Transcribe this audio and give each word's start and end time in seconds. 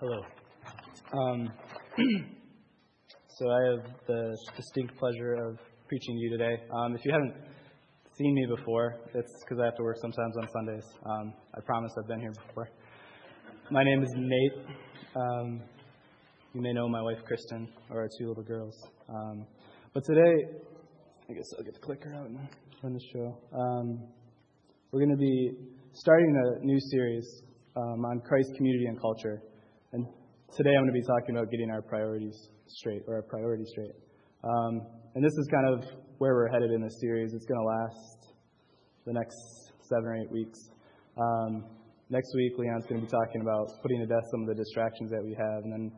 Hello. 0.00 0.20
Um, 1.12 1.50
so 3.36 3.50
I 3.50 3.64
have 3.72 3.84
the 4.06 4.36
distinct 4.56 4.96
pleasure 4.96 5.34
of 5.34 5.58
preaching 5.88 6.14
to 6.14 6.20
you 6.20 6.38
today. 6.38 6.62
Um, 6.72 6.94
if 6.94 7.04
you 7.04 7.10
haven't 7.10 7.34
seen 8.16 8.32
me 8.32 8.46
before, 8.56 8.94
it's 9.12 9.32
because 9.42 9.60
I 9.60 9.64
have 9.64 9.74
to 9.74 9.82
work 9.82 9.96
sometimes 10.00 10.36
on 10.36 10.48
Sundays. 10.54 10.84
Um, 11.04 11.34
I 11.52 11.60
promise 11.66 11.90
I've 11.98 12.06
been 12.06 12.20
here 12.20 12.30
before. 12.46 12.68
My 13.72 13.82
name 13.82 14.04
is 14.04 14.10
Nate. 14.14 14.66
Um, 15.16 15.62
you 16.54 16.60
may 16.60 16.72
know 16.74 16.88
my 16.88 17.02
wife 17.02 17.18
Kristen 17.26 17.68
or 17.90 18.02
our 18.02 18.08
two 18.20 18.28
little 18.28 18.44
girls. 18.44 18.80
Um, 19.08 19.48
but 19.94 20.04
today, 20.04 20.44
I 21.28 21.32
guess 21.32 21.46
I'll 21.58 21.64
get 21.64 21.74
the 21.74 21.80
clicker 21.80 22.14
out 22.14 22.26
and 22.26 22.38
run 22.84 22.92
the 22.92 23.00
show. 23.12 23.36
Um, 23.52 24.06
we're 24.92 25.00
going 25.04 25.16
to 25.16 25.20
be 25.20 25.54
starting 25.92 26.36
a 26.60 26.64
new 26.64 26.78
series 26.92 27.42
on 27.74 28.20
Christ, 28.24 28.52
community, 28.56 28.86
and 28.86 29.00
culture. 29.00 29.42
Today 30.56 30.70
I'm 30.70 30.88
going 30.88 30.94
to 30.94 31.00
be 31.00 31.06
talking 31.06 31.36
about 31.36 31.50
getting 31.52 31.70
our 31.70 31.82
priorities 31.82 32.34
straight, 32.66 33.02
or 33.06 33.16
our 33.16 33.22
priorities 33.22 33.68
straight. 33.70 33.92
Um, 34.42 34.80
and 35.14 35.22
this 35.22 35.32
is 35.36 35.46
kind 35.52 35.68
of 35.68 35.84
where 36.16 36.34
we're 36.34 36.48
headed 36.48 36.70
in 36.72 36.80
this 36.80 36.98
series. 37.00 37.34
It's 37.34 37.44
going 37.44 37.60
to 37.60 37.68
last 37.68 38.32
the 39.04 39.12
next 39.12 39.36
seven 39.82 40.04
or 40.06 40.16
eight 40.16 40.32
weeks. 40.32 40.58
Um, 41.20 41.64
next 42.08 42.34
week, 42.34 42.56
Leon's 42.56 42.86
going 42.88 42.98
to 42.98 43.06
be 43.06 43.12
talking 43.12 43.42
about 43.42 43.70
putting 43.82 44.00
to 44.00 44.06
death 44.06 44.24
some 44.32 44.40
of 44.40 44.48
the 44.48 44.54
distractions 44.54 45.10
that 45.10 45.22
we 45.22 45.36
have, 45.36 45.62
and 45.62 45.72
then 45.72 45.92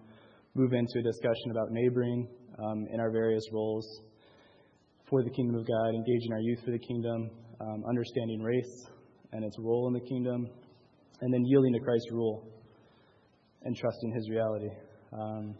move 0.54 0.72
into 0.74 0.98
a 0.98 1.02
discussion 1.02 1.52
about 1.52 1.70
neighboring 1.70 2.28
um, 2.58 2.86
in 2.92 2.98
our 2.98 3.12
various 3.12 3.44
roles 3.54 3.86
for 5.08 5.22
the 5.22 5.30
kingdom 5.30 5.54
of 5.54 5.64
God, 5.64 5.94
engaging 5.94 6.32
our 6.32 6.40
youth 6.42 6.58
for 6.64 6.72
the 6.72 6.82
kingdom, 6.84 7.30
um, 7.62 7.84
understanding 7.88 8.42
race 8.42 8.90
and 9.32 9.44
its 9.44 9.56
role 9.60 9.86
in 9.86 9.94
the 9.94 10.04
kingdom, 10.10 10.50
and 11.22 11.32
then 11.32 11.40
yielding 11.46 11.72
to 11.72 11.80
Christ's 11.80 12.10
rule 12.10 12.59
and 13.62 13.76
trusting 13.76 14.12
His 14.12 14.28
reality. 14.30 14.70
Um, 15.12 15.54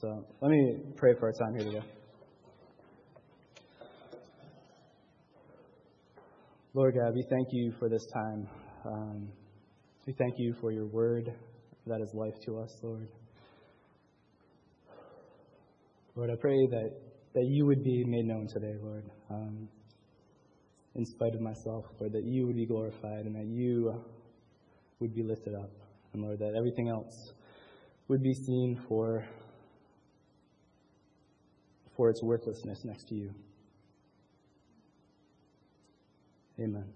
so 0.00 0.26
let 0.40 0.50
me 0.50 0.78
pray 0.96 1.14
for 1.18 1.26
our 1.26 1.32
time 1.32 1.54
here 1.58 1.72
today. 1.72 1.86
Lord 6.74 6.94
God, 6.94 7.14
we 7.14 7.24
thank 7.30 7.48
you 7.52 7.72
for 7.78 7.88
this 7.88 8.06
time. 8.12 8.48
Um, 8.84 9.28
we 10.06 10.12
thank 10.12 10.34
you 10.36 10.54
for 10.60 10.70
your 10.72 10.86
word 10.86 11.32
that 11.86 12.00
is 12.02 12.12
life 12.12 12.34
to 12.44 12.58
us, 12.58 12.78
Lord. 12.82 13.08
Lord, 16.14 16.30
I 16.30 16.36
pray 16.40 16.66
that, 16.70 16.90
that 17.34 17.44
you 17.44 17.64
would 17.66 17.82
be 17.82 18.04
made 18.06 18.26
known 18.26 18.46
today, 18.46 18.74
Lord, 18.82 19.04
um, 19.30 19.68
in 20.94 21.04
spite 21.06 21.34
of 21.34 21.40
myself, 21.40 21.86
Lord, 21.98 22.12
that 22.12 22.24
you 22.24 22.46
would 22.46 22.56
be 22.56 22.66
glorified 22.66 23.24
and 23.24 23.34
that 23.36 23.46
you 23.46 24.02
would 25.00 25.14
be 25.14 25.22
lifted 25.22 25.54
up. 25.54 25.70
And 26.12 26.22
Lord, 26.22 26.38
that 26.38 26.54
everything 26.56 26.88
else 26.88 27.32
would 28.08 28.22
be 28.22 28.32
seen 28.32 28.80
for, 28.88 29.24
for 31.96 32.10
its 32.10 32.22
worthlessness 32.22 32.84
next 32.84 33.04
to 33.08 33.14
you. 33.14 33.30
Amen. 36.58 36.86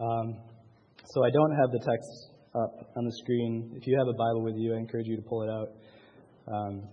Um, 0.00 0.38
so 1.04 1.24
I 1.24 1.30
don't 1.30 1.50
have 1.50 1.70
the 1.72 1.80
text 1.84 2.30
up 2.54 2.92
on 2.96 3.04
the 3.04 3.12
screen. 3.22 3.72
If 3.76 3.86
you 3.86 3.98
have 3.98 4.08
a 4.08 4.16
Bible 4.16 4.42
with 4.42 4.54
you, 4.56 4.74
I 4.74 4.78
encourage 4.78 5.06
you 5.06 5.16
to 5.16 5.22
pull 5.22 5.42
it 5.42 5.50
out. 5.50 5.68
Um, 6.48 6.88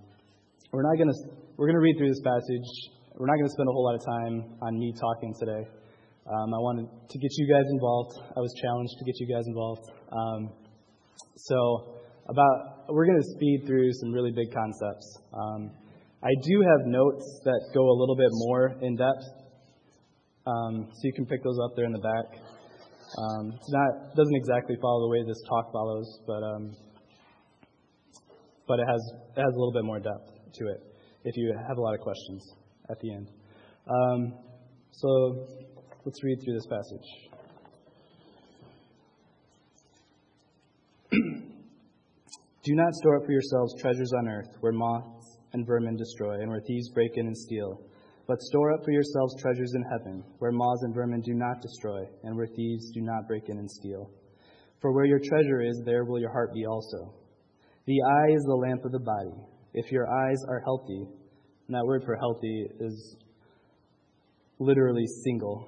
we're 0.72 0.84
not 0.84 0.98
going 0.98 1.08
to 1.08 1.16
we're 1.56 1.68
going 1.68 1.80
to 1.80 1.82
read 1.82 1.96
through 1.98 2.10
this 2.10 2.22
passage. 2.22 2.68
We're 3.16 3.26
not 3.26 3.36
going 3.36 3.48
to 3.48 3.56
spend 3.56 3.70
a 3.70 3.72
whole 3.72 3.86
lot 3.86 3.96
of 3.96 4.04
time 4.06 4.58
on 4.62 4.78
me 4.78 4.94
talking 4.94 5.34
today. 5.40 5.64
Um, 6.28 6.52
I 6.54 6.60
wanted 6.60 6.92
to 6.92 7.18
get 7.20 7.32
you 7.40 7.48
guys 7.48 7.64
involved. 7.72 8.20
I 8.36 8.40
was 8.44 8.52
challenged 8.60 8.92
to 9.00 9.06
get 9.08 9.16
you 9.16 9.32
guys 9.32 9.48
involved. 9.48 9.88
Um, 10.12 10.52
so, 11.40 11.96
about 12.28 12.92
we're 12.92 13.08
going 13.08 13.22
to 13.24 13.30
speed 13.32 13.64
through 13.66 13.94
some 14.04 14.12
really 14.12 14.32
big 14.36 14.52
concepts. 14.52 15.08
Um, 15.32 15.72
I 16.20 16.36
do 16.44 16.56
have 16.68 16.84
notes 16.84 17.24
that 17.46 17.72
go 17.74 17.80
a 17.80 17.96
little 17.96 18.18
bit 18.18 18.28
more 18.44 18.76
in 18.82 18.98
depth, 18.98 19.24
um, 20.44 20.92
so 20.92 21.00
you 21.04 21.14
can 21.14 21.26
pick 21.26 21.44
those 21.44 21.60
up 21.64 21.78
there 21.78 21.86
in 21.86 21.94
the 21.96 22.04
back. 22.04 22.28
Um, 22.36 23.56
it's 23.56 23.72
not 23.72 24.16
doesn't 24.20 24.36
exactly 24.36 24.76
follow 24.82 25.08
the 25.08 25.12
way 25.16 25.24
this 25.24 25.40
talk 25.48 25.72
follows, 25.72 26.20
but 26.28 26.44
um, 26.44 26.76
but 28.68 28.80
it 28.84 28.88
has 28.92 29.00
it 29.32 29.40
has 29.40 29.54
a 29.56 29.58
little 29.58 29.72
bit 29.72 29.86
more 29.86 30.00
depth 30.04 30.28
to 30.60 30.68
it. 30.76 30.84
If 31.24 31.38
you 31.38 31.56
have 31.56 31.78
a 31.78 31.82
lot 31.82 31.94
of 31.96 32.02
questions 32.02 32.44
at 32.92 33.00
the 33.00 33.14
end, 33.16 33.28
so 34.92 35.48
Let's 36.08 36.24
read 36.24 36.40
through 36.42 36.54
this 36.54 36.68
passage. 36.68 37.04
Do 42.64 42.76
not 42.76 42.94
store 42.94 43.18
up 43.18 43.26
for 43.26 43.34
yourselves 43.34 43.76
treasures 43.82 44.14
on 44.18 44.30
earth, 44.30 44.56
where 44.62 44.72
moths 44.72 45.38
and 45.52 45.68
vermin 45.68 45.98
destroy, 45.98 46.36
and 46.36 46.50
where 46.50 46.62
thieves 46.62 46.90
break 46.94 47.12
in 47.18 47.28
and 47.28 47.38
steal. 47.38 47.82
But 48.26 48.42
store 48.42 48.72
up 48.72 48.86
for 48.86 48.92
yourselves 48.92 49.36
treasures 49.42 49.74
in 49.76 49.84
heaven, 49.84 50.24
where 50.40 50.54
moths 50.54 50.84
and 50.84 50.96
vermin 50.96 51.20
do 51.26 51.34
not 51.34 51.62
destroy, 51.62 52.06
and 52.24 52.38
where 52.38 52.48
thieves 52.56 52.90
do 52.94 53.02
not 53.02 53.28
break 53.28 53.50
in 53.50 53.58
and 53.58 53.70
steal. 53.70 54.10
For 54.80 54.94
where 54.94 55.04
your 55.04 55.20
treasure 55.20 55.62
is, 55.62 55.82
there 55.84 56.06
will 56.06 56.22
your 56.22 56.32
heart 56.32 56.54
be 56.54 56.66
also. 56.66 57.16
The 57.86 58.02
eye 58.02 58.32
is 58.34 58.44
the 58.44 58.56
lamp 58.56 58.86
of 58.86 58.94
the 58.94 59.00
body. 59.00 59.36
If 59.74 59.92
your 59.92 60.08
eyes 60.08 60.42
are 60.48 60.62
healthy, 60.62 61.04
and 61.68 61.76
that 61.76 61.86
word 61.86 62.04
for 62.06 62.16
healthy 62.16 62.66
is 62.80 63.18
literally 64.58 65.06
single, 65.26 65.68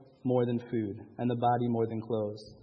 more 0.23 0.45
than 0.45 0.59
food, 0.71 0.99
and 1.17 1.29
the 1.29 1.35
body 1.35 1.67
more 1.67 1.87
than 1.87 2.01
clothes. 2.01 2.53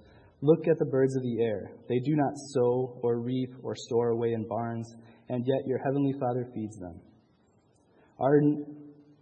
Look 0.41 0.69
at 0.69 0.79
the 0.79 0.87
birds 0.87 1.17
of 1.17 1.23
the 1.23 1.43
air. 1.43 1.73
They 1.89 1.99
do 1.99 2.15
not 2.15 2.33
sow 2.53 3.01
or 3.03 3.21
reap 3.21 3.51
or 3.63 3.75
store 3.75 4.11
away 4.11 4.33
in 4.33 4.47
barns, 4.47 4.89
and 5.29 5.45
yet 5.47 5.67
your 5.67 5.79
heavenly 5.79 6.15
Father 6.21 6.47
feeds 6.55 6.77
them. 6.79 7.01
Are, 8.21 8.41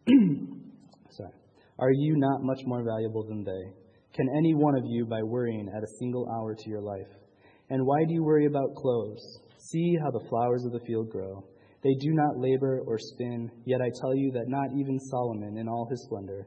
sorry, 1.10 1.32
are 1.78 1.92
you 1.92 2.16
not 2.16 2.42
much 2.42 2.60
more 2.66 2.84
valuable 2.84 3.26
than 3.26 3.44
they? 3.44 3.72
Can 4.14 4.28
any 4.36 4.54
one 4.54 4.76
of 4.76 4.84
you, 4.86 5.06
by 5.06 5.22
worrying, 5.22 5.68
add 5.74 5.82
a 5.82 5.98
single 5.98 6.28
hour 6.28 6.54
to 6.54 6.70
your 6.70 6.82
life? 6.82 7.08
And 7.70 7.84
why 7.84 8.04
do 8.06 8.14
you 8.14 8.22
worry 8.22 8.46
about 8.46 8.74
clothes? 8.74 9.40
See 9.58 9.96
how 10.02 10.10
the 10.10 10.26
flowers 10.28 10.64
of 10.64 10.72
the 10.72 10.86
field 10.86 11.10
grow. 11.10 11.44
They 11.82 11.94
do 12.00 12.12
not 12.12 12.38
labor 12.38 12.82
or 12.86 12.98
spin, 12.98 13.50
yet 13.64 13.80
I 13.80 13.90
tell 14.00 14.14
you 14.14 14.32
that 14.32 14.48
not 14.48 14.70
even 14.78 14.98
Solomon 14.98 15.58
in 15.58 15.68
all 15.68 15.86
his 15.90 16.02
splendor 16.04 16.46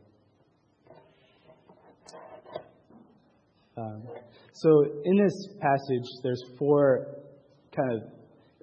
Um, 3.77 4.03
so 4.53 4.69
in 5.05 5.17
this 5.17 5.47
passage, 5.59 6.07
there's 6.23 6.43
four 6.59 7.07
kind 7.75 7.89
of 7.93 8.01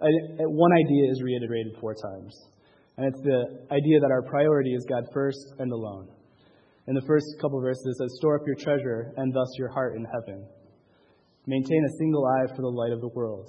one 0.01 0.73
idea 0.73 1.11
is 1.11 1.23
reiterated 1.23 1.73
four 1.81 1.95
times, 1.95 2.37
and 2.97 3.07
it's 3.07 3.21
the 3.23 3.67
idea 3.73 4.01
that 4.01 4.11
our 4.11 4.23
priority 4.23 4.75
is 4.75 4.87
God 4.89 5.05
first 5.13 5.55
and 5.59 5.73
alone. 5.73 6.09
In 6.87 6.95
the 6.95 7.05
first 7.07 7.27
couple 7.41 7.61
verses, 7.61 7.85
it 7.85 7.97
says, 7.97 8.17
"Store 8.19 8.37
up 8.37 8.47
your 8.47 8.57
treasure 8.57 9.13
and 9.17 9.33
thus 9.35 9.49
your 9.59 9.69
heart 9.69 9.97
in 9.97 10.05
heaven. 10.05 10.47
Maintain 11.47 11.85
a 11.85 11.97
single 11.99 12.25
eye 12.27 12.47
for 12.55 12.63
the 12.63 12.69
light 12.69 12.93
of 12.93 13.01
the 13.01 13.09
world. 13.09 13.49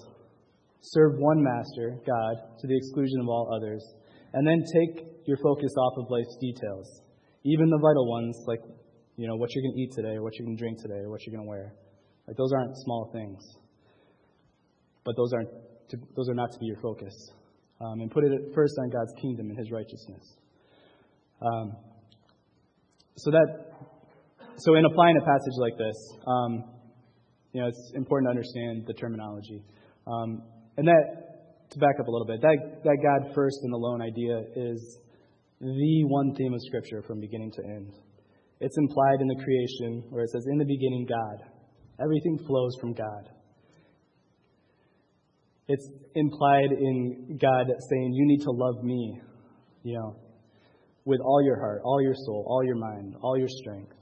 Serve 0.82 1.20
one 1.20 1.44
master, 1.44 2.00
God, 2.08 2.36
to 2.60 2.68
the 2.68 2.76
exclusion 2.76 3.20
of 3.20 3.28
all 3.28 3.54
others, 3.54 3.84
and 4.34 4.48
then 4.48 4.64
take 4.74 5.06
your 5.26 5.38
focus 5.44 5.72
off 5.78 5.94
of 5.98 6.10
life's 6.10 6.38
details, 6.40 7.02
even 7.44 7.70
the 7.70 7.78
vital 7.78 8.08
ones 8.10 8.42
like 8.48 8.62
you 9.20 9.28
know, 9.28 9.36
what 9.36 9.54
you're 9.54 9.64
going 9.64 9.76
to 9.76 9.82
eat 9.82 9.92
today, 9.92 10.16
or 10.16 10.24
what 10.24 10.32
you're 10.40 10.46
going 10.46 10.56
to 10.56 10.62
drink 10.64 10.80
today, 10.80 11.04
or 11.04 11.10
what 11.10 11.20
you're 11.26 11.36
going 11.36 11.46
to 11.46 11.50
wear. 11.50 11.74
Like, 12.26 12.38
those 12.38 12.54
aren't 12.54 12.72
small 12.78 13.10
things. 13.12 13.44
But 15.04 15.18
those 15.18 15.34
aren't 15.34 15.50
to, 15.90 15.98
those 16.16 16.30
are 16.30 16.34
not 16.34 16.54
to 16.54 16.60
be 16.60 16.68
your 16.68 16.80
focus. 16.82 17.14
Um, 17.82 18.00
and 18.00 18.10
put 18.10 18.24
it 18.24 18.32
first 18.56 18.76
on 18.80 18.90
God's 18.90 19.12
kingdom 19.22 19.50
and 19.50 19.60
His 19.60 19.72
righteousness. 19.72 20.24
Um, 21.42 21.76
so 23.18 23.32
that, 23.32 23.48
so 24.56 24.76
in 24.76 24.86
applying 24.86 25.18
a 25.18 25.26
passage 25.26 25.58
like 25.60 25.78
this, 25.78 25.98
um, 26.26 26.64
you 27.52 27.60
know, 27.60 27.68
it's 27.68 27.92
important 27.96 28.28
to 28.28 28.30
understand 28.30 28.86
the 28.88 28.94
terminology. 28.94 29.66
Um, 30.08 30.44
and 30.78 30.88
that, 30.88 31.72
to 31.72 31.80
back 31.80 32.00
up 32.00 32.08
a 32.08 32.12
little 32.12 32.26
bit, 32.26 32.40
that, 32.40 32.84
that 32.86 32.98
God 33.04 33.36
first 33.36 33.58
and 33.64 33.74
alone 33.74 34.02
idea 34.02 34.44
is 34.56 34.98
the 35.60 36.04
one 36.06 36.34
theme 36.36 36.54
of 36.54 36.62
Scripture 36.68 37.04
from 37.06 37.20
beginning 37.20 37.52
to 37.58 37.64
end. 37.66 37.92
It's 38.60 38.78
implied 38.78 39.22
in 39.22 39.28
the 39.28 39.44
creation 39.44 40.04
where 40.10 40.24
it 40.24 40.30
says, 40.32 40.46
In 40.50 40.58
the 40.58 40.66
beginning, 40.66 41.08
God. 41.08 41.50
Everything 42.02 42.38
flows 42.48 42.76
from 42.80 42.94
God. 42.94 43.30
It's 45.68 45.88
implied 46.16 46.72
in 46.72 47.38
God 47.40 47.68
saying, 47.68 48.14
You 48.14 48.26
need 48.26 48.42
to 48.44 48.52
love 48.52 48.84
me, 48.84 49.22
you 49.84 49.94
know, 49.96 50.16
with 51.06 51.20
all 51.22 51.44
your 51.44 51.60
heart, 51.60 51.82
all 51.84 52.02
your 52.02 52.16
soul, 52.16 52.46
all 52.48 52.64
your 52.64 52.76
mind, 52.76 53.16
all 53.22 53.38
your 53.38 53.48
strength. 53.48 53.94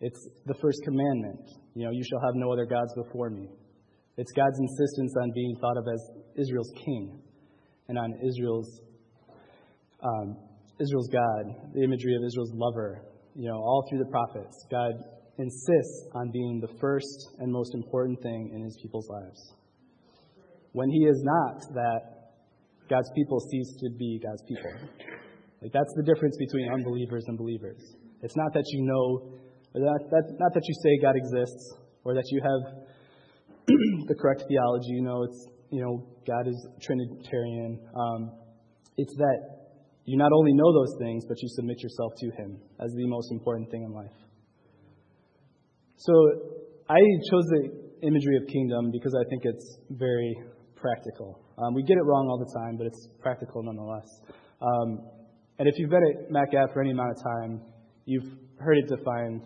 It's 0.00 0.28
the 0.46 0.54
first 0.60 0.78
commandment. 0.84 1.40
You 1.74 1.86
know, 1.86 1.90
you 1.90 2.04
shall 2.08 2.20
have 2.20 2.34
no 2.34 2.52
other 2.52 2.66
gods 2.66 2.92
before 2.94 3.30
me. 3.30 3.48
It's 4.16 4.30
God's 4.32 4.58
insistence 4.58 5.14
on 5.22 5.32
being 5.34 5.56
thought 5.60 5.76
of 5.76 5.84
as 5.92 6.10
Israel's 6.36 6.72
king 6.84 7.22
and 7.88 7.98
on 7.98 8.14
Israel's 8.22 8.80
um, 10.02 10.36
Israel's 10.80 11.08
God, 11.08 11.72
the 11.74 11.82
imagery 11.82 12.14
of 12.14 12.22
Israel's 12.24 12.52
lover. 12.54 13.02
You 13.38 13.48
know, 13.48 13.54
all 13.54 13.86
through 13.88 14.00
the 14.00 14.10
prophets, 14.10 14.66
God 14.68 14.98
insists 15.38 16.10
on 16.12 16.32
being 16.32 16.58
the 16.58 16.74
first 16.80 17.38
and 17.38 17.52
most 17.52 17.72
important 17.72 18.20
thing 18.20 18.50
in 18.52 18.64
his 18.64 18.76
people's 18.82 19.08
lives. 19.08 19.54
When 20.72 20.90
he 20.90 21.06
is 21.06 21.22
not 21.22 21.62
that, 21.74 22.00
God's 22.90 23.08
people 23.14 23.38
cease 23.38 23.76
to 23.78 23.90
be 23.96 24.18
God's 24.18 24.42
people. 24.42 24.72
Like 25.62 25.70
that's 25.72 25.94
the 25.94 26.02
difference 26.02 26.36
between 26.36 26.72
unbelievers 26.72 27.22
and 27.28 27.38
believers. 27.38 27.78
It's 28.22 28.34
not 28.34 28.52
that 28.54 28.64
you 28.66 28.82
know, 28.82 29.38
that, 29.74 30.00
that, 30.10 30.24
not 30.40 30.52
that 30.54 30.62
you 30.66 30.74
say 30.82 30.98
God 31.00 31.14
exists, 31.14 31.78
or 32.02 32.14
that 32.14 32.24
you 32.32 32.40
have 32.42 32.74
the 34.08 34.16
correct 34.18 34.46
theology. 34.48 34.98
You 34.98 35.02
know, 35.02 35.22
it's 35.22 35.46
you 35.70 35.80
know 35.80 36.08
God 36.26 36.48
is 36.48 36.58
Trinitarian. 36.82 37.78
Um, 37.94 38.32
it's 38.96 39.14
that 39.14 39.57
you 40.08 40.16
not 40.16 40.32
only 40.32 40.54
know 40.54 40.72
those 40.72 40.96
things, 40.98 41.26
but 41.28 41.36
you 41.42 41.48
submit 41.50 41.82
yourself 41.82 42.12
to 42.16 42.26
Him 42.40 42.56
as 42.80 42.90
the 42.96 43.06
most 43.06 43.30
important 43.30 43.70
thing 43.70 43.82
in 43.82 43.92
life. 43.92 44.16
So 45.96 46.14
I 46.88 46.96
chose 47.30 47.44
the 47.52 47.68
imagery 48.00 48.38
of 48.40 48.48
kingdom 48.48 48.90
because 48.90 49.12
I 49.14 49.28
think 49.28 49.42
it's 49.44 49.76
very 49.90 50.34
practical. 50.76 51.44
Um, 51.58 51.74
we 51.74 51.82
get 51.82 51.98
it 51.98 52.04
wrong 52.04 52.26
all 52.30 52.38
the 52.38 52.48
time, 52.58 52.78
but 52.78 52.86
it's 52.86 53.08
practical 53.20 53.62
nonetheless. 53.62 54.08
Um, 54.62 55.04
and 55.58 55.68
if 55.68 55.74
you've 55.76 55.90
been 55.90 56.00
at 56.00 56.32
MacGaff 56.32 56.72
for 56.72 56.80
any 56.80 56.92
amount 56.92 57.10
of 57.10 57.22
time, 57.22 57.60
you've 58.06 58.32
heard 58.58 58.78
it 58.78 58.88
defined 58.88 59.42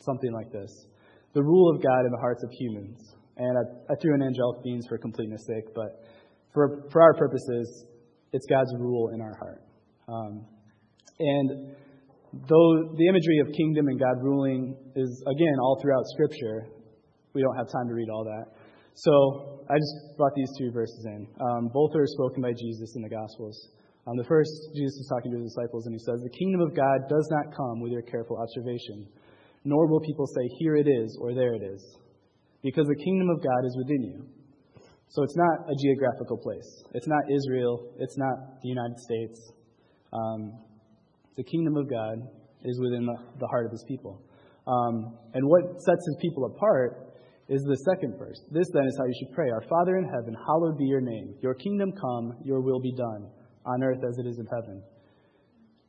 something 0.00 0.32
like 0.32 0.50
this 0.50 0.86
the 1.34 1.42
rule 1.42 1.70
of 1.70 1.80
God 1.80 2.04
in 2.04 2.10
the 2.10 2.18
hearts 2.18 2.42
of 2.42 2.50
humans. 2.50 2.98
And 3.36 3.56
I, 3.56 3.92
I 3.92 3.96
threw 4.02 4.12
in 4.16 4.22
angelic 4.22 4.64
beings 4.64 4.86
for 4.88 4.98
completeness 4.98 5.46
sake, 5.46 5.72
but 5.72 6.02
for, 6.52 6.88
for 6.90 7.00
our 7.00 7.14
purposes, 7.14 7.84
it's 8.32 8.44
God's 8.50 8.74
rule 8.76 9.10
in 9.14 9.20
our 9.20 9.36
heart. 9.38 9.62
Um, 10.10 10.46
and 11.18 11.76
though 12.32 12.70
the 12.96 13.06
imagery 13.06 13.38
of 13.46 13.52
kingdom 13.54 13.88
and 13.88 13.98
God 13.98 14.18
ruling 14.22 14.76
is, 14.96 15.22
again, 15.26 15.56
all 15.62 15.78
throughout 15.80 16.02
Scripture, 16.14 16.66
we 17.34 17.42
don't 17.42 17.56
have 17.56 17.70
time 17.70 17.86
to 17.86 17.94
read 17.94 18.08
all 18.10 18.24
that. 18.24 18.58
So 18.94 19.62
I 19.70 19.78
just 19.78 20.16
brought 20.16 20.34
these 20.34 20.50
two 20.58 20.70
verses 20.72 21.06
in. 21.06 21.26
Um, 21.40 21.70
both 21.72 21.94
are 21.94 22.06
spoken 22.06 22.42
by 22.42 22.52
Jesus 22.52 22.96
in 22.96 23.02
the 23.02 23.08
Gospels. 23.08 23.70
Um, 24.06 24.16
the 24.16 24.24
first, 24.24 24.50
Jesus 24.74 24.96
is 24.98 25.08
talking 25.12 25.30
to 25.30 25.38
his 25.38 25.54
disciples, 25.54 25.86
and 25.86 25.94
he 25.94 26.02
says, 26.02 26.18
The 26.24 26.34
kingdom 26.34 26.60
of 26.60 26.74
God 26.74 27.06
does 27.08 27.28
not 27.30 27.54
come 27.54 27.80
with 27.80 27.92
your 27.92 28.02
careful 28.02 28.40
observation, 28.40 29.06
nor 29.64 29.86
will 29.86 30.00
people 30.00 30.26
say, 30.26 30.42
Here 30.58 30.76
it 30.76 30.88
is, 30.88 31.16
or 31.20 31.34
there 31.34 31.54
it 31.54 31.62
is, 31.62 31.84
because 32.62 32.88
the 32.88 33.04
kingdom 33.04 33.28
of 33.30 33.42
God 33.42 33.62
is 33.64 33.76
within 33.76 34.02
you. 34.02 34.18
So 35.08 35.22
it's 35.22 35.36
not 35.36 35.68
a 35.68 35.74
geographical 35.82 36.38
place. 36.38 36.84
It's 36.94 37.08
not 37.08 37.22
Israel. 37.30 37.92
It's 37.98 38.16
not 38.16 38.62
the 38.62 38.68
United 38.68 38.98
States. 38.98 39.52
Um, 40.12 40.52
the 41.36 41.44
kingdom 41.44 41.76
of 41.76 41.88
God 41.88 42.18
is 42.64 42.78
within 42.80 43.06
the, 43.06 43.46
heart 43.46 43.66
of 43.66 43.72
his 43.72 43.84
people. 43.88 44.22
Um, 44.66 45.16
and 45.34 45.46
what 45.46 45.80
sets 45.80 46.04
his 46.06 46.18
people 46.20 46.44
apart 46.44 47.10
is 47.48 47.62
the 47.62 47.76
second 47.90 48.18
verse. 48.18 48.38
This 48.50 48.68
then 48.72 48.84
is 48.86 48.96
how 48.98 49.04
you 49.06 49.14
should 49.18 49.34
pray 49.34 49.50
Our 49.50 49.62
Father 49.68 49.96
in 49.98 50.04
heaven, 50.04 50.36
hallowed 50.46 50.78
be 50.78 50.84
your 50.84 51.00
name. 51.00 51.34
Your 51.42 51.54
kingdom 51.54 51.90
come, 51.92 52.38
your 52.44 52.60
will 52.60 52.80
be 52.80 52.92
done, 52.92 53.30
on 53.66 53.82
earth 53.82 54.02
as 54.06 54.18
it 54.18 54.26
is 54.28 54.38
in 54.38 54.46
heaven. 54.46 54.82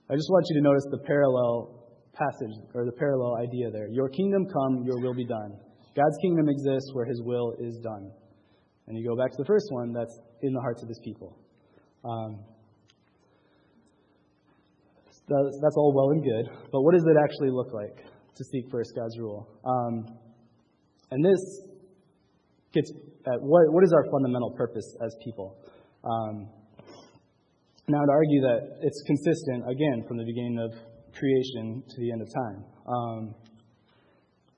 I 0.09 0.15
just 0.15 0.29
want 0.29 0.45
you 0.49 0.55
to 0.57 0.63
notice 0.63 0.85
the 0.91 1.03
parallel 1.05 1.81
passage, 2.13 2.55
or 2.73 2.85
the 2.85 2.91
parallel 2.91 3.37
idea 3.37 3.69
there. 3.71 3.87
Your 3.89 4.09
kingdom 4.09 4.45
come, 4.45 4.83
your 4.85 4.99
will 4.99 5.13
be 5.13 5.25
done. 5.25 5.57
God's 5.95 6.17
kingdom 6.21 6.49
exists 6.49 6.91
where 6.93 7.05
his 7.05 7.21
will 7.23 7.53
is 7.59 7.79
done. 7.83 8.11
And 8.87 8.97
you 8.97 9.07
go 9.07 9.15
back 9.15 9.31
to 9.31 9.37
the 9.37 9.45
first 9.45 9.67
one, 9.69 9.93
that's 9.93 10.19
in 10.41 10.53
the 10.53 10.59
hearts 10.59 10.81
of 10.81 10.89
his 10.89 10.99
people. 11.03 11.37
Um, 12.03 12.43
that's 15.27 15.75
all 15.77 15.93
well 15.95 16.09
and 16.11 16.23
good, 16.23 16.45
but 16.71 16.81
what 16.81 16.93
does 16.93 17.05
it 17.05 17.17
actually 17.21 17.51
look 17.51 17.73
like 17.73 18.05
to 18.35 18.43
seek 18.43 18.65
first 18.71 18.93
God's 18.95 19.17
rule? 19.19 19.47
Um, 19.65 20.05
and 21.11 21.23
this 21.23 21.61
gets 22.73 22.91
at 23.27 23.39
what, 23.41 23.73
what 23.73 23.83
is 23.83 23.93
our 23.93 24.05
fundamental 24.11 24.51
purpose 24.57 24.95
as 25.03 25.15
people? 25.23 25.57
Um, 26.03 26.49
now, 27.87 28.05
to 28.05 28.11
argue 28.11 28.41
that 28.41 28.79
it's 28.81 29.03
consistent, 29.05 29.69
again, 29.69 30.05
from 30.07 30.17
the 30.17 30.23
beginning 30.23 30.59
of 30.59 30.71
creation 31.17 31.83
to 31.87 31.95
the 31.99 32.11
end 32.11 32.21
of 32.21 32.29
time. 32.31 32.63
Um, 32.87 33.35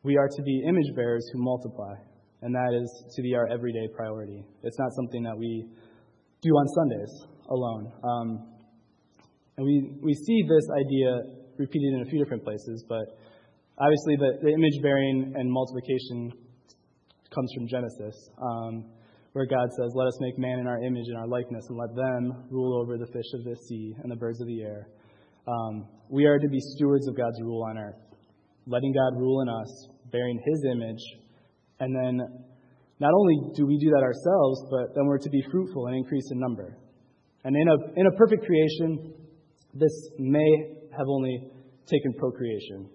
we 0.04 0.18
are 0.18 0.28
to 0.28 0.42
be 0.44 0.64
image 0.68 0.94
bearers 0.96 1.28
who 1.34 1.42
multiply, 1.42 1.96
and 2.42 2.54
that 2.54 2.78
is 2.80 2.88
to 3.16 3.22
be 3.22 3.34
our 3.36 3.48
everyday 3.50 3.88
priority. 3.96 4.46
It's 4.62 4.78
not 4.78 4.92
something 4.94 5.24
that 5.24 5.38
we 5.38 5.66
do 6.42 6.50
on 6.50 6.68
Sundays 6.68 7.12
alone. 7.50 7.92
Um, 8.04 8.53
and 9.58 9.66
we, 9.66 10.00
we 10.02 10.14
see 10.14 10.42
this 10.44 10.68
idea 10.74 11.22
repeated 11.58 11.94
in 11.94 12.02
a 12.02 12.06
few 12.06 12.24
different 12.24 12.44
places, 12.44 12.84
but 12.88 13.06
obviously 13.78 14.16
the, 14.18 14.40
the 14.42 14.50
image 14.50 14.82
bearing 14.82 15.34
and 15.36 15.52
multiplication 15.52 16.32
comes 17.34 17.52
from 17.56 17.68
Genesis, 17.68 18.30
um, 18.42 18.86
where 19.34 19.46
God 19.46 19.70
says, 19.78 19.92
Let 19.96 20.08
us 20.08 20.18
make 20.22 20.38
man 20.38 20.60
in 20.60 20.68
our 20.68 20.82
image 20.84 21.06
and 21.08 21.18
our 21.18 21.28
likeness, 21.28 21.66
and 21.70 21.78
let 21.78 21.96
them 21.96 22.46
rule 22.50 22.82
over 22.82 22.98
the 22.98 23.08
fish 23.08 23.30
of 23.34 23.44
the 23.44 23.56
sea 23.68 23.96
and 24.02 24.12
the 24.12 24.16
birds 24.16 24.42
of 24.42 24.48
the 24.48 24.62
air. 24.62 24.88
Um, 25.48 25.88
we 26.10 26.26
are 26.26 26.40
to 26.40 26.48
be 26.48 26.60
stewards 26.60 27.08
of 27.08 27.18
God's 27.18 27.42
rule 27.42 27.64
on 27.70 27.78
earth, 27.78 28.00
letting 28.66 28.94
God 28.94 29.20
rule 29.20 29.42
in 29.42 29.50
us, 29.50 29.88
bearing 30.12 30.40
his 30.46 30.66
image, 30.72 31.04
and 31.80 31.94
then 31.94 32.22
not 33.00 33.12
only 33.12 33.54
do 33.56 33.66
we 33.66 33.78
do 33.78 33.90
that 33.90 34.04
ourselves, 34.04 34.62
but 34.72 34.96
then 34.96 35.06
we're 35.06 35.18
to 35.18 35.30
be 35.30 35.44
fruitful 35.52 35.88
and 35.88 35.96
increase 35.98 36.30
in 36.32 36.40
number. 36.40 36.78
And 37.44 37.56
in 37.56 37.68
a, 37.68 38.00
in 38.00 38.08
a 38.08 38.12
perfect 38.12 38.46
creation, 38.46 39.14
this 39.74 40.10
may 40.20 40.52
have 40.98 41.08
only 41.08 41.52
taken 41.88 42.14
procreation. 42.14 42.90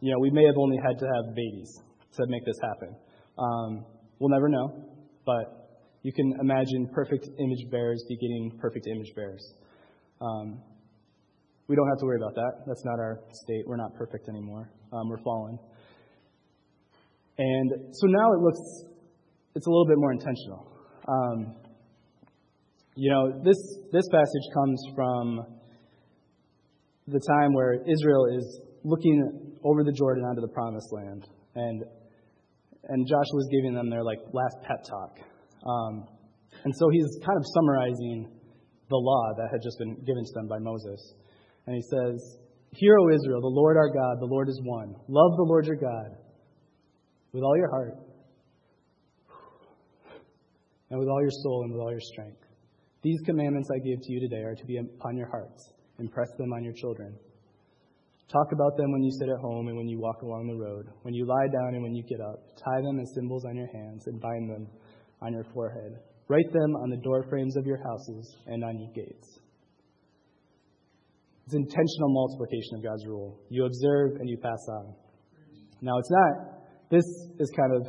You 0.00 0.12
know, 0.12 0.18
we 0.20 0.30
may 0.30 0.44
have 0.44 0.56
only 0.58 0.78
had 0.84 0.98
to 0.98 1.06
have 1.06 1.34
babies 1.34 1.80
to 2.16 2.26
make 2.28 2.44
this 2.44 2.58
happen. 2.62 2.96
Um, 3.38 3.84
we'll 4.18 4.30
never 4.30 4.48
know, 4.48 4.84
but 5.24 5.80
you 6.02 6.12
can 6.12 6.34
imagine 6.40 6.88
perfect 6.94 7.28
image 7.38 7.70
bearers 7.70 8.04
begetting 8.08 8.58
perfect 8.60 8.86
image 8.86 9.12
bearers. 9.14 9.54
Um, 10.20 10.62
we 11.68 11.74
don't 11.74 11.88
have 11.88 11.98
to 11.98 12.06
worry 12.06 12.18
about 12.18 12.34
that. 12.34 12.64
That's 12.66 12.84
not 12.84 12.98
our 13.00 13.20
state. 13.32 13.64
We're 13.66 13.76
not 13.76 13.94
perfect 13.94 14.28
anymore. 14.28 14.70
Um, 14.92 15.08
we're 15.08 15.22
fallen. 15.22 15.58
And 17.38 17.70
so 17.92 18.06
now 18.06 18.32
it 18.32 18.40
looks, 18.40 18.60
it's 19.54 19.66
a 19.66 19.70
little 19.70 19.86
bit 19.86 19.98
more 19.98 20.12
intentional. 20.12 20.72
Um, 21.08 21.56
you 22.94 23.10
know, 23.10 23.42
this, 23.44 23.58
this 23.92 24.08
passage 24.08 24.46
comes 24.54 24.80
from 24.94 25.40
the 27.08 27.20
time 27.20 27.52
where 27.52 27.74
Israel 27.74 28.26
is 28.36 28.60
looking 28.84 29.58
over 29.64 29.84
the 29.84 29.92
Jordan 29.92 30.24
onto 30.24 30.40
the 30.40 30.52
promised 30.52 30.92
land. 30.92 31.26
And 31.54 31.84
and 32.88 33.06
Joshua 33.06 33.34
was 33.34 33.48
giving 33.50 33.74
them 33.74 33.90
their 33.90 34.04
like 34.04 34.18
last 34.32 34.56
pep 34.62 34.84
talk. 34.88 35.18
Um, 35.66 36.06
and 36.64 36.72
so 36.74 36.88
he's 36.90 37.06
kind 37.24 37.36
of 37.36 37.44
summarizing 37.54 38.30
the 38.88 38.96
law 38.96 39.34
that 39.36 39.48
had 39.50 39.60
just 39.62 39.78
been 39.78 39.94
given 40.06 40.22
to 40.22 40.32
them 40.34 40.46
by 40.46 40.58
Moses. 40.58 41.14
And 41.66 41.74
he 41.74 41.82
says, 41.82 42.38
Hear, 42.72 42.96
O 42.98 43.10
Israel, 43.10 43.40
the 43.40 43.50
Lord 43.50 43.76
our 43.76 43.88
God, 43.88 44.20
the 44.20 44.30
Lord 44.30 44.48
is 44.48 44.60
one. 44.62 44.94
Love 45.08 45.32
the 45.36 45.46
Lord 45.48 45.66
your 45.66 45.76
God 45.76 46.18
with 47.32 47.42
all 47.42 47.56
your 47.56 47.70
heart, 47.70 47.94
and 50.90 50.98
with 50.98 51.08
all 51.08 51.20
your 51.20 51.30
soul, 51.30 51.62
and 51.64 51.72
with 51.72 51.80
all 51.80 51.90
your 51.90 52.00
strength. 52.00 52.40
These 53.02 53.20
commandments 53.26 53.68
I 53.74 53.78
give 53.78 54.00
to 54.00 54.12
you 54.12 54.20
today 54.20 54.42
are 54.42 54.54
to 54.54 54.64
be 54.64 54.78
upon 54.78 55.16
your 55.16 55.28
hearts. 55.28 55.72
Impress 55.98 56.28
them 56.38 56.52
on 56.52 56.62
your 56.62 56.74
children. 56.74 57.14
Talk 58.32 58.50
about 58.52 58.76
them 58.76 58.90
when 58.90 59.02
you 59.02 59.10
sit 59.12 59.28
at 59.28 59.38
home 59.38 59.68
and 59.68 59.76
when 59.76 59.88
you 59.88 60.00
walk 60.00 60.22
along 60.22 60.48
the 60.48 60.56
road, 60.56 60.86
when 61.02 61.14
you 61.14 61.26
lie 61.26 61.46
down 61.46 61.74
and 61.74 61.82
when 61.82 61.94
you 61.94 62.02
get 62.02 62.20
up. 62.20 62.42
Tie 62.58 62.82
them 62.82 62.98
as 62.98 63.14
symbols 63.14 63.44
on 63.44 63.56
your 63.56 63.68
hands 63.72 64.06
and 64.06 64.20
bind 64.20 64.50
them 64.50 64.66
on 65.22 65.32
your 65.32 65.44
forehead. 65.54 65.92
Write 66.28 66.52
them 66.52 66.74
on 66.74 66.90
the 66.90 66.96
door 66.96 67.24
frames 67.30 67.56
of 67.56 67.66
your 67.66 67.78
houses 67.84 68.36
and 68.46 68.64
on 68.64 68.80
your 68.80 68.90
gates. 68.92 69.38
It's 71.46 71.54
intentional 71.54 72.10
multiplication 72.10 72.78
of 72.78 72.82
God's 72.82 73.06
rule. 73.06 73.38
You 73.48 73.66
observe 73.66 74.18
and 74.18 74.28
you 74.28 74.36
pass 74.36 74.58
on. 74.68 74.94
Now, 75.80 75.96
it's 75.98 76.10
not, 76.10 76.66
this 76.90 77.04
is 77.38 77.52
kind 77.56 77.72
of, 77.76 77.86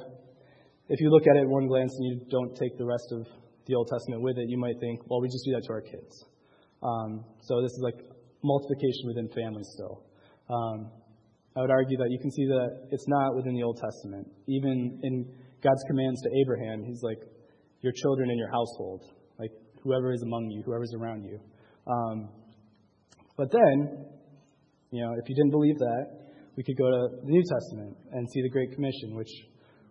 if 0.89 1.01
you 1.01 1.09
look 1.09 1.25
at 1.25 1.35
it 1.35 1.41
at 1.41 1.49
one 1.49 1.65
glance 1.65 1.91
and 1.97 2.05
you 2.05 2.21
don't 2.29 2.55
take 2.55 2.77
the 2.77 2.85
rest 2.85 3.11
of 3.11 3.25
the 3.65 3.73
Old 3.73 3.87
Testament 3.91 4.21
with 4.21 4.37
it, 4.37 4.47
you 4.47 4.59
might 4.59 4.79
think, 4.79 4.99
well, 5.09 5.19
we 5.19 5.27
just 5.27 5.43
do 5.45 5.53
that 5.53 5.63
to 5.65 5.73
our 5.73 5.81
kids. 5.81 6.25
Um, 6.83 7.25
so 7.41 7.61
this 7.61 7.71
is 7.71 7.81
like 7.83 7.99
multiplication 8.43 9.07
within 9.07 9.29
families 9.29 9.67
still. 9.73 10.03
Um, 10.49 10.91
I 11.55 11.61
would 11.61 11.71
argue 11.71 11.97
that 11.97 12.09
you 12.09 12.19
can 12.19 12.31
see 12.31 12.45
that 12.45 12.87
it's 12.91 13.07
not 13.07 13.35
within 13.35 13.55
the 13.55 13.63
Old 13.63 13.79
Testament. 13.81 14.27
Even 14.47 14.99
in 15.03 15.25
God's 15.63 15.83
commands 15.87 16.21
to 16.21 16.29
Abraham, 16.41 16.83
he's 16.85 17.01
like, 17.01 17.17
your 17.81 17.93
children 17.93 18.29
in 18.29 18.37
your 18.37 18.49
household, 18.49 19.03
like 19.39 19.51
whoever 19.83 20.13
is 20.13 20.21
among 20.23 20.49
you, 20.49 20.63
whoever's 20.65 20.93
around 20.93 21.23
you. 21.23 21.39
Um, 21.85 22.29
but 23.37 23.51
then, 23.51 24.05
you 24.91 25.01
know, 25.01 25.13
if 25.13 25.29
you 25.29 25.35
didn't 25.35 25.51
believe 25.51 25.77
that, 25.77 26.05
we 26.55 26.63
could 26.63 26.77
go 26.77 26.89
to 26.89 27.15
the 27.23 27.29
New 27.29 27.43
Testament 27.43 27.95
and 28.11 28.27
see 28.29 28.41
the 28.41 28.49
Great 28.49 28.73
Commission, 28.73 29.15
which 29.15 29.29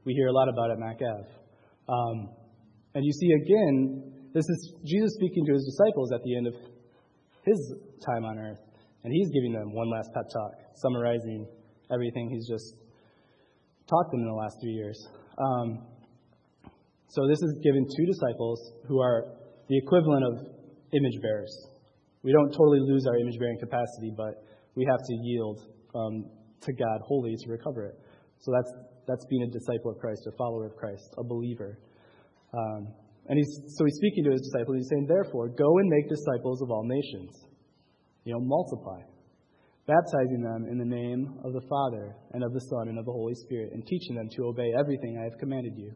we 0.05 0.14
hear 0.14 0.26
a 0.26 0.33
lot 0.33 0.49
about 0.49 0.71
at 0.71 0.78
Mac 0.78 0.99
Um, 1.88 2.28
and 2.95 3.05
you 3.05 3.12
see 3.12 3.31
again, 3.33 4.12
this 4.35 4.45
is 4.49 4.75
Jesus 4.85 5.14
speaking 5.14 5.47
to 5.47 5.52
his 5.52 5.64
disciples 5.64 6.12
at 6.12 6.23
the 6.25 6.37
end 6.37 6.47
of 6.49 6.55
his 7.47 7.73
time 8.05 8.25
on 8.25 8.38
earth. 8.38 8.59
And 9.05 9.12
he's 9.12 9.31
giving 9.31 9.53
them 9.53 9.73
one 9.73 9.88
last 9.91 10.11
pep 10.12 10.26
talk, 10.33 10.53
summarizing 10.83 11.47
everything 11.93 12.29
he's 12.29 12.49
just 12.49 12.75
taught 13.88 14.11
them 14.11 14.21
in 14.21 14.26
the 14.26 14.35
last 14.35 14.57
three 14.61 14.73
years. 14.73 14.99
Um, 15.38 15.87
so 17.09 17.26
this 17.29 17.41
is 17.41 17.59
given 17.62 17.87
to 17.87 18.07
disciples 18.07 18.73
who 18.88 19.00
are 19.00 19.38
the 19.69 19.79
equivalent 19.79 20.25
of 20.26 20.35
image 20.93 21.23
bearers. 21.23 21.55
We 22.23 22.33
don't 22.33 22.50
totally 22.50 22.81
lose 22.81 23.07
our 23.07 23.17
image 23.17 23.38
bearing 23.38 23.59
capacity, 23.61 24.12
but 24.17 24.43
we 24.75 24.85
have 24.91 24.99
to 24.99 25.15
yield 25.23 25.61
um, 25.95 26.31
to 26.62 26.73
God 26.73 27.00
wholly 27.07 27.37
to 27.37 27.50
recover 27.50 27.87
it. 27.87 27.95
So 28.41 28.50
that's, 28.53 28.73
that's 29.07 29.25
being 29.31 29.43
a 29.45 29.50
disciple 29.50 29.93
of 29.93 29.99
Christ, 29.99 30.26
a 30.26 30.37
follower 30.37 30.67
of 30.67 30.76
Christ, 30.76 31.15
a 31.17 31.25
believer. 31.25 31.79
Um, 32.53 32.88
and 33.28 33.38
he's, 33.38 33.75
so 33.76 33.85
he's 33.85 33.97
speaking 33.97 34.25
to 34.25 34.30
his 34.30 34.42
disciples. 34.42 34.76
He's 34.76 34.88
saying, 34.88 35.06
Therefore, 35.09 35.49
go 35.49 35.78
and 35.78 35.88
make 35.88 36.09
disciples 36.09 36.62
of 36.62 36.71
all 36.71 36.85
nations. 36.85 37.35
You 38.25 38.35
know, 38.35 38.40
multiply, 38.40 39.02
baptizing 39.87 40.42
them 40.42 40.66
in 40.71 40.78
the 40.78 40.85
name 40.85 41.38
of 41.45 41.52
the 41.52 41.62
Father 41.68 42.14
and 42.33 42.42
of 42.42 42.52
the 42.52 42.61
Son 42.61 42.88
and 42.88 42.99
of 42.99 43.04
the 43.04 43.12
Holy 43.12 43.35
Spirit, 43.35 43.71
and 43.73 43.87
teaching 43.87 44.16
them 44.16 44.28
to 44.37 44.45
obey 44.47 44.71
everything 44.78 45.18
I 45.18 45.25
have 45.25 45.38
commanded 45.38 45.75
you. 45.76 45.92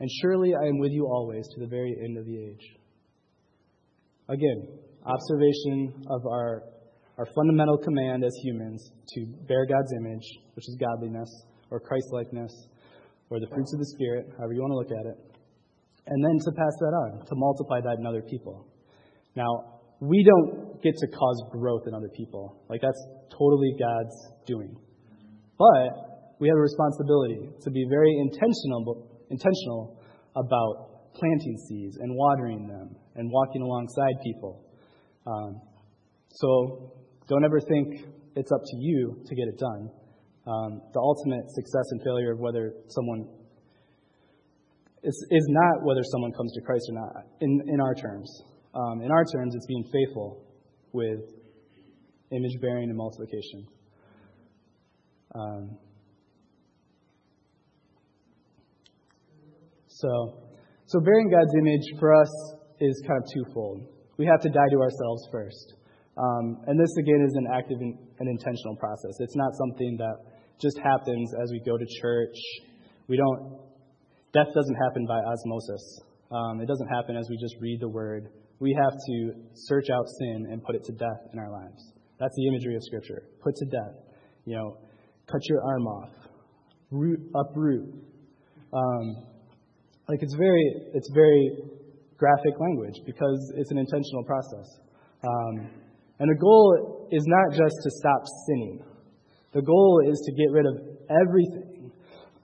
And 0.00 0.08
surely 0.22 0.54
I 0.54 0.66
am 0.66 0.78
with 0.78 0.92
you 0.92 1.06
always 1.06 1.46
to 1.54 1.60
the 1.60 1.66
very 1.66 1.94
end 2.04 2.18
of 2.18 2.24
the 2.24 2.38
age. 2.38 2.66
Again, 4.28 4.78
observation 5.04 6.04
of 6.08 6.26
our, 6.26 6.62
our 7.18 7.26
fundamental 7.34 7.78
command 7.78 8.24
as 8.24 8.32
humans 8.42 8.92
to 9.14 9.26
bear 9.46 9.66
God's 9.66 9.92
image, 10.00 10.26
which 10.54 10.68
is 10.68 10.78
godliness, 10.80 11.28
or 11.70 11.80
Christlikeness, 11.80 12.52
or 13.28 13.40
the 13.40 13.46
fruits 13.48 13.72
of 13.74 13.80
the 13.80 13.86
Spirit, 13.86 14.26
however 14.38 14.52
you 14.52 14.60
want 14.60 14.72
to 14.72 14.76
look 14.76 15.00
at 15.00 15.06
it, 15.06 15.29
and 16.10 16.24
then 16.24 16.36
to 16.44 16.50
pass 16.52 16.74
that 16.80 16.92
on, 16.92 17.24
to 17.26 17.34
multiply 17.34 17.80
that 17.80 17.98
in 17.98 18.06
other 18.06 18.22
people. 18.22 18.66
Now, 19.36 19.80
we 20.00 20.24
don't 20.24 20.82
get 20.82 20.94
to 20.96 21.06
cause 21.08 21.44
growth 21.50 21.82
in 21.86 21.94
other 21.94 22.10
people. 22.16 22.64
Like, 22.68 22.80
that's 22.80 23.00
totally 23.30 23.74
God's 23.78 24.16
doing. 24.46 24.76
But 25.56 26.36
we 26.40 26.48
have 26.48 26.56
a 26.56 26.66
responsibility 26.66 27.48
to 27.62 27.70
be 27.70 27.86
very 27.88 28.12
intentional, 28.18 29.08
intentional 29.30 30.02
about 30.36 31.14
planting 31.14 31.56
seeds 31.68 31.96
and 32.00 32.16
watering 32.16 32.66
them 32.66 32.96
and 33.16 33.30
walking 33.30 33.62
alongside 33.62 34.14
people 34.24 34.64
um, 35.26 35.60
so 36.30 36.92
don't 37.28 37.44
ever 37.44 37.60
think 37.60 38.06
it's 38.36 38.50
up 38.52 38.62
to 38.64 38.76
you 38.76 39.22
to 39.26 39.34
get 39.34 39.48
it 39.48 39.58
done. 39.58 39.90
Um, 40.46 40.80
the 40.92 41.00
ultimate 41.00 41.50
success 41.50 41.86
and 41.90 42.02
failure 42.02 42.32
of 42.32 42.40
whether 42.40 42.72
someone 42.88 43.28
is, 45.02 45.26
is 45.30 45.46
not 45.48 45.84
whether 45.84 46.02
someone 46.02 46.32
comes 46.32 46.52
to 46.54 46.60
Christ 46.60 46.84
or 46.90 46.94
not, 46.94 47.24
in, 47.40 47.60
in 47.66 47.80
our 47.80 47.94
terms. 47.94 48.42
Um, 48.74 49.02
in 49.02 49.10
our 49.10 49.24
terms, 49.24 49.54
it's 49.54 49.66
being 49.66 49.84
faithful 49.92 50.44
with 50.92 51.20
image 52.30 52.60
bearing 52.60 52.88
and 52.88 52.96
multiplication. 52.96 53.66
Um, 55.34 55.78
so, 59.86 60.42
so 60.86 61.00
bearing 61.00 61.30
God's 61.30 61.54
image 61.58 61.98
for 61.98 62.14
us 62.14 62.30
is 62.80 63.02
kind 63.06 63.22
of 63.22 63.28
twofold 63.32 63.86
we 64.20 64.26
have 64.26 64.42
to 64.44 64.50
die 64.50 64.68
to 64.70 64.78
ourselves 64.84 65.24
first. 65.32 65.80
Um, 66.20 66.60
and 66.68 66.78
this, 66.78 66.92
again, 67.00 67.24
is 67.24 67.34
an 67.40 67.48
active 67.56 67.80
and 67.80 68.28
intentional 68.28 68.76
process. 68.76 69.16
It's 69.18 69.34
not 69.34 69.48
something 69.56 69.96
that 69.96 70.16
just 70.60 70.76
happens 70.76 71.32
as 71.42 71.48
we 71.50 71.60
go 71.64 71.78
to 71.78 71.86
church. 72.02 72.36
We 73.08 73.16
don't, 73.16 73.64
death 74.32 74.48
doesn't 74.54 74.76
happen 74.76 75.06
by 75.06 75.18
osmosis. 75.18 76.00
Um, 76.30 76.60
it 76.60 76.66
doesn't 76.66 76.88
happen 76.88 77.16
as 77.16 77.26
we 77.28 77.36
just 77.36 77.56
read 77.60 77.80
the 77.80 77.88
word. 77.88 78.28
We 78.60 78.76
have 78.80 78.92
to 78.92 79.32
search 79.54 79.90
out 79.90 80.04
sin 80.18 80.46
and 80.50 80.62
put 80.62 80.74
it 80.76 80.84
to 80.84 80.92
death 80.92 81.20
in 81.32 81.38
our 81.38 81.50
lives. 81.50 81.92
That's 82.18 82.34
the 82.36 82.46
imagery 82.48 82.76
of 82.76 82.82
Scripture. 82.84 83.22
Put 83.42 83.54
to 83.56 83.66
death. 83.66 83.96
You 84.44 84.56
know, 84.56 84.76
cut 85.30 85.40
your 85.48 85.62
arm 85.64 85.86
off, 85.86 86.10
root, 86.90 87.20
uproot. 87.34 87.88
Um, 88.72 89.26
like 90.08 90.18
it's 90.22 90.34
very, 90.34 90.62
it's 90.94 91.08
very 91.14 91.50
graphic 92.16 92.54
language 92.60 93.00
because 93.06 93.52
it's 93.56 93.70
an 93.70 93.78
intentional 93.78 94.24
process. 94.24 94.68
Um, 95.24 95.70
and 96.18 96.28
the 96.28 96.38
goal 96.38 97.08
is 97.10 97.24
not 97.26 97.56
just 97.56 97.74
to 97.82 97.90
stop 97.90 98.22
sinning. 98.46 98.84
The 99.52 99.62
goal 99.62 100.02
is 100.06 100.20
to 100.26 100.32
get 100.32 100.52
rid 100.52 100.66
of 100.66 100.74
everything 101.08 101.92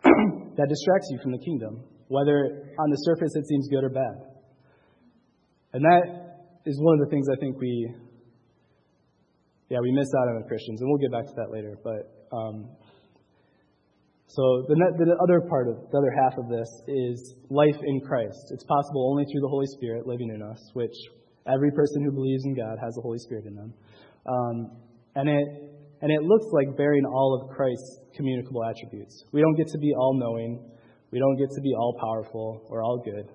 that 0.57 0.69
distracts 0.69 1.09
you 1.11 1.19
from 1.23 1.33
the 1.33 1.39
kingdom, 1.39 1.85
whether 2.09 2.71
on 2.79 2.91
the 2.91 2.97
surface 2.97 3.33
it 3.35 3.47
seems 3.47 3.69
good 3.69 3.85
or 3.85 3.91
bad. 3.91 4.17
And 5.73 5.85
that 5.85 6.63
is 6.65 6.81
one 6.81 6.99
of 7.01 7.05
the 7.05 7.11
things 7.11 7.27
I 7.29 7.37
think 7.39 7.61
we, 7.61 7.95
yeah, 9.69 9.79
we 9.81 9.93
miss 9.93 10.09
out 10.19 10.29
on 10.29 10.43
as 10.43 10.49
Christians, 10.49 10.81
and 10.81 10.89
we'll 10.89 11.01
get 11.01 11.13
back 11.13 11.27
to 11.27 11.35
that 11.37 11.51
later. 11.53 11.77
But 11.83 12.37
um, 12.37 12.71
so 14.29 14.65
the, 14.69 14.75
the 14.75 15.17
other 15.23 15.41
part 15.49 15.69
of 15.69 15.91
the 15.91 15.99
other 15.99 16.13
half 16.13 16.39
of 16.39 16.49
this 16.49 16.69
is 16.89 17.35
life 17.49 17.79
in 17.83 18.01
Christ. 18.01 18.51
It's 18.51 18.65
possible 18.65 19.11
only 19.11 19.25
through 19.31 19.41
the 19.41 19.49
Holy 19.49 19.67
Spirit 19.67 20.07
living 20.07 20.31
in 20.35 20.43
us, 20.43 20.59
which 20.75 20.95
every 21.47 21.71
person 21.71 22.05
who 22.05 22.13
believes 22.13 22.45
in 22.45 22.55
God 22.55 22.77
has 22.83 22.95
the 22.95 23.03
Holy 23.03 23.19
Spirit 23.19 23.47
in 23.47 23.55
them. 23.55 23.75
Um, 24.27 24.77
and 25.15 25.29
it 25.29 25.66
and 26.03 26.13
it 26.13 26.23
looks 26.23 26.47
like 26.53 26.77
bearing 26.77 27.05
all 27.05 27.41
of 27.41 27.57
Christ's 27.57 28.01
communicable 28.15 28.65
attributes. 28.65 29.25
We 29.33 29.41
don't 29.41 29.57
get 29.57 29.69
to 29.69 29.79
be 29.79 29.93
all 29.95 30.15
knowing, 30.19 30.71
we 31.11 31.19
don't 31.19 31.37
get 31.37 31.49
to 31.55 31.61
be 31.61 31.73
all 31.75 31.97
powerful 32.01 32.67
or 32.69 32.83
all 32.83 33.03
good, 33.05 33.31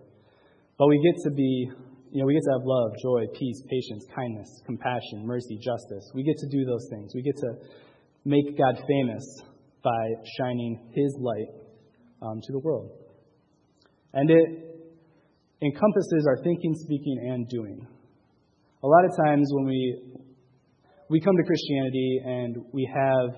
but 0.78 0.88
we 0.88 1.00
get 1.04 1.22
to 1.24 1.32
be 1.32 1.72
you 2.12 2.20
know, 2.20 2.26
we 2.26 2.34
get 2.34 2.44
to 2.44 2.60
have 2.60 2.66
love, 2.66 2.92
joy, 3.02 3.24
peace, 3.40 3.64
patience, 3.70 4.06
kindness, 4.14 4.62
compassion, 4.66 5.26
mercy, 5.26 5.58
justice. 5.64 6.12
We 6.14 6.24
get 6.24 6.36
to 6.40 6.48
do 6.50 6.66
those 6.66 6.86
things. 6.90 7.14
We 7.16 7.22
get 7.22 7.38
to 7.38 7.54
make 8.26 8.58
God 8.58 8.84
famous 8.86 9.24
by 9.82 10.10
shining 10.38 10.92
His 10.94 11.16
light 11.20 11.48
um, 12.22 12.42
to 12.44 12.52
the 12.52 12.60
world. 12.60 12.92
And 14.14 14.30
it 14.30 14.72
encompasses 15.62 16.28
our 16.28 16.44
thinking, 16.44 16.76
speaking, 16.76 17.32
and 17.32 17.48
doing. 17.48 17.88
A 18.84 18.88
lot 18.88 19.06
of 19.06 19.12
times 19.26 19.48
when 19.54 19.66
we 19.66 20.02
we 21.12 21.20
come 21.20 21.36
to 21.36 21.44
Christianity 21.44 22.22
and 22.24 22.56
we 22.72 22.88
have 22.88 23.36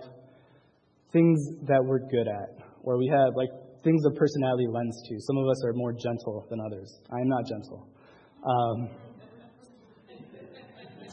things 1.12 1.39
that 1.65 1.82
we're 1.84 2.06
good 2.06 2.27
at, 2.30 2.53
or 2.84 3.00
we 3.00 3.08
have 3.08 3.34
like 3.36 3.50
things 3.84 4.06
of 4.06 4.13
personality 4.15 4.68
lends 4.70 4.96
to. 5.10 5.18
Some 5.25 5.38
of 5.38 5.50
us 5.50 5.58
are 5.65 5.74
more 5.74 5.92
gentle 5.92 6.46
than 6.51 6.60
others. 6.62 6.94
I 7.12 7.20
am 7.20 7.27
not 7.27 7.44
gentle. 7.50 7.89
Um, 8.46 8.89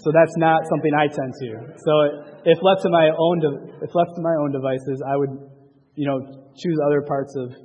so 0.04 0.12
that's 0.12 0.36
not 0.36 0.60
something 0.68 0.92
I 0.92 1.06
tend 1.08 1.32
to. 1.40 1.50
So 1.80 1.92
if 2.44 2.58
left 2.60 2.82
to 2.82 2.90
my 2.90 3.08
own, 3.08 3.40
de- 3.40 3.84
if 3.84 3.94
left 3.94 4.12
to 4.16 4.20
my 4.20 4.36
own 4.44 4.52
devices, 4.52 5.02
I 5.08 5.16
would, 5.16 5.30
you 5.96 6.06
know, 6.06 6.20
choose 6.56 6.78
other 6.86 7.02
parts 7.08 7.34
of 7.36 7.56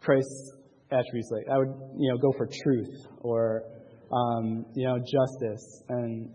Christ's 0.00 0.52
attributes. 0.90 1.30
Like 1.32 1.46
I 1.52 1.58
would, 1.58 1.74
you 1.98 2.12
know, 2.12 2.18
go 2.18 2.30
for 2.38 2.46
truth 2.46 2.94
or, 3.20 3.64
um, 4.12 4.66
you 4.74 4.86
know, 4.86 4.98
justice, 4.98 5.82
and 5.88 6.30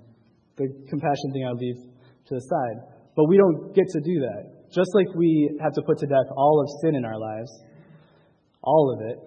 the 0.59 0.67
compassion 0.91 1.31
thing 1.31 1.47
I 1.47 1.55
leave 1.55 1.79
to 2.27 2.33
the 2.35 2.43
side. 2.43 2.77
But 3.15 3.25
we 3.27 3.37
don't 3.37 3.73
get 3.73 3.87
to 3.87 3.99
do 4.03 4.15
that. 4.27 4.69
Just 4.69 4.91
like 4.93 5.07
we 5.15 5.49
have 5.63 5.73
to 5.73 5.81
put 5.81 5.97
to 5.97 6.05
death 6.05 6.29
all 6.37 6.61
of 6.61 6.67
sin 6.83 6.95
in 6.95 7.03
our 7.03 7.17
lives, 7.17 7.49
all 8.61 8.93
of 8.93 8.99
it, 9.01 9.17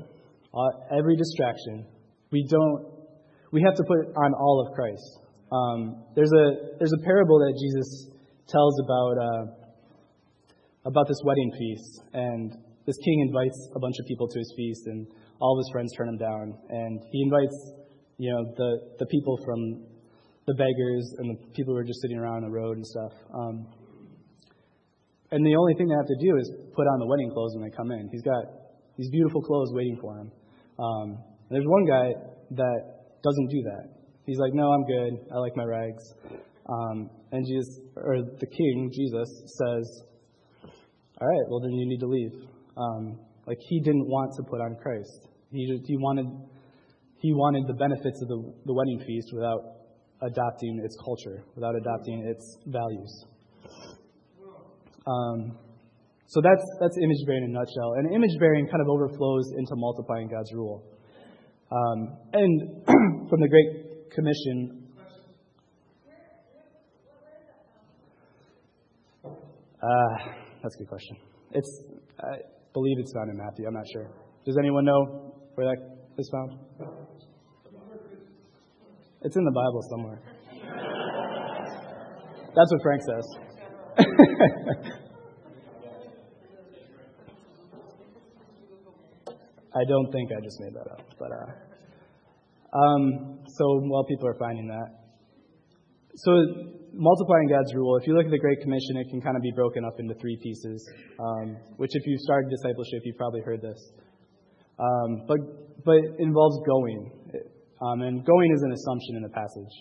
every 0.96 1.16
distraction, 1.16 1.84
we 2.30 2.46
don't. 2.48 2.92
We 3.50 3.60
have 3.66 3.74
to 3.74 3.84
put 3.84 4.14
on 4.16 4.32
all 4.34 4.64
of 4.64 4.72
Christ. 4.74 5.18
Um, 5.50 6.04
there's 6.14 6.32
a 6.32 6.76
there's 6.78 6.92
a 6.92 7.02
parable 7.04 7.38
that 7.40 7.52
Jesus 7.60 8.08
tells 8.48 8.80
about 8.80 9.14
uh, 9.18 9.44
about 10.86 11.08
this 11.08 11.20
wedding 11.24 11.50
feast, 11.58 12.02
and 12.14 12.52
this 12.86 12.96
king 13.04 13.28
invites 13.28 13.68
a 13.74 13.80
bunch 13.80 13.96
of 13.98 14.06
people 14.06 14.28
to 14.28 14.38
his 14.38 14.54
feast, 14.56 14.86
and 14.86 15.06
all 15.40 15.58
of 15.58 15.58
his 15.58 15.70
friends 15.72 15.92
turn 15.96 16.08
him 16.08 16.18
down, 16.18 16.54
and 16.70 17.00
he 17.10 17.22
invites, 17.22 17.72
you 18.18 18.30
know, 18.30 18.42
the 18.56 18.70
the 19.00 19.06
people 19.06 19.36
from 19.44 19.91
the 20.46 20.54
beggars 20.54 21.14
and 21.18 21.30
the 21.30 21.38
people 21.54 21.74
who 21.74 21.80
are 21.80 21.84
just 21.84 22.00
sitting 22.02 22.18
around 22.18 22.44
on 22.44 22.50
the 22.50 22.54
road 22.54 22.76
and 22.76 22.86
stuff. 22.86 23.12
Um, 23.32 23.66
and 25.30 25.46
the 25.46 25.56
only 25.56 25.74
thing 25.74 25.88
they 25.88 25.94
have 25.94 26.06
to 26.06 26.20
do 26.20 26.36
is 26.36 26.50
put 26.74 26.86
on 26.86 26.98
the 26.98 27.06
wedding 27.06 27.30
clothes 27.32 27.54
when 27.54 27.64
they 27.64 27.74
come 27.74 27.90
in. 27.90 28.08
He's 28.12 28.22
got 28.22 28.44
these 28.98 29.08
beautiful 29.10 29.40
clothes 29.40 29.70
waiting 29.72 29.96
for 30.00 30.18
him. 30.18 30.30
Um, 30.78 31.18
there's 31.50 31.64
one 31.66 31.86
guy 31.86 32.12
that 32.50 32.80
doesn't 33.22 33.48
do 33.48 33.62
that. 33.62 33.96
He's 34.26 34.38
like, 34.38 34.52
no, 34.52 34.70
I'm 34.72 34.84
good. 34.84 35.12
I 35.32 35.38
like 35.38 35.56
my 35.56 35.64
rags. 35.64 36.02
Um, 36.68 37.10
and 37.32 37.46
Jesus, 37.46 37.80
or 37.96 38.22
the 38.38 38.46
king, 38.46 38.90
Jesus, 38.92 39.28
says, 39.46 40.02
all 41.20 41.28
right, 41.28 41.46
well, 41.48 41.60
then 41.60 41.72
you 41.72 41.86
need 41.88 42.00
to 42.00 42.06
leave. 42.06 42.32
Um, 42.76 43.18
like, 43.46 43.58
he 43.68 43.80
didn't 43.80 44.06
want 44.06 44.32
to 44.36 44.42
put 44.44 44.60
on 44.60 44.76
Christ. 44.80 45.28
He, 45.50 45.66
just, 45.66 45.86
he, 45.86 45.96
wanted, 45.96 46.26
he 47.18 47.32
wanted 47.32 47.66
the 47.66 47.74
benefits 47.74 48.20
of 48.22 48.28
the, 48.28 48.52
the 48.66 48.74
wedding 48.74 49.02
feast 49.06 49.28
without 49.32 49.81
adopting 50.22 50.80
its 50.84 50.96
culture, 51.04 51.44
without 51.54 51.74
adopting 51.74 52.24
its 52.26 52.58
values. 52.66 53.24
Um, 55.06 55.58
so 56.26 56.40
that's, 56.40 56.64
that's 56.80 56.96
image 56.96 57.26
bearing 57.26 57.44
in 57.44 57.50
a 57.50 57.52
nutshell. 57.52 57.94
And 57.98 58.14
image 58.14 58.38
bearing 58.38 58.66
kind 58.66 58.80
of 58.80 58.88
overflows 58.88 59.52
into 59.58 59.74
multiplying 59.74 60.28
God's 60.28 60.52
rule. 60.54 60.82
Um, 61.70 62.16
and 62.32 62.86
from 63.28 63.40
the 63.40 63.48
Great 63.48 64.10
Commission, 64.10 64.88
uh, 69.24 70.14
that's 70.62 70.74
a 70.74 70.78
good 70.78 70.88
question. 70.88 71.16
It's, 71.52 71.82
I 72.20 72.36
believe 72.72 72.96
it's 72.98 73.12
found 73.12 73.30
in 73.30 73.36
Matthew. 73.36 73.66
I'm 73.66 73.74
not 73.74 73.86
sure. 73.92 74.08
Does 74.46 74.56
anyone 74.58 74.84
know 74.84 75.34
where 75.54 75.66
that 75.66 75.78
is 76.18 76.30
found? 76.32 76.91
It's 79.24 79.36
in 79.36 79.44
the 79.44 79.52
Bible 79.52 79.82
somewhere. 79.90 80.20
That's 82.54 82.72
what 82.72 82.82
Frank 82.82 83.02
says. 83.02 83.26
I 89.74 89.84
don't 89.88 90.12
think 90.12 90.30
I 90.32 90.40
just 90.44 90.60
made 90.60 90.74
that 90.74 90.90
up, 90.90 91.00
but 91.18 91.30
uh, 91.32 91.46
um, 92.76 93.38
so 93.46 93.80
while 93.88 94.04
people 94.04 94.28
are 94.28 94.36
finding 94.38 94.66
that, 94.68 94.88
so 96.16 96.32
multiplying 96.92 97.48
God's 97.48 97.74
rule. 97.74 97.96
If 97.96 98.06
you 98.06 98.14
look 98.14 98.26
at 98.26 98.30
the 98.30 98.38
Great 98.38 98.60
Commission, 98.60 98.96
it 98.98 99.08
can 99.08 99.20
kind 99.22 99.36
of 99.36 99.42
be 99.42 99.52
broken 99.54 99.84
up 99.84 99.98
into 99.98 100.14
three 100.20 100.36
pieces. 100.42 100.84
Um, 101.18 101.56
which, 101.76 101.90
if 101.94 102.06
you 102.06 102.18
started 102.18 102.50
discipleship, 102.50 103.00
you've 103.04 103.16
probably 103.16 103.40
heard 103.40 103.62
this. 103.62 103.80
Um, 104.78 105.24
but 105.26 105.38
but 105.84 106.00
involves 106.18 106.60
going. 106.66 107.21
Um, 107.82 108.00
and 108.02 108.24
going 108.24 108.52
is 108.54 108.62
an 108.62 108.72
assumption 108.72 109.16
in 109.16 109.22
the 109.22 109.28
passage. 109.28 109.74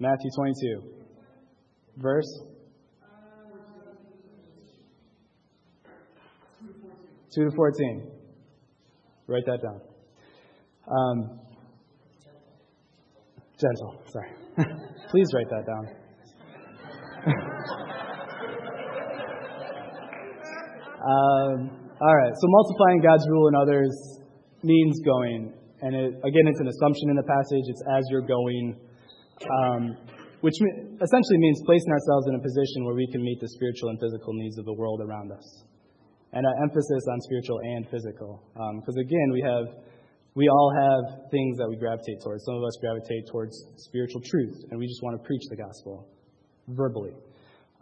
Matthew 0.00 0.30
22. 0.34 0.82
Verse? 1.98 2.26
2 7.36 7.44
to 7.44 7.50
14. 7.54 8.10
Write 9.28 9.46
that 9.46 9.62
down. 9.62 9.80
Um, 10.88 11.40
gentle, 13.60 14.02
sorry. 14.12 14.30
Please 15.10 15.28
write 15.34 15.48
that 15.50 15.66
down. 15.66 15.88
um, 20.98 21.70
all 22.00 22.16
right, 22.16 22.32
so 22.34 22.46
multiplying 22.48 23.00
God's 23.02 23.26
rule 23.30 23.48
in 23.48 23.54
others 23.54 24.20
means 24.64 25.00
going. 25.04 25.52
And 25.84 25.92
it, 25.94 26.16
again, 26.24 26.46
it's 26.48 26.60
an 26.60 26.68
assumption 26.68 27.12
in 27.12 27.16
the 27.16 27.28
passage. 27.28 27.64
It's 27.68 27.84
as 27.92 28.02
you're 28.08 28.24
going, 28.24 28.80
um, 29.44 29.82
which 30.40 30.56
essentially 30.56 31.38
means 31.38 31.60
placing 31.68 31.92
ourselves 31.92 32.24
in 32.28 32.34
a 32.34 32.42
position 32.42 32.84
where 32.88 32.96
we 32.96 33.06
can 33.12 33.20
meet 33.20 33.38
the 33.40 33.48
spiritual 33.48 33.92
and 33.92 33.98
physical 34.00 34.32
needs 34.32 34.56
of 34.58 34.64
the 34.64 34.72
world 34.74 35.00
around 35.04 35.32
us. 35.32 35.46
And 36.32 36.42
an 36.42 36.56
emphasis 36.66 37.04
on 37.12 37.20
spiritual 37.20 37.60
and 37.62 37.86
physical. 37.88 38.42
Because 38.80 38.96
um, 38.96 39.06
again, 39.06 39.28
we 39.30 39.40
have, 39.44 39.66
we 40.34 40.48
all 40.48 40.70
have 40.74 41.30
things 41.30 41.56
that 41.58 41.68
we 41.68 41.76
gravitate 41.76 42.18
towards. 42.24 42.42
Some 42.44 42.56
of 42.56 42.64
us 42.64 42.74
gravitate 42.80 43.28
towards 43.30 43.54
spiritual 43.76 44.20
truth, 44.24 44.56
and 44.70 44.80
we 44.80 44.86
just 44.88 45.02
want 45.02 45.20
to 45.20 45.22
preach 45.22 45.46
the 45.48 45.56
gospel 45.56 46.08
verbally. 46.68 47.14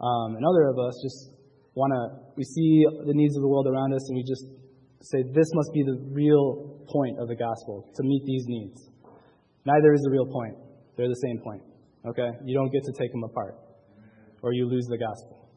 Um, 0.01 0.35
and 0.35 0.43
other 0.45 0.69
of 0.69 0.77
us 0.77 0.93
just 1.01 1.33
want 1.73 1.91
to, 1.95 2.29
we 2.35 2.43
see 2.43 2.85
the 3.07 3.15
needs 3.15 3.35
of 3.35 3.41
the 3.41 3.47
world 3.47 3.67
around 3.67 3.93
us, 3.93 4.03
and 4.09 4.15
we 4.17 4.23
just 4.23 4.45
say 5.01 5.23
this 5.33 5.49
must 5.53 5.71
be 5.73 5.83
the 5.83 5.97
real 6.11 6.72
point 6.87 7.19
of 7.19 7.27
the 7.27 7.35
gospel 7.35 7.89
to 7.95 8.03
meet 8.03 8.23
these 8.25 8.45
needs. 8.47 8.89
Neither 9.65 9.93
is 9.93 10.01
the 10.01 10.11
real 10.11 10.25
point. 10.25 10.55
They're 10.97 11.07
the 11.07 11.23
same 11.23 11.39
point. 11.43 11.61
Okay? 12.05 12.29
You 12.43 12.55
don't 12.57 12.71
get 12.71 12.83
to 12.83 12.93
take 12.99 13.11
them 13.11 13.23
apart, 13.23 13.55
or 14.41 14.53
you 14.53 14.67
lose 14.67 14.85
the 14.87 14.97
gospel. 14.97 15.49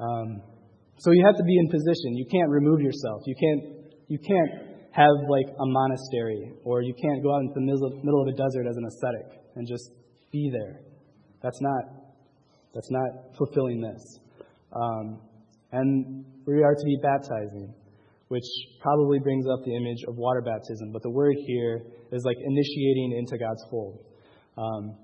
Um, 0.00 0.42
so 0.98 1.12
you 1.12 1.24
have 1.24 1.36
to 1.36 1.44
be 1.44 1.56
in 1.58 1.68
position. 1.68 2.16
You 2.16 2.26
can't 2.30 2.50
remove 2.50 2.80
yourself. 2.80 3.22
You 3.26 3.34
can't. 3.34 3.76
You 4.08 4.18
can't 4.18 4.50
have 4.92 5.16
like 5.28 5.46
a 5.48 5.66
monastery, 5.66 6.52
or 6.64 6.82
you 6.82 6.94
can't 6.94 7.22
go 7.22 7.34
out 7.34 7.40
into 7.42 7.54
the 7.54 7.66
middle 8.02 8.22
of 8.22 8.28
a 8.28 8.36
desert 8.36 8.66
as 8.68 8.76
an 8.76 8.86
ascetic 8.86 9.40
and 9.56 9.66
just 9.66 9.90
be 10.32 10.50
there. 10.52 10.80
That's 11.42 11.60
not. 11.60 11.84
That's 12.74 12.90
not 12.90 13.36
fulfilling 13.36 13.80
this. 13.80 14.20
Um, 14.72 15.20
and 15.72 16.24
we 16.46 16.62
are 16.62 16.74
to 16.74 16.84
be 16.84 16.98
baptizing, 17.02 17.74
which 18.28 18.44
probably 18.80 19.18
brings 19.20 19.46
up 19.46 19.60
the 19.64 19.74
image 19.74 20.02
of 20.08 20.16
water 20.16 20.42
baptism. 20.42 20.90
But 20.92 21.02
the 21.02 21.10
word 21.10 21.36
here 21.46 21.82
is 22.12 22.22
like 22.24 22.36
initiating 22.36 23.16
into 23.18 23.38
God's 23.38 23.64
fold, 23.70 24.04
um, 24.58 24.96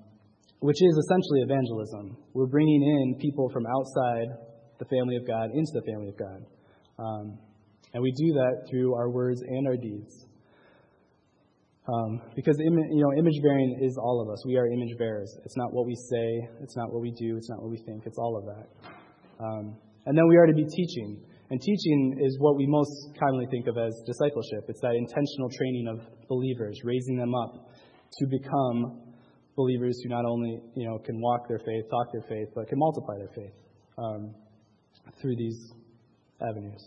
which 0.61 0.83
is 0.83 0.97
essentially 0.97 1.43
evangelism. 1.43 2.17
We're 2.35 2.51
bringing 2.51 2.83
in 2.83 3.21
people 3.21 3.49
from 3.53 3.65
outside 3.67 4.29
the 4.79 4.87
family 4.87 5.17
of 5.17 5.27
God 5.27 5.51
into 5.55 5.71
the 5.75 5.83
family 5.83 6.09
of 6.09 6.19
God. 6.19 6.41
Um, 6.99 7.39
and 7.95 8.03
we 8.03 8.11
do 8.11 8.33
that 8.35 8.67
through 8.71 8.95
our 8.95 9.11
words 9.11 9.41
and 9.43 9.67
our 9.67 9.77
deeds. 9.77 10.27
Um, 11.87 12.23
because 12.37 12.57
you 12.59 12.71
know, 12.71 13.13
image 13.19 13.43
bearing 13.43 13.81
is 13.83 13.99
all 13.99 14.23
of 14.23 14.33
us. 14.33 14.47
We 14.47 14.57
are 14.57 14.67
image 14.67 14.97
bearers. 14.99 15.37
It's 15.45 15.57
not 15.57 15.73
what 15.73 15.85
we 15.85 15.97
say. 15.97 16.49
It's 16.63 16.77
not 16.77 16.93
what 16.93 17.03
we 17.03 17.11
do. 17.11 17.37
It's 17.37 17.51
not 17.51 17.61
what 17.61 17.71
we 17.71 17.79
think. 17.85 18.07
It's 18.07 18.19
all 18.19 18.37
of 18.37 18.45
that. 18.47 18.67
Um, 19.43 19.77
and 20.07 20.17
then 20.17 20.29
we 20.29 20.37
are 20.37 20.47
to 20.47 20.55
be 20.55 20.65
teaching. 20.65 21.21
And 21.53 21.61
teaching 21.61 22.17
is 22.19 22.39
what 22.41 22.57
we 22.57 22.65
most 22.67 23.13
commonly 23.21 23.45
think 23.51 23.67
of 23.67 23.77
as 23.77 23.93
discipleship. 24.07 24.65
It's 24.69 24.81
that 24.81 24.95
intentional 24.97 25.51
training 25.51 25.87
of 25.87 26.01
believers, 26.27 26.81
raising 26.83 27.19
them 27.19 27.35
up 27.35 27.69
to 28.21 28.27
become 28.27 29.03
believers 29.55 30.01
who 30.03 30.09
not 30.09 30.25
only 30.25 30.63
you 30.75 30.89
know 30.89 30.97
can 31.05 31.21
walk 31.21 31.47
their 31.49 31.59
faith, 31.59 31.85
talk 31.91 32.07
their 32.11 32.25
faith, 32.27 32.49
but 32.55 32.67
can 32.69 32.79
multiply 32.79 33.19
their 33.19 33.29
faith 33.37 33.53
um, 33.99 34.35
through 35.21 35.37
these 35.37 35.61
avenues. 36.41 36.83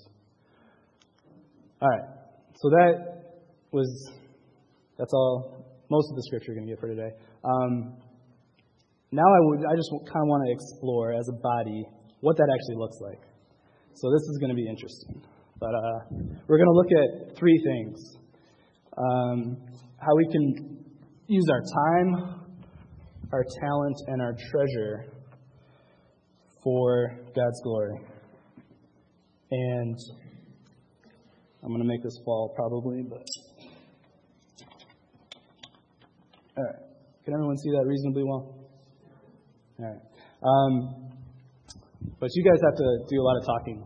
All 1.79 1.87
right, 1.87 2.09
so 2.55 2.69
that 2.71 3.35
was 3.71 4.09
that's 4.97 5.13
all 5.13 5.63
most 5.91 6.09
of 6.09 6.15
the 6.15 6.23
scripture 6.23 6.53
you're 6.53 6.55
going 6.55 6.67
to 6.67 6.73
get 6.73 6.79
for 6.79 6.87
today. 6.87 7.13
Um, 7.43 7.97
now 9.11 9.29
I 9.29 9.39
would 9.41 9.59
I 9.59 9.75
just 9.75 9.91
kind 9.91 10.25
of 10.25 10.27
want 10.27 10.47
to 10.47 10.51
explore 10.51 11.13
as 11.13 11.29
a 11.29 11.37
body 11.37 11.85
what 12.21 12.35
that 12.37 12.49
actually 12.51 12.77
looks 12.77 12.97
like. 12.99 13.34
So 13.95 14.11
this 14.11 14.23
is 14.23 14.37
going 14.39 14.49
to 14.49 14.55
be 14.55 14.67
interesting. 14.67 15.21
But 15.57 15.73
uh, 15.73 15.99
we're 16.47 16.57
going 16.57 16.67
to 16.67 16.73
look 16.73 16.91
at 16.91 17.37
three 17.37 17.57
things 17.65 18.17
um, 18.97 19.57
how 19.97 20.15
we 20.17 20.27
can 20.31 20.85
use 21.27 21.45
our 21.49 21.61
time, 21.61 22.41
our 23.31 23.43
talent, 23.61 23.95
and 24.07 24.21
our 24.21 24.33
treasure 24.51 25.05
for 26.61 27.17
God's 27.33 27.61
glory. 27.63 28.01
And 29.51 29.97
I'm 31.63 31.69
going 31.69 31.81
to 31.81 31.87
make 31.87 32.03
this 32.03 32.19
fall 32.25 32.53
probably, 32.53 33.01
but. 33.09 33.25
All 36.57 36.63
right. 36.63 36.75
Can 37.23 37.33
everyone 37.33 37.57
see 37.57 37.71
that 37.71 37.85
reasonably 37.85 38.23
well? 38.23 38.69
All 39.79 39.85
right. 39.85 40.01
Um, 40.43 41.04
but 42.19 42.29
you 42.33 42.43
guys 42.43 42.59
have 42.63 42.75
to 42.75 42.87
do 43.09 43.21
a 43.21 43.23
lot 43.23 43.37
of 43.37 43.45
talking 43.45 43.85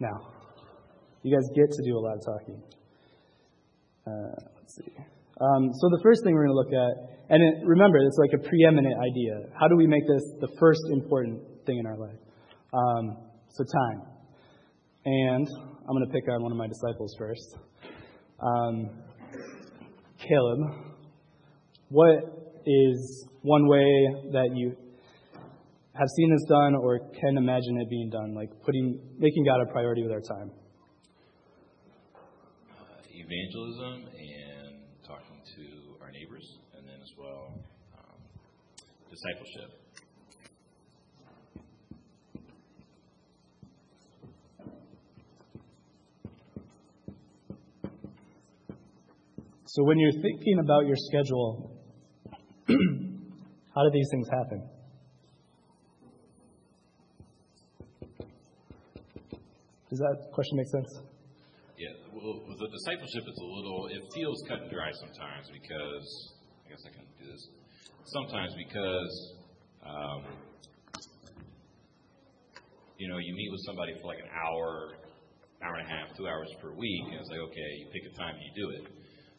now. 0.00 0.30
You 1.22 1.36
guys 1.36 1.46
get 1.54 1.70
to 1.70 1.82
do 1.84 1.98
a 1.98 2.00
lot 2.00 2.14
of 2.16 2.24
talking. 2.24 2.62
Uh, 4.06 4.34
let's 4.56 4.74
see. 4.74 4.92
Um, 5.40 5.70
so 5.72 5.88
the 5.88 6.00
first 6.02 6.24
thing 6.24 6.34
we're 6.34 6.46
going 6.46 6.56
to 6.56 6.60
look 6.60 6.72
at, 6.72 6.92
and 7.30 7.42
it, 7.42 7.66
remember, 7.66 7.98
it's 7.98 8.18
like 8.18 8.40
a 8.40 8.48
preeminent 8.48 8.94
idea. 8.94 9.52
How 9.58 9.68
do 9.68 9.76
we 9.76 9.86
make 9.86 10.02
this 10.06 10.22
the 10.40 10.48
first 10.58 10.80
important 10.90 11.40
thing 11.66 11.78
in 11.78 11.86
our 11.86 11.96
life? 11.96 12.18
Um, 12.72 13.16
so 13.48 13.64
time. 13.64 14.02
And 15.04 15.46
I'm 15.88 15.96
going 15.96 16.06
to 16.06 16.12
pick 16.12 16.28
on 16.28 16.42
one 16.42 16.52
of 16.52 16.58
my 16.58 16.68
disciples 16.68 17.14
first. 17.18 17.56
Um, 18.40 18.90
Caleb, 20.18 20.58
what 21.88 22.18
is 22.66 23.26
one 23.42 23.66
way 23.66 24.30
that 24.32 24.50
you 24.54 24.76
have 25.94 26.08
seen 26.16 26.30
this 26.30 26.44
done 26.48 26.74
or 26.74 26.98
can 27.20 27.36
imagine 27.36 27.80
it 27.80 27.90
being 27.90 28.10
done, 28.10 28.34
like 28.34 28.50
putting, 28.64 29.00
making 29.18 29.44
God 29.44 29.60
a 29.60 29.72
priority 29.72 30.02
with 30.02 30.12
our 30.12 30.20
time. 30.20 30.50
evangelism 33.30 34.08
and 34.18 34.74
talking 35.06 35.40
to 35.54 35.64
our 36.02 36.10
neighbors, 36.10 36.58
and 36.76 36.86
then 36.88 36.96
as 37.00 37.12
well 37.16 37.54
um, 37.96 38.18
discipleship. 39.08 39.70
So 49.66 49.84
when 49.84 49.98
you're 50.00 50.20
thinking 50.20 50.58
about 50.58 50.86
your 50.86 50.96
schedule, 50.96 51.70
how 52.66 53.84
do 53.84 53.90
these 53.92 54.08
things 54.10 54.28
happen? 54.28 54.69
Does 59.90 59.98
that 59.98 60.30
question 60.30 60.56
make 60.56 60.68
sense? 60.68 61.02
Yeah, 61.76 61.90
well, 62.14 62.38
the 62.46 62.68
discipleship, 62.70 63.26
it's 63.26 63.42
a 63.42 63.50
little, 63.50 63.88
it 63.90 64.02
feels 64.14 64.38
cut 64.46 64.62
and 64.62 64.70
dry 64.70 64.86
sometimes 64.94 65.50
because, 65.50 66.06
I 66.62 66.70
guess 66.70 66.82
I 66.86 66.94
can 66.94 67.06
do 67.18 67.26
this. 67.26 67.42
Sometimes 68.06 68.54
because, 68.54 69.12
um, 69.82 70.20
you 72.98 73.08
know, 73.08 73.18
you 73.18 73.34
meet 73.34 73.50
with 73.50 73.66
somebody 73.66 73.98
for 74.00 74.06
like 74.06 74.22
an 74.22 74.30
hour, 74.30 74.94
hour 75.58 75.74
and 75.74 75.86
a 75.86 75.90
half, 75.90 76.14
two 76.16 76.28
hours 76.28 76.46
per 76.62 76.70
week, 76.70 77.04
and 77.10 77.18
it's 77.18 77.30
like, 77.30 77.42
okay, 77.50 77.70
you 77.82 77.86
pick 77.90 78.06
a 78.06 78.14
time 78.14 78.38
and 78.38 78.44
you 78.46 78.54
do 78.54 78.66
it. 78.78 78.84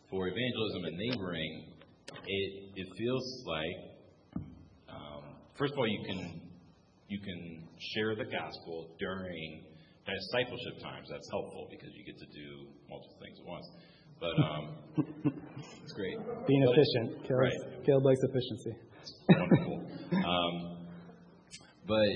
For 0.10 0.28
evangelism 0.28 0.84
and 0.84 0.98
neighboring, 1.00 1.54
it, 2.28 2.52
it 2.76 2.88
feels 2.98 3.24
like, 3.48 3.78
um, 4.92 5.24
first 5.56 5.72
of 5.72 5.80
all, 5.80 5.88
you 5.88 6.04
can, 6.04 6.42
you 7.08 7.20
can 7.24 7.70
share 7.96 8.18
the 8.20 8.26
gospel 8.26 8.92
during 9.00 9.71
discipleship 10.06 10.82
times, 10.82 11.08
that's 11.10 11.30
helpful 11.30 11.68
because 11.70 11.90
you 11.94 12.04
get 12.06 12.18
to 12.18 12.30
do 12.34 12.68
multiple 12.90 13.18
things 13.22 13.38
at 13.38 13.48
once. 13.48 13.68
But 14.22 14.36
um, 14.38 14.64
it's 15.82 15.94
great. 15.94 16.18
Being 16.48 16.66
but, 16.66 16.78
efficient. 16.78 17.26
Caleb, 17.26 17.42
right. 17.42 17.86
Caleb 17.86 18.06
likes 18.06 18.22
efficiency. 18.22 18.74
wonderful. 19.30 19.78
um, 20.14 20.54
but 21.88 22.14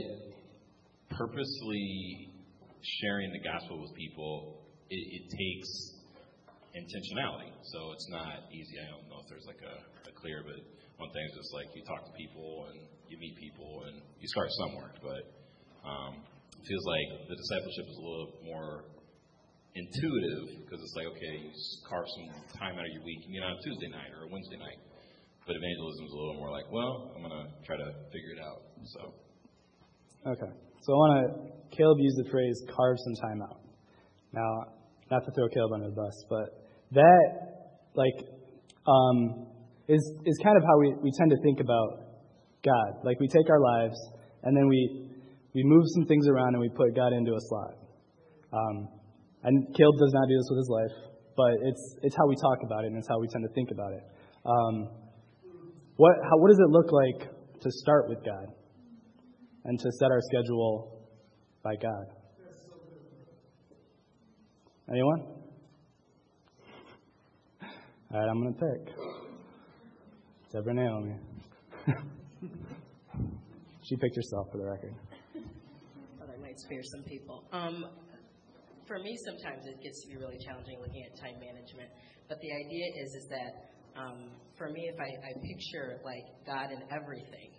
purposely 1.10 2.30
sharing 3.02 3.32
the 3.34 3.41
gospel 3.41 3.82
with 3.82 3.93
people, 3.95 4.62
it, 4.89 5.02
it, 5.02 5.26
takes 5.34 5.69
intentionality. 6.78 7.50
So 7.74 7.91
it's 7.93 8.08
not 8.10 8.45
easy. 8.54 8.78
I 8.78 8.91
don't 8.93 9.10
know 9.10 9.17
if 9.24 9.28
there's 9.30 9.45
like 9.48 9.62
a, 9.65 9.76
a 10.10 10.13
clear, 10.13 10.43
but 10.45 10.62
one 10.98 11.10
thing 11.10 11.26
is 11.26 11.34
just 11.34 11.54
like 11.54 11.65
you 11.74 11.82
talk 11.84 12.06
to 12.06 12.13
people 12.13 12.69
and 12.69 12.86
you 13.10 13.17
meet 13.17 13.36
people 13.38 13.84
and 13.89 14.02
you 14.19 14.28
start 14.30 14.50
somewhere. 14.62 14.93
But 15.02 15.24
um, 15.82 16.21
feels 16.67 16.86
like 16.86 17.30
the 17.30 17.38
discipleship 17.38 17.86
is 17.89 17.97
a 17.97 18.06
little 18.06 18.32
more 18.45 18.86
intuitive 19.75 20.63
because 20.63 20.80
it's 20.80 20.95
like, 20.95 21.08
okay, 21.13 21.34
you 21.45 21.51
carve 21.88 22.08
some 22.08 22.28
time 22.58 22.80
out 22.80 22.86
of 22.88 22.93
your 22.95 23.04
week 23.04 23.19
you 23.28 23.38
get 23.39 23.45
on 23.45 23.54
a 23.54 23.62
Tuesday 23.62 23.91
night 23.91 24.10
or 24.15 24.25
a 24.25 24.30
Wednesday 24.32 24.58
night. 24.58 24.80
But 25.45 25.62
evangelism 25.62 26.10
is 26.10 26.13
a 26.13 26.17
little 26.17 26.38
more 26.41 26.49
like, 26.49 26.65
well, 26.73 27.13
I'm 27.13 27.21
going 27.21 27.38
to 27.38 27.45
try 27.67 27.78
to 27.78 27.89
figure 28.10 28.34
it 28.34 28.41
out. 28.41 28.65
So. 28.97 29.01
Okay. 30.25 30.51
So 30.82 30.89
I 30.89 30.97
want 30.97 31.13
to, 31.13 31.78
Caleb 31.78 31.97
used 32.01 32.17
the 32.17 32.30
phrase 32.32 32.58
carve 32.73 32.97
some 32.97 33.30
time 33.30 33.41
out. 33.45 33.62
Now, 34.34 34.49
not 35.12 35.21
to 35.21 35.32
throw 35.38 35.47
Caleb 35.49 35.73
under 35.73 35.89
the 35.89 35.95
bus, 35.95 36.17
but 36.30 36.65
that, 36.97 37.78
like, 37.93 38.17
um, 38.89 39.45
is, 39.88 40.01
is 40.25 40.38
kind 40.41 40.58
of 40.58 40.63
how 40.63 40.80
we, 40.80 40.95
we 41.04 41.12
tend 41.13 41.30
to 41.30 41.38
think 41.43 41.60
about 41.60 42.25
God. 42.65 43.06
Like, 43.06 43.19
we 43.19 43.28
take 43.28 43.49
our 43.49 43.62
lives 43.62 43.97
and 44.41 44.58
then 44.58 44.67
we 44.67 45.05
we 45.56 45.63
move 45.63 45.86
some 45.96 46.06
things 46.06 46.28
around 46.28 46.54
and 46.54 46.60
we 46.60 46.68
put 46.68 46.94
God 46.94 47.13
into 47.13 47.32
a 47.32 47.39
slot. 47.48 47.76
Um, 48.52 48.89
and 49.44 49.65
Caleb 49.74 49.96
does 49.98 50.12
not 50.13 50.28
do 50.28 50.36
this 50.36 50.48
with 50.52 50.58
his 50.60 50.70
life, 50.70 50.96
but 51.38 51.54
it's, 51.63 51.96
it's 52.04 52.15
how 52.15 52.28
we 52.28 52.36
talk 52.36 52.60
about 52.65 52.84
it 52.84 52.88
and 52.88 52.98
it's 52.98 53.08
how 53.08 53.18
we 53.20 53.28
tend 53.30 53.46
to 53.48 53.54
think 53.56 53.72
about 53.72 53.94
it. 53.94 54.04
Um, 54.46 54.89
what, 55.96 56.12
how, 56.24 56.38
what 56.39 56.50
does 56.50 56.60
it 56.60 56.70
look 56.70 56.91
like 56.91 57.32
to 57.62 57.72
start 57.72 58.10
with 58.10 58.20
God 58.26 58.48
and 59.63 59.80
to 59.80 59.91
set 59.98 60.12
our 60.12 60.20
schedule 60.22 61.08
by 61.63 61.76
God? 61.82 62.06
Anyone? 64.89 65.22
All 68.13 68.20
right, 68.20 68.30
I'm 68.30 68.41
going 68.41 68.54
to 68.54 68.60
pick. 68.60 68.96
Deborah 70.52 70.74
Naomi. 70.74 71.15
she 73.84 73.96
picked 73.96 74.15
herself 74.18 74.48
for 74.52 74.58
the 74.58 74.65
record 74.65 74.94
spare 76.60 76.84
some 76.84 77.04
people. 77.04 77.44
Um, 77.52 77.86
for 78.88 79.00
me, 79.00 79.18
sometimes 79.26 79.65
it 79.65 79.82
gets 79.82 80.02
to 80.06 80.08
be 80.13 80.18
really 80.18 80.38
challenging 80.46 80.78
looking 80.80 81.04
at 81.04 81.18
time 81.18 81.38
management. 81.41 81.89
But 82.30 82.38
the 82.41 82.52
idea 82.54 82.86
is 83.02 83.10
is 83.15 83.26
that 83.30 83.52
um, 83.98 84.30
for 84.58 84.70
me, 84.70 84.89
if 84.91 85.00
I, 85.00 85.08
I 85.08 85.32
picture 85.41 86.00
like 86.04 86.26
God 86.46 86.72
in 86.72 86.82
everything, 86.91 87.52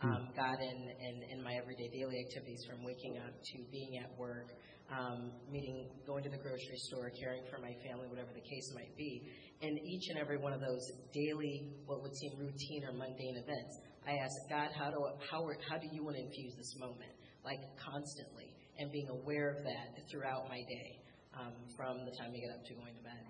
hmm. 0.00 0.08
um, 0.08 0.22
God 0.36 0.58
in, 0.60 0.78
in, 0.98 1.38
in 1.38 1.44
my 1.44 1.54
everyday 1.60 1.88
daily 1.92 2.18
activities, 2.24 2.64
from 2.68 2.84
waking 2.84 3.20
up 3.20 3.32
to 3.32 3.56
being 3.70 4.00
at 4.00 4.10
work, 4.18 4.48
um, 4.92 5.32
meeting, 5.50 5.88
going 6.06 6.24
to 6.24 6.30
the 6.30 6.40
grocery 6.40 6.80
store, 6.88 7.10
caring 7.20 7.42
for 7.48 7.60
my 7.60 7.72
family, 7.84 8.08
whatever 8.08 8.32
the 8.34 8.44
case 8.44 8.68
might 8.74 8.92
be. 8.96 9.22
And 9.62 9.78
each 9.78 10.08
and 10.10 10.18
every 10.18 10.36
one 10.36 10.52
of 10.52 10.60
those 10.60 10.84
daily, 11.12 11.72
what 11.86 12.02
would 12.02 12.14
seem 12.16 12.32
routine 12.38 12.84
or 12.84 12.92
mundane 12.92 13.36
events, 13.36 13.74
I 14.06 14.20
ask 14.20 14.36
God, 14.50 14.68
how 14.76 14.90
do 14.90 15.00
how, 15.30 15.40
how 15.68 15.78
do 15.78 15.88
you 15.90 16.04
want 16.04 16.16
to 16.16 16.22
infuse 16.22 16.52
this 16.56 16.76
moment? 16.78 17.13
Like 17.44 17.60
constantly, 17.76 18.54
and 18.78 18.90
being 18.90 19.08
aware 19.08 19.50
of 19.50 19.64
that 19.64 19.94
throughout 20.10 20.48
my 20.48 20.60
day, 20.68 20.98
um, 21.38 21.52
from 21.76 22.04
the 22.04 22.12
time 22.16 22.32
you 22.34 22.40
get 22.40 22.54
up 22.54 22.64
to 22.64 22.74
going 22.74 22.94
to 22.96 23.02
bed. 23.02 23.24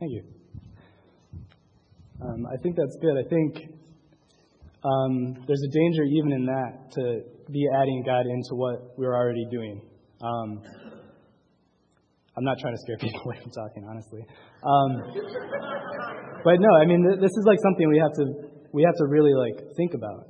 Thank 0.00 0.12
you. 0.12 0.24
Um, 2.20 2.46
I 2.46 2.56
think 2.62 2.76
that's 2.76 2.96
good. 3.00 3.16
I 3.18 3.28
think 3.28 3.72
um, 4.84 5.34
there's 5.46 5.62
a 5.62 5.70
danger 5.70 6.02
even 6.02 6.32
in 6.32 6.46
that 6.46 6.90
to 6.92 7.22
be 7.50 7.66
adding 7.74 8.02
God 8.04 8.26
into 8.26 8.54
what 8.54 8.98
we're 8.98 9.14
already 9.14 9.46
doing. 9.50 9.80
Um, 10.20 10.62
I'm 12.36 12.44
not 12.44 12.58
trying 12.58 12.74
to 12.74 12.80
scare 12.82 12.96
people 13.00 13.20
away 13.26 13.38
from 13.42 13.50
talking, 13.52 13.86
honestly. 13.88 14.24
Um, 14.62 14.90
but 16.44 16.58
no, 16.58 16.70
I 16.80 16.86
mean, 16.86 17.06
th- 17.06 17.20
this 17.20 17.30
is 17.30 17.44
like 17.46 17.58
something 17.62 17.88
we 17.88 17.98
have 17.98 18.12
to 18.18 18.24
we 18.72 18.82
have 18.82 18.94
to 18.96 19.06
really 19.06 19.34
like 19.34 19.76
think 19.76 19.94
about. 19.94 20.26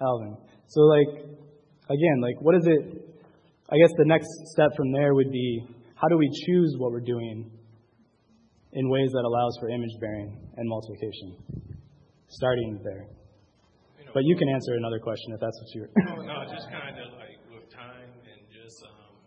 Alvin. 0.00 0.36
So, 0.66 0.80
like, 0.82 1.24
again, 1.88 2.20
like, 2.22 2.40
what 2.40 2.54
is 2.56 2.66
it? 2.66 3.10
I 3.70 3.76
guess 3.78 3.92
the 3.98 4.06
next 4.06 4.28
step 4.52 4.70
from 4.76 4.92
there 4.92 5.14
would 5.14 5.30
be 5.30 5.66
how 5.94 6.08
do 6.08 6.16
we 6.16 6.28
choose 6.46 6.74
what 6.78 6.92
we're 6.92 7.04
doing 7.04 7.50
in 8.72 8.88
ways 8.88 9.10
that 9.12 9.20
allows 9.20 9.56
for 9.60 9.68
image 9.68 9.92
bearing 10.00 10.32
and 10.56 10.68
multiplication? 10.68 11.36
Starting 12.28 12.80
there. 12.82 13.04
You 13.98 14.06
know, 14.06 14.12
but 14.14 14.22
you 14.24 14.36
can 14.36 14.48
answer 14.48 14.74
another 14.74 14.98
question 14.98 15.34
if 15.34 15.40
that's 15.40 15.58
what 15.60 15.68
you're. 15.74 15.90
no, 15.96 16.22
no, 16.22 16.36
just 16.48 16.70
kind 16.70 16.96
of 16.96 17.12
like 17.18 17.36
with 17.52 17.68
time 17.68 18.08
and 18.24 18.40
just, 18.48 18.80
um, 18.86 19.18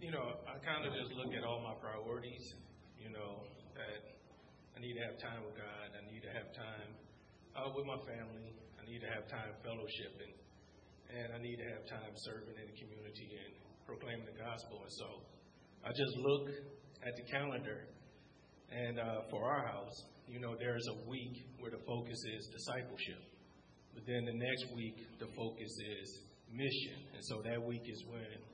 you 0.00 0.10
know, 0.10 0.38
I 0.48 0.56
kind 0.64 0.86
of 0.86 0.94
just 0.94 1.12
look 1.12 1.34
at 1.34 1.44
all 1.44 1.60
my 1.60 1.74
priorities. 1.76 2.54
You 2.96 3.10
know, 3.10 3.44
that 3.74 4.00
I 4.76 4.80
need 4.80 4.94
to 4.94 5.04
have 5.04 5.18
time 5.18 5.44
with 5.44 5.58
God. 5.58 5.92
I 5.92 6.00
need 6.08 6.22
to 6.22 6.32
have 6.32 6.48
time 6.54 6.90
uh, 7.58 7.68
with 7.74 7.84
my 7.84 7.98
family. 8.06 8.61
Need 8.92 9.08
to 9.08 9.14
have 9.16 9.24
time 9.24 9.56
fellowshipping, 9.64 10.36
and 11.16 11.32
I 11.32 11.40
need 11.40 11.56
to 11.56 11.64
have 11.64 11.80
time 11.88 12.12
serving 12.28 12.60
in 12.60 12.66
the 12.68 12.76
community 12.76 13.40
and 13.40 13.56
proclaiming 13.88 14.28
the 14.28 14.36
gospel. 14.36 14.84
And 14.84 14.92
so 14.92 15.08
I 15.80 15.96
just 15.96 16.12
look 16.20 16.52
at 17.00 17.16
the 17.16 17.24
calendar, 17.32 17.88
and 18.68 19.00
uh, 19.00 19.24
for 19.32 19.48
our 19.48 19.64
house, 19.64 19.96
you 20.28 20.44
know, 20.44 20.60
there's 20.60 20.84
a 20.92 21.08
week 21.08 21.40
where 21.56 21.72
the 21.72 21.80
focus 21.88 22.20
is 22.36 22.52
discipleship. 22.52 23.16
But 23.96 24.04
then 24.04 24.28
the 24.28 24.36
next 24.36 24.68
week, 24.76 25.00
the 25.16 25.32
focus 25.40 25.72
is 25.72 26.08
mission. 26.52 27.00
And 27.16 27.24
so 27.32 27.40
that 27.48 27.64
week 27.64 27.88
is 27.88 28.04
when, 28.12 28.44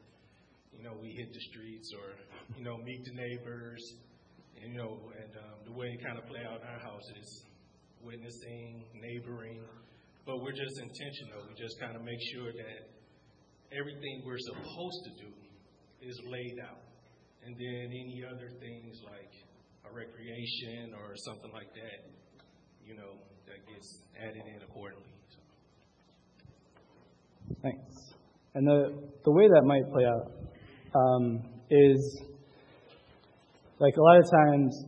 you 0.70 0.86
know, 0.86 0.94
we 1.02 1.18
hit 1.18 1.34
the 1.34 1.42
streets 1.50 1.90
or, 1.98 2.14
you 2.54 2.62
know, 2.62 2.78
meet 2.78 3.02
the 3.10 3.14
neighbors. 3.18 3.82
And, 4.62 4.70
you 4.70 4.78
know, 4.78 5.02
and 5.18 5.34
um, 5.34 5.66
the 5.66 5.74
way 5.74 5.90
it 5.98 5.98
kind 5.98 6.14
of 6.14 6.30
play 6.30 6.46
out 6.46 6.62
in 6.62 6.66
our 6.70 6.78
house 6.78 7.10
is 7.18 7.42
witnessing, 8.06 8.86
neighboring, 8.94 9.66
but 10.28 10.44
we're 10.44 10.52
just 10.52 10.76
intentional. 10.76 11.40
We 11.48 11.56
just 11.56 11.80
kind 11.80 11.96
of 11.96 12.04
make 12.04 12.20
sure 12.36 12.52
that 12.52 12.80
everything 13.72 14.20
we're 14.28 14.36
supposed 14.36 15.00
to 15.08 15.24
do 15.24 15.32
is 16.04 16.20
laid 16.28 16.60
out. 16.68 16.84
And 17.48 17.56
then 17.56 17.88
any 17.88 18.20
other 18.28 18.52
things 18.60 19.00
like 19.08 19.32
a 19.88 19.90
recreation 19.96 20.92
or 20.92 21.16
something 21.16 21.50
like 21.50 21.72
that, 21.72 22.12
you 22.84 22.94
know, 22.94 23.16
that 23.48 23.64
gets 23.72 24.04
added 24.20 24.44
in 24.44 24.60
accordingly. 24.68 25.16
So. 25.32 25.40
Thanks. 27.62 28.12
And 28.52 28.68
the, 28.68 29.00
the 29.24 29.32
way 29.32 29.48
that 29.48 29.64
might 29.64 29.88
play 29.90 30.04
out 30.04 30.28
um, 30.92 31.40
is 31.70 32.22
like 33.78 33.96
a 33.96 34.02
lot 34.02 34.18
of 34.18 34.30
times 34.30 34.84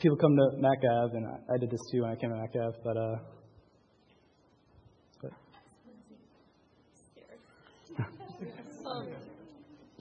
people 0.00 0.18
come 0.18 0.36
to 0.36 0.60
MacAv, 0.60 1.16
and 1.16 1.26
I, 1.26 1.54
I 1.54 1.58
did 1.58 1.70
this 1.70 1.80
too 1.90 2.02
when 2.02 2.10
I 2.10 2.16
came 2.16 2.28
to 2.28 2.36
MacAv, 2.36 2.74
but 2.84 2.96
uh, 2.98 3.16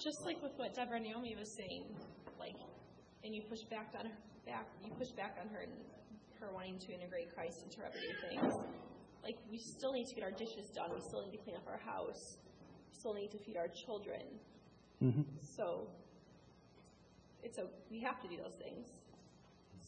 just 0.03 0.25
like 0.25 0.41
with 0.41 0.53
what 0.57 0.73
Deborah 0.73 0.99
Naomi 0.99 1.35
was 1.37 1.49
saying, 1.55 1.83
like, 2.39 2.55
and 3.23 3.35
you 3.35 3.41
push 3.43 3.61
back 3.69 3.93
on 3.97 4.05
her, 4.05 4.17
back, 4.45 4.67
you 4.83 4.91
push 4.97 5.09
back 5.09 5.37
on 5.39 5.47
her 5.53 5.61
and 5.61 5.71
her 6.39 6.51
wanting 6.53 6.79
to 6.79 6.93
integrate 6.93 7.33
Christ 7.35 7.63
into 7.63 7.85
everyday 7.85 8.13
things. 8.29 8.53
Like, 9.23 9.37
we 9.51 9.59
still 9.59 9.93
need 9.93 10.07
to 10.07 10.15
get 10.15 10.23
our 10.23 10.31
dishes 10.31 10.69
done. 10.73 10.89
We 10.93 11.01
still 11.01 11.21
need 11.23 11.37
to 11.37 11.43
clean 11.43 11.55
up 11.55 11.67
our 11.67 11.77
house. 11.77 12.37
We 12.89 12.97
still 12.97 13.13
need 13.13 13.29
to 13.31 13.37
feed 13.37 13.57
our 13.57 13.67
children. 13.67 14.21
Mm-hmm. 15.03 15.21
So, 15.55 15.87
it's 17.43 17.57
a 17.59 17.65
we 17.91 17.99
have 18.01 18.19
to 18.21 18.27
do 18.27 18.37
those 18.37 18.55
things. 18.55 18.87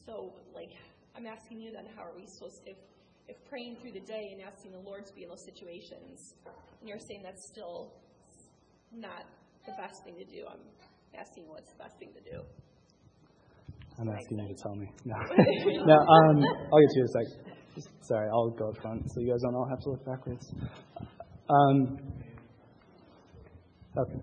So, 0.06 0.34
like, 0.54 0.72
I'm 1.16 1.26
asking 1.26 1.62
you 1.62 1.72
then, 1.72 1.86
how 1.96 2.04
are 2.04 2.14
we 2.16 2.26
supposed 2.28 2.64
to, 2.66 2.72
if 2.72 2.78
if 3.28 3.38
praying 3.50 3.78
through 3.82 3.94
the 3.94 4.02
day 4.02 4.30
and 4.34 4.42
asking 4.42 4.72
the 4.72 4.80
Lord 4.80 5.06
to 5.08 5.14
be 5.14 5.24
in 5.24 5.30
those 5.30 5.46
situations, 5.46 6.36
and 6.80 6.90
you're 6.90 7.00
saying 7.00 7.22
that's 7.24 7.48
still 7.48 7.94
not 8.92 9.26
the 9.66 9.74
best 9.80 10.04
thing 10.04 10.16
to 10.20 10.26
do, 10.26 10.46
I'm 10.50 10.60
asking 11.20 11.48
what's 11.48 11.72
the 11.72 11.84
best 11.84 11.98
thing 12.00 12.12
to 12.14 12.22
do. 12.22 12.42
I'm 14.00 14.10
asking 14.10 14.40
you 14.40 14.48
to 14.48 14.58
tell 14.62 14.76
me. 14.76 14.90
No, 15.06 15.16
no. 15.86 15.94
Um, 15.94 16.38
I'll 16.44 16.82
get 16.82 16.90
to 16.90 16.98
you 16.98 17.06
in 17.06 17.10
a 17.10 17.14
sec. 17.14 17.86
Sorry, 18.02 18.28
I'll 18.30 18.50
go 18.52 18.70
up 18.70 18.78
front 18.82 19.02
so 19.10 19.22
you 19.22 19.32
guys 19.32 19.42
don't 19.42 19.56
all 19.56 19.68
have 19.70 19.80
to 19.80 19.90
look 19.90 20.06
backwards. 20.06 20.54
Um, 21.50 21.98
okay, 23.98 24.20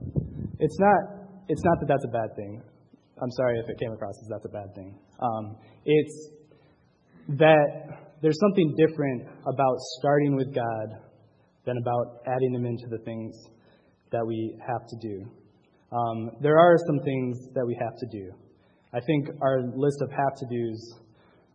it's 0.59 0.79
not. 0.79 1.01
It's 1.49 1.63
not 1.65 1.81
that 1.81 1.87
that's 1.89 2.05
a 2.05 2.13
bad 2.13 2.31
thing. 2.37 2.63
I'm 3.23 3.31
sorry 3.33 3.59
if 3.59 3.69
it 3.69 3.79
came 3.81 3.93
across 3.93 4.15
as 4.23 4.29
that's 4.31 4.47
a 4.47 4.49
bad 4.49 4.75
thing. 4.75 4.99
Um, 5.21 5.57
it's 5.85 6.31
that 7.39 7.99
there's 8.23 8.39
something 8.41 8.75
different 8.77 9.23
about 9.47 9.77
starting 9.99 10.37
with 10.37 10.55
God 10.55 10.89
than 11.67 11.77
about 11.77 12.23
adding 12.27 12.55
Him 12.55 12.67
into 12.67 12.87
the 12.89 12.99
things 13.05 13.35
that 14.13 14.27
we 14.27 14.57
have 14.67 14.87
to 14.89 14.97
do. 15.01 15.27
Um, 15.93 16.31
there 16.41 16.59
are 16.59 16.77
some 16.87 17.01
things 17.05 17.39
that 17.55 17.67
we 17.67 17.77
have 17.81 17.97
to 17.99 18.07
do. 18.11 18.33
I 18.93 19.01
think 19.01 19.29
our 19.43 19.63
list 19.75 20.03
of 20.03 20.11
have 20.11 20.35
to 20.37 20.47
dos 20.47 21.01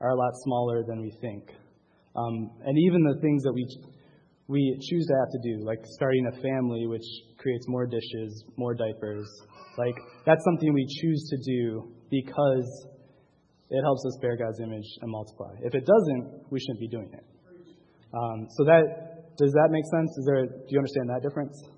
are 0.02 0.10
a 0.10 0.16
lot 0.16 0.32
smaller 0.44 0.84
than 0.88 1.02
we 1.02 1.12
think. 1.22 1.52
Um, 2.16 2.52
and 2.66 2.78
even 2.88 3.04
the 3.04 3.20
things 3.22 3.44
that 3.44 3.54
we, 3.54 3.68
we 4.48 4.78
choose 4.90 5.06
to 5.08 5.14
have 5.20 5.32
to 5.32 5.40
do, 5.44 5.66
like 5.66 5.80
starting 5.96 6.28
a 6.28 6.42
family, 6.42 6.88
which 6.88 7.06
creates 7.38 7.66
more 7.68 7.86
dishes, 7.86 8.44
more 8.58 8.74
diapers, 8.74 9.28
like 9.78 9.96
that's 10.26 10.44
something 10.46 10.74
we 10.74 10.88
choose 11.02 11.28
to 11.30 11.38
do 11.44 11.92
because 12.10 12.88
it 13.70 13.82
helps 13.84 14.06
us 14.06 14.18
bear 14.22 14.38
God's 14.38 14.60
image 14.60 14.88
and 15.02 15.12
multiply. 15.12 15.52
If 15.64 15.76
it 15.76 15.86
doesn't, 15.86 16.52
we 16.52 16.60
shouldn't 16.60 16.80
be 16.80 16.88
doing 16.88 17.12
it. 17.12 17.26
Um, 18.14 18.48
so 18.56 18.64
that 18.64 19.36
does 19.38 19.52
that 19.52 19.68
make 19.70 19.84
sense? 19.92 20.10
Is 20.18 20.26
there? 20.26 20.46
Do 20.48 20.70
you 20.70 20.80
understand 20.80 21.10
that 21.10 21.22
difference? 21.22 21.75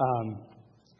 Um, 0.00 0.38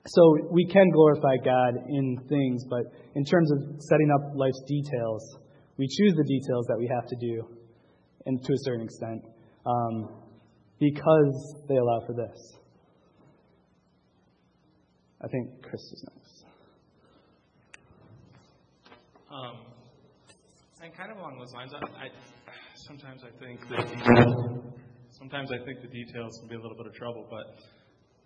so 0.06 0.36
we 0.50 0.66
can 0.66 0.90
glorify 0.90 1.36
God 1.44 1.74
in 1.88 2.18
things, 2.28 2.64
but 2.68 2.84
in 3.14 3.24
terms 3.24 3.50
of 3.52 3.80
setting 3.80 4.10
up 4.14 4.34
life's 4.34 4.62
details, 4.66 5.38
we 5.78 5.88
choose 5.88 6.14
the 6.14 6.24
details 6.24 6.66
that 6.68 6.76
we 6.78 6.86
have 6.94 7.06
to 7.06 7.16
do, 7.16 7.48
and 8.26 8.42
to 8.44 8.52
a 8.52 8.56
certain 8.58 8.84
extent, 8.84 9.24
um, 9.64 10.08
because 10.78 11.64
they 11.68 11.76
allow 11.76 12.00
for 12.06 12.12
this. 12.14 12.58
I 15.22 15.28
think 15.28 15.62
Chris 15.62 15.80
is 15.80 16.04
next. 16.14 16.44
Um, 19.30 19.56
and 20.82 20.94
kind 20.96 21.12
of 21.12 21.18
along 21.18 21.38
those 21.38 21.52
lines, 21.52 21.72
I, 21.74 22.04
I 22.04 22.08
sometimes 22.88 23.22
I 23.22 23.30
think 23.38 23.60
that 23.68 23.86
sometimes 25.10 25.50
I 25.52 25.64
think 25.64 25.82
the 25.82 25.88
details 25.88 26.38
can 26.40 26.48
be 26.48 26.56
a 26.56 26.60
little 26.60 26.76
bit 26.76 26.86
of 26.86 26.94
trouble, 26.94 27.26
but 27.30 27.60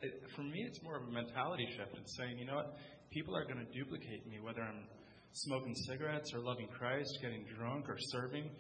it, 0.04 0.22
for 0.36 0.42
me, 0.42 0.64
it's 0.66 0.82
more 0.82 0.96
of 0.96 1.08
a 1.08 1.12
mentality 1.12 1.66
shift. 1.76 1.96
It's 1.96 2.16
saying, 2.16 2.38
you 2.38 2.46
know 2.46 2.56
what, 2.56 2.76
people 3.10 3.34
are 3.36 3.44
going 3.44 3.64
to 3.64 3.70
duplicate 3.72 4.26
me, 4.28 4.38
whether 4.40 4.62
I'm 4.62 4.86
smoking 5.32 5.74
cigarettes 5.88 6.30
or 6.34 6.40
loving 6.40 6.68
Christ, 6.68 7.10
getting 7.22 7.44
drunk 7.56 7.88
or 7.88 7.96
serving, 8.12 8.50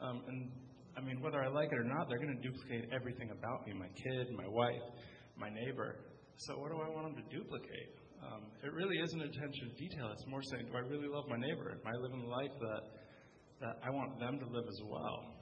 um, 0.00 0.22
and 0.28 0.50
I 0.96 1.00
mean, 1.00 1.20
whether 1.20 1.42
I 1.42 1.48
like 1.48 1.70
it 1.72 1.78
or 1.78 1.84
not, 1.84 2.08
they're 2.08 2.18
going 2.18 2.36
to 2.36 2.42
duplicate 2.42 2.90
everything 2.92 3.30
about 3.30 3.66
me 3.66 3.72
my 3.74 3.88
kid, 3.94 4.26
my 4.36 4.48
wife, 4.48 4.84
my 5.36 5.48
neighbor. 5.48 6.04
So, 6.36 6.58
what 6.58 6.70
do 6.70 6.78
I 6.82 6.88
want 6.88 7.14
them 7.14 7.22
to 7.22 7.26
duplicate? 7.30 7.94
Um, 8.20 8.52
it 8.62 8.72
really 8.72 8.98
isn't 8.98 9.22
attention 9.22 9.70
to 9.70 9.74
detail. 9.80 10.10
It's 10.12 10.26
more 10.26 10.42
saying, 10.42 10.66
do 10.66 10.76
I 10.76 10.84
really 10.84 11.08
love 11.08 11.24
my 11.28 11.38
neighbor? 11.38 11.72
Am 11.72 11.86
I 11.86 11.96
living 11.96 12.20
the 12.20 12.28
life 12.28 12.52
that 12.60 13.00
that 13.60 13.76
I 13.84 13.90
want 13.90 14.18
them 14.18 14.40
to 14.40 14.46
live 14.46 14.64
as 14.66 14.80
well. 14.88 15.36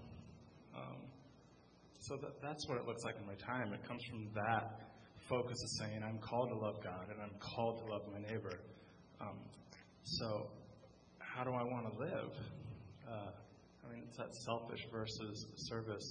Um, 0.74 1.06
so 2.00 2.18
that, 2.20 2.34
that's 2.42 2.66
what 2.68 2.78
it 2.78 2.84
looks 2.86 3.02
like 3.04 3.14
in 3.18 3.26
my 3.26 3.38
time. 3.38 3.72
It 3.72 3.86
comes 3.86 4.02
from 4.10 4.26
that 4.34 4.87
focus 5.28 5.56
of 5.62 5.70
saying, 5.86 6.02
I'm 6.02 6.18
called 6.18 6.48
to 6.50 6.56
love 6.56 6.82
God 6.82 7.06
and 7.10 7.20
I'm 7.20 7.36
called 7.38 7.84
to 7.84 7.92
love 7.92 8.02
my 8.12 8.20
neighbor. 8.20 8.60
Um, 9.20 9.38
so, 10.02 10.50
how 11.18 11.44
do 11.44 11.50
I 11.50 11.62
want 11.62 11.92
to 11.92 11.98
live? 11.98 12.32
Uh, 13.06 13.30
I 13.84 13.92
mean, 13.92 14.04
it's 14.08 14.16
that 14.16 14.34
selfish 14.46 14.80
versus 14.90 15.46
service 15.68 16.08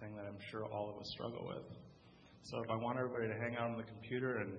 thing 0.00 0.16
that 0.16 0.24
I'm 0.24 0.38
sure 0.50 0.64
all 0.64 0.90
of 0.90 1.00
us 1.00 1.08
struggle 1.14 1.46
with. 1.46 1.66
So, 2.42 2.62
if 2.64 2.70
I 2.70 2.76
want 2.76 2.98
everybody 2.98 3.28
to 3.28 3.38
hang 3.38 3.56
out 3.56 3.70
on 3.70 3.76
the 3.76 3.84
computer 3.84 4.38
and 4.38 4.54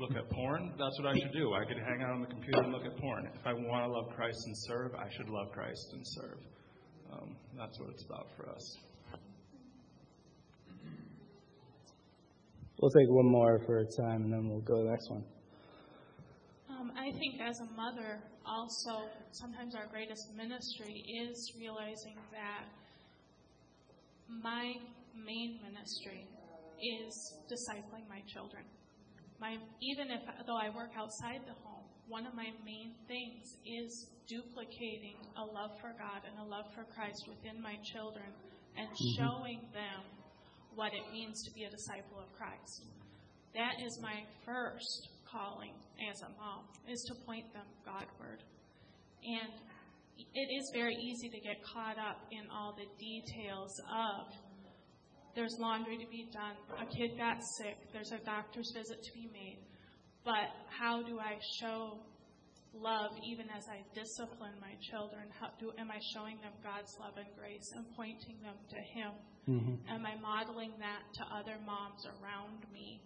look 0.00 0.10
at 0.16 0.28
porn, 0.30 0.74
that's 0.78 0.98
what 1.00 1.14
I 1.14 1.18
should 1.18 1.32
do. 1.32 1.54
I 1.54 1.64
could 1.64 1.78
hang 1.78 2.02
out 2.02 2.10
on 2.10 2.20
the 2.20 2.32
computer 2.32 2.62
and 2.62 2.72
look 2.72 2.84
at 2.84 2.96
porn. 2.98 3.28
If 3.34 3.46
I 3.46 3.52
want 3.52 3.86
to 3.86 3.92
love 3.92 4.14
Christ 4.16 4.38
and 4.46 4.56
serve, 4.66 4.94
I 4.94 5.08
should 5.16 5.28
love 5.28 5.52
Christ 5.52 5.86
and 5.92 6.02
serve. 6.04 6.40
Um, 7.12 7.36
that's 7.56 7.78
what 7.80 7.90
it's 7.90 8.04
about 8.04 8.28
for 8.36 8.48
us. 8.50 8.87
We'll 12.80 12.90
take 12.90 13.08
one 13.08 13.26
more 13.26 13.60
for 13.66 13.78
a 13.78 13.84
time 13.84 14.22
and 14.24 14.32
then 14.32 14.48
we'll 14.48 14.60
go 14.60 14.78
to 14.78 14.84
the 14.84 14.90
next 14.90 15.10
one. 15.10 15.24
Um, 16.70 16.92
I 16.96 17.10
think 17.18 17.40
as 17.40 17.58
a 17.60 17.74
mother, 17.74 18.20
also, 18.46 19.08
sometimes 19.32 19.74
our 19.74 19.86
greatest 19.86 20.34
ministry 20.36 21.04
is 21.26 21.52
realizing 21.58 22.16
that 22.30 22.64
my 24.28 24.74
main 25.16 25.58
ministry 25.62 26.26
is 26.80 27.34
discipling 27.50 28.08
my 28.08 28.22
children 28.32 28.62
my 29.40 29.56
even 29.80 30.10
if 30.10 30.20
though 30.46 30.58
I 30.58 30.70
work 30.74 30.90
outside 30.98 31.40
the 31.46 31.54
home, 31.62 31.86
one 32.08 32.26
of 32.26 32.34
my 32.34 32.50
main 32.64 32.92
things 33.06 33.56
is 33.64 34.10
duplicating 34.26 35.16
a 35.36 35.44
love 35.44 35.78
for 35.80 35.94
God 35.98 36.26
and 36.26 36.34
a 36.42 36.46
love 36.50 36.66
for 36.74 36.84
Christ 36.94 37.26
within 37.28 37.62
my 37.62 37.76
children 37.84 38.26
and 38.76 38.88
mm-hmm. 38.88 39.14
showing 39.16 39.60
them 39.72 40.02
what 40.74 40.92
it 40.94 41.12
means 41.12 41.42
to 41.44 41.50
be 41.52 41.64
a 41.64 41.70
disciple 41.70 42.18
of 42.18 42.32
Christ. 42.36 42.86
That 43.54 43.74
is 43.84 43.98
my 44.00 44.22
first 44.44 45.08
calling 45.30 45.72
as 46.10 46.22
a 46.22 46.28
mom 46.38 46.64
is 46.88 47.02
to 47.08 47.14
point 47.26 47.52
them 47.52 47.66
Godward. 47.84 48.42
And 49.24 49.52
it 50.16 50.48
is 50.52 50.70
very 50.74 50.94
easy 50.94 51.28
to 51.28 51.40
get 51.40 51.62
caught 51.62 51.98
up 51.98 52.20
in 52.30 52.48
all 52.50 52.74
the 52.76 52.86
details 52.98 53.80
of 53.90 54.32
there's 55.34 55.56
laundry 55.60 55.96
to 55.98 56.06
be 56.10 56.28
done, 56.32 56.56
a 56.80 56.86
kid 56.86 57.16
got 57.16 57.38
sick, 57.58 57.76
there's 57.92 58.10
a 58.10 58.18
doctor's 58.24 58.72
visit 58.74 59.02
to 59.02 59.12
be 59.12 59.28
made. 59.32 59.58
But 60.24 60.50
how 60.68 61.02
do 61.02 61.20
I 61.20 61.38
show 61.60 61.98
love 62.82 63.12
even 63.24 63.46
as 63.50 63.64
I 63.68 63.82
discipline 63.94 64.54
my 64.60 64.74
children? 64.90 65.28
How 65.38 65.50
do 65.58 65.72
am 65.78 65.90
I 65.90 66.00
showing 66.14 66.38
them 66.40 66.54
God's 66.62 66.92
love 67.00 67.16
and 67.16 67.28
grace 67.38 67.68
and 67.74 67.84
pointing 67.96 68.38
them 68.42 68.56
to 68.56 68.80
Him? 68.94 69.12
Mm-hmm. 69.48 69.76
Am 69.88 70.06
I 70.06 70.14
modeling 70.20 70.72
that 70.78 71.02
to 71.18 71.22
other 71.34 71.56
moms 71.64 72.04
around 72.20 72.64
me 72.72 73.00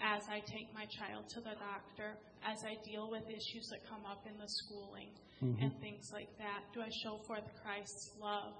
as 0.00 0.22
I 0.32 0.40
take 0.40 0.72
my 0.72 0.86
child 0.96 1.28
to 1.36 1.40
the 1.40 1.56
doctor, 1.60 2.16
as 2.46 2.64
I 2.64 2.80
deal 2.88 3.10
with 3.10 3.28
issues 3.28 3.68
that 3.68 3.84
come 3.84 4.06
up 4.08 4.24
in 4.24 4.38
the 4.38 4.48
schooling 4.48 5.12
mm-hmm. 5.42 5.60
and 5.60 5.72
things 5.80 6.08
like 6.12 6.30
that? 6.38 6.64
Do 6.72 6.80
I 6.80 6.88
show 7.04 7.20
forth 7.26 7.44
Christ's 7.60 8.16
love 8.16 8.56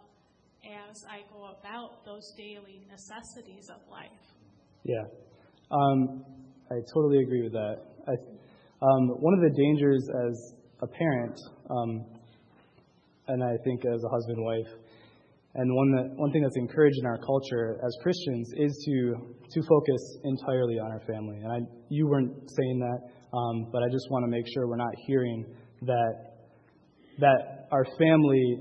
as 0.64 1.04
I 1.08 1.22
go 1.32 1.56
about 1.58 2.04
those 2.04 2.32
daily 2.36 2.82
necessities 2.90 3.68
of 3.70 3.80
life. 3.90 4.10
Yeah, 4.84 5.04
um, 5.70 6.24
I 6.70 6.80
totally 6.92 7.22
agree 7.22 7.42
with 7.42 7.52
that. 7.52 7.78
I, 8.06 8.12
um, 8.82 9.08
one 9.20 9.34
of 9.34 9.40
the 9.40 9.50
dangers 9.50 10.08
as 10.28 10.54
a 10.82 10.86
parent, 10.86 11.38
um, 11.68 12.06
and 13.28 13.44
I 13.44 13.56
think 13.64 13.84
as 13.84 14.02
a 14.02 14.08
husband 14.08 14.38
and 14.38 14.46
wife, 14.46 14.72
and 15.54 15.74
one 15.74 15.90
that 15.96 16.16
one 16.16 16.32
thing 16.32 16.42
that's 16.42 16.56
encouraged 16.56 16.96
in 16.98 17.06
our 17.06 17.18
culture 17.18 17.78
as 17.84 17.92
Christians 18.02 18.52
is 18.56 18.72
to 18.86 19.34
to 19.50 19.62
focus 19.68 20.02
entirely 20.24 20.78
on 20.78 20.92
our 20.92 21.02
family. 21.06 21.38
And 21.42 21.52
I, 21.52 21.58
you 21.88 22.06
weren't 22.08 22.32
saying 22.48 22.78
that, 22.78 23.36
um, 23.36 23.68
but 23.72 23.82
I 23.82 23.88
just 23.90 24.06
want 24.10 24.24
to 24.24 24.30
make 24.30 24.46
sure 24.54 24.68
we're 24.68 24.76
not 24.76 24.94
hearing 25.06 25.44
that 25.82 26.30
that 27.18 27.68
our 27.72 27.84
family 27.98 28.60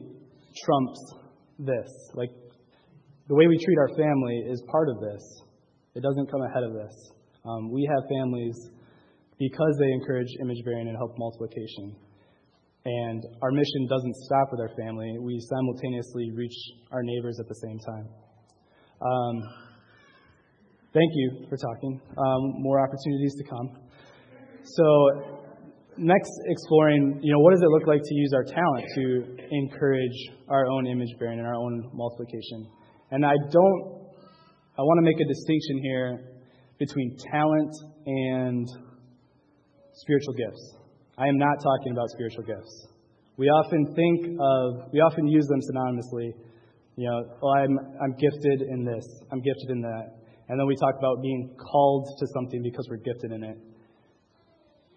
trumps 0.65 0.99
this. 1.59 1.89
Like, 2.13 2.29
the 3.27 3.35
way 3.35 3.47
we 3.47 3.57
treat 3.63 3.77
our 3.77 3.89
family 3.95 4.43
is 4.49 4.61
part 4.71 4.89
of 4.89 4.99
this. 4.99 5.23
It 5.95 6.01
doesn't 6.01 6.31
come 6.31 6.41
ahead 6.41 6.63
of 6.63 6.73
this. 6.73 7.11
Um, 7.45 7.71
we 7.71 7.87
have 7.89 8.03
families 8.09 8.57
because 9.39 9.75
they 9.79 9.91
encourage 9.93 10.27
image 10.41 10.63
bearing 10.65 10.87
and 10.87 10.97
help 10.97 11.15
multiplication. 11.17 11.95
And 12.85 13.23
our 13.41 13.51
mission 13.51 13.87
doesn't 13.89 14.15
stop 14.27 14.49
with 14.51 14.59
our 14.59 14.71
family, 14.75 15.17
we 15.19 15.39
simultaneously 15.39 16.31
reach 16.35 16.55
our 16.91 17.03
neighbors 17.03 17.39
at 17.39 17.47
the 17.47 17.55
same 17.55 17.79
time. 17.79 18.07
Um, 19.01 19.35
thank 20.93 21.11
you 21.13 21.45
for 21.49 21.57
talking. 21.57 22.01
Um, 22.17 22.41
more 22.59 22.79
opportunities 22.79 23.35
to 23.35 23.43
come. 23.49 23.77
So, 24.63 25.47
next, 25.97 26.31
exploring, 26.47 27.19
you 27.23 27.31
know, 27.31 27.39
what 27.39 27.51
does 27.51 27.61
it 27.61 27.69
look 27.69 27.87
like 27.87 28.01
to 28.03 28.15
use 28.15 28.31
our 28.33 28.43
talent 28.43 28.85
to 28.95 29.37
encourage 29.51 30.29
our 30.49 30.67
own 30.67 30.87
image 30.87 31.09
bearing 31.17 31.39
and 31.39 31.47
our 31.47 31.55
own 31.55 31.89
multiplication? 31.93 32.67
And 33.11 33.25
I 33.25 33.35
don't, 33.51 33.83
I 34.77 34.81
want 34.81 34.99
to 34.99 35.03
make 35.03 35.19
a 35.19 35.27
distinction 35.27 35.79
here 35.81 36.19
between 36.77 37.17
talent 37.31 37.73
and 38.05 38.67
spiritual 39.99 40.33
gifts. 40.33 40.75
I 41.17 41.27
am 41.27 41.37
not 41.37 41.59
talking 41.59 41.91
about 41.91 42.07
spiritual 42.15 42.43
gifts. 42.43 42.87
We 43.35 43.47
often 43.47 43.95
think 43.95 44.39
of, 44.39 44.91
we 44.91 44.99
often 44.99 45.27
use 45.27 45.47
them 45.47 45.59
synonymously. 45.59 46.31
You 46.95 47.07
know, 47.07 47.19
oh, 47.43 47.53
I'm, 47.55 47.75
I'm 48.03 48.13
gifted 48.19 48.67
in 48.67 48.83
this, 48.83 49.05
I'm 49.31 49.39
gifted 49.39 49.69
in 49.71 49.81
that. 49.81 50.19
And 50.47 50.59
then 50.59 50.67
we 50.67 50.75
talk 50.75 50.95
about 50.97 51.21
being 51.21 51.55
called 51.55 52.07
to 52.19 52.25
something 52.33 52.61
because 52.63 52.87
we're 52.89 53.03
gifted 53.03 53.31
in 53.31 53.43
it. 53.43 53.57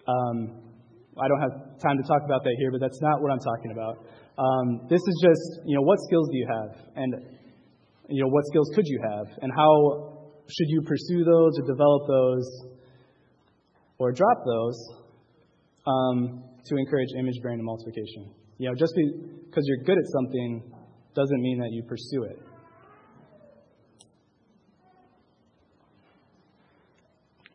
Um, 0.08 0.72
I 1.18 1.28
don't 1.28 1.42
have 1.42 1.78
time 1.78 1.98
to 1.98 2.06
talk 2.08 2.22
about 2.24 2.42
that 2.42 2.54
here, 2.58 2.72
but 2.72 2.80
that's 2.80 3.00
not 3.02 3.20
what 3.22 3.30
I'm 3.30 3.42
talking 3.42 3.70
about. 3.70 3.94
Um, 4.38 4.88
this 4.88 5.02
is 5.02 5.16
just, 5.22 5.66
you 5.66 5.76
know, 5.76 5.82
what 5.82 5.98
skills 6.08 6.26
do 6.32 6.36
you 6.38 6.48
have? 6.48 6.70
And, 6.96 7.10
you 8.08 8.22
know, 8.22 8.30
what 8.30 8.44
skills 8.46 8.70
could 8.74 8.86
you 8.86 8.98
have? 9.12 9.26
And 9.42 9.52
how 9.54 10.24
should 10.48 10.70
you 10.70 10.82
pursue 10.82 11.22
those 11.22 11.52
or 11.60 11.64
develop 11.68 12.02
those 12.08 12.71
or 14.02 14.10
drop 14.10 14.44
those 14.44 14.88
um, 15.86 16.42
to 16.64 16.76
encourage 16.76 17.06
image 17.16 17.36
bearing 17.40 17.60
and 17.60 17.64
multiplication? 17.64 18.34
You 18.58 18.68
know, 18.68 18.74
just 18.74 18.92
because 18.96 19.62
you're 19.64 19.84
good 19.84 19.96
at 19.96 20.04
something 20.12 20.72
doesn't 21.14 21.40
mean 21.40 21.60
that 21.60 21.70
you 21.70 21.84
pursue 21.84 22.24
it. 22.24 22.38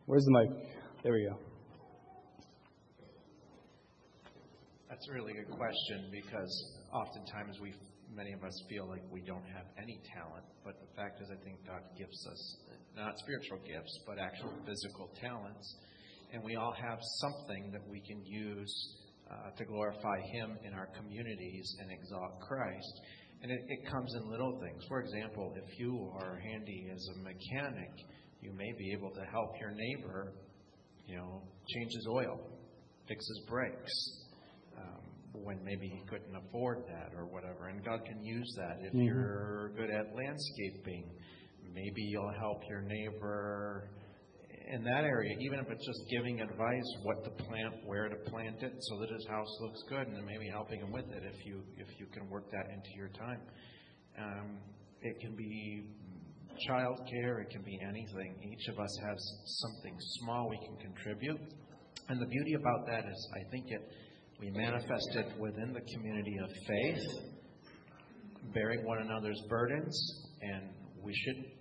Where's 0.06 0.24
the 0.24 0.30
mic? 0.30 0.48
There 1.04 1.12
we 1.12 1.28
go. 1.28 1.36
That's 4.88 5.06
a 5.06 5.12
really 5.12 5.34
good 5.34 5.50
question 5.50 6.08
because 6.10 6.48
oftentimes 6.94 7.60
we, 7.60 7.74
many 8.16 8.32
of 8.32 8.42
us 8.42 8.54
feel 8.70 8.88
like 8.88 9.02
we 9.12 9.20
don't 9.20 9.44
have 9.52 9.66
any 9.76 10.00
talent, 10.16 10.46
but 10.64 10.80
the 10.80 10.88
fact 10.96 11.20
is, 11.20 11.28
I 11.28 11.36
think 11.44 11.58
God 11.66 11.82
gives 11.98 12.26
us 12.26 12.56
not 12.96 13.18
spiritual 13.18 13.58
gifts, 13.68 14.00
but 14.06 14.18
actual 14.18 14.50
physical 14.64 15.12
talents, 15.20 15.76
and 16.32 16.42
we 16.42 16.56
all 16.56 16.72
have 16.72 16.98
something 17.20 17.70
that 17.72 17.86
we 17.88 18.00
can 18.00 18.24
use 18.24 18.96
uh, 19.30 19.50
to 19.56 19.64
glorify 19.64 20.20
Him 20.32 20.58
in 20.64 20.74
our 20.74 20.88
communities 20.96 21.76
and 21.80 21.90
exalt 21.90 22.40
Christ. 22.40 23.00
And 23.42 23.52
it, 23.52 23.60
it 23.68 23.90
comes 23.90 24.14
in 24.14 24.30
little 24.30 24.58
things. 24.60 24.82
For 24.88 25.00
example, 25.00 25.54
if 25.56 25.78
you 25.78 26.10
are 26.20 26.38
handy 26.38 26.88
as 26.92 27.08
a 27.14 27.18
mechanic, 27.18 27.90
you 28.40 28.52
may 28.52 28.72
be 28.78 28.92
able 28.92 29.10
to 29.10 29.24
help 29.30 29.50
your 29.60 29.70
neighbor, 29.70 30.32
you 31.06 31.16
know, 31.16 31.42
change 31.68 31.92
his 31.94 32.06
oil, 32.10 32.40
fix 33.06 33.26
his 33.26 33.46
brakes, 33.48 34.26
um, 34.76 35.02
when 35.32 35.62
maybe 35.64 35.88
he 35.88 36.02
couldn't 36.08 36.34
afford 36.34 36.84
that 36.88 37.12
or 37.16 37.26
whatever. 37.26 37.68
And 37.68 37.84
God 37.84 38.00
can 38.04 38.22
use 38.22 38.54
that. 38.56 38.78
If 38.80 38.92
mm-hmm. 38.92 39.02
you're 39.02 39.70
good 39.76 39.90
at 39.90 40.14
landscaping, 40.14 41.10
maybe 41.72 42.02
you'll 42.02 42.34
help 42.38 42.62
your 42.68 42.82
neighbor 42.82 43.90
in 44.70 44.84
that 44.84 45.04
area, 45.04 45.34
even 45.40 45.58
if 45.60 45.70
it's 45.70 45.86
just 45.86 46.00
giving 46.10 46.40
advice 46.40 46.88
what 47.02 47.24
to 47.24 47.30
plant, 47.44 47.74
where 47.84 48.08
to 48.08 48.16
plant 48.30 48.62
it, 48.62 48.72
so 48.78 48.98
that 49.00 49.10
his 49.10 49.26
house 49.28 49.48
looks 49.60 49.80
good, 49.88 50.06
and 50.06 50.16
then 50.16 50.24
maybe 50.26 50.48
helping 50.50 50.80
him 50.80 50.92
with 50.92 51.06
it 51.10 51.22
if 51.24 51.46
you 51.46 51.62
if 51.76 51.88
you 51.98 52.06
can 52.12 52.28
work 52.28 52.50
that 52.50 52.66
into 52.72 52.90
your 52.96 53.08
time. 53.08 53.40
Um, 54.18 54.58
it 55.00 55.20
can 55.20 55.36
be 55.36 55.84
child 56.66 56.98
care, 57.10 57.40
it 57.40 57.50
can 57.50 57.62
be 57.62 57.78
anything. 57.82 58.34
Each 58.42 58.68
of 58.68 58.78
us 58.78 58.98
has 59.06 59.18
something 59.44 59.96
small 60.20 60.48
we 60.48 60.58
can 60.58 60.76
contribute. 60.92 61.40
And 62.08 62.20
the 62.20 62.26
beauty 62.26 62.54
about 62.54 62.86
that 62.86 63.04
is, 63.08 63.28
I 63.34 63.50
think 63.50 63.66
it 63.68 63.82
we 64.40 64.50
manifest 64.50 65.08
it 65.14 65.26
within 65.40 65.72
the 65.72 65.80
community 65.92 66.36
of 66.38 66.50
faith, 66.66 67.02
bearing 68.54 68.84
one 68.84 68.98
another's 68.98 69.40
burdens, 69.48 69.96
and 70.42 70.70
we 71.02 71.12
should 71.12 71.57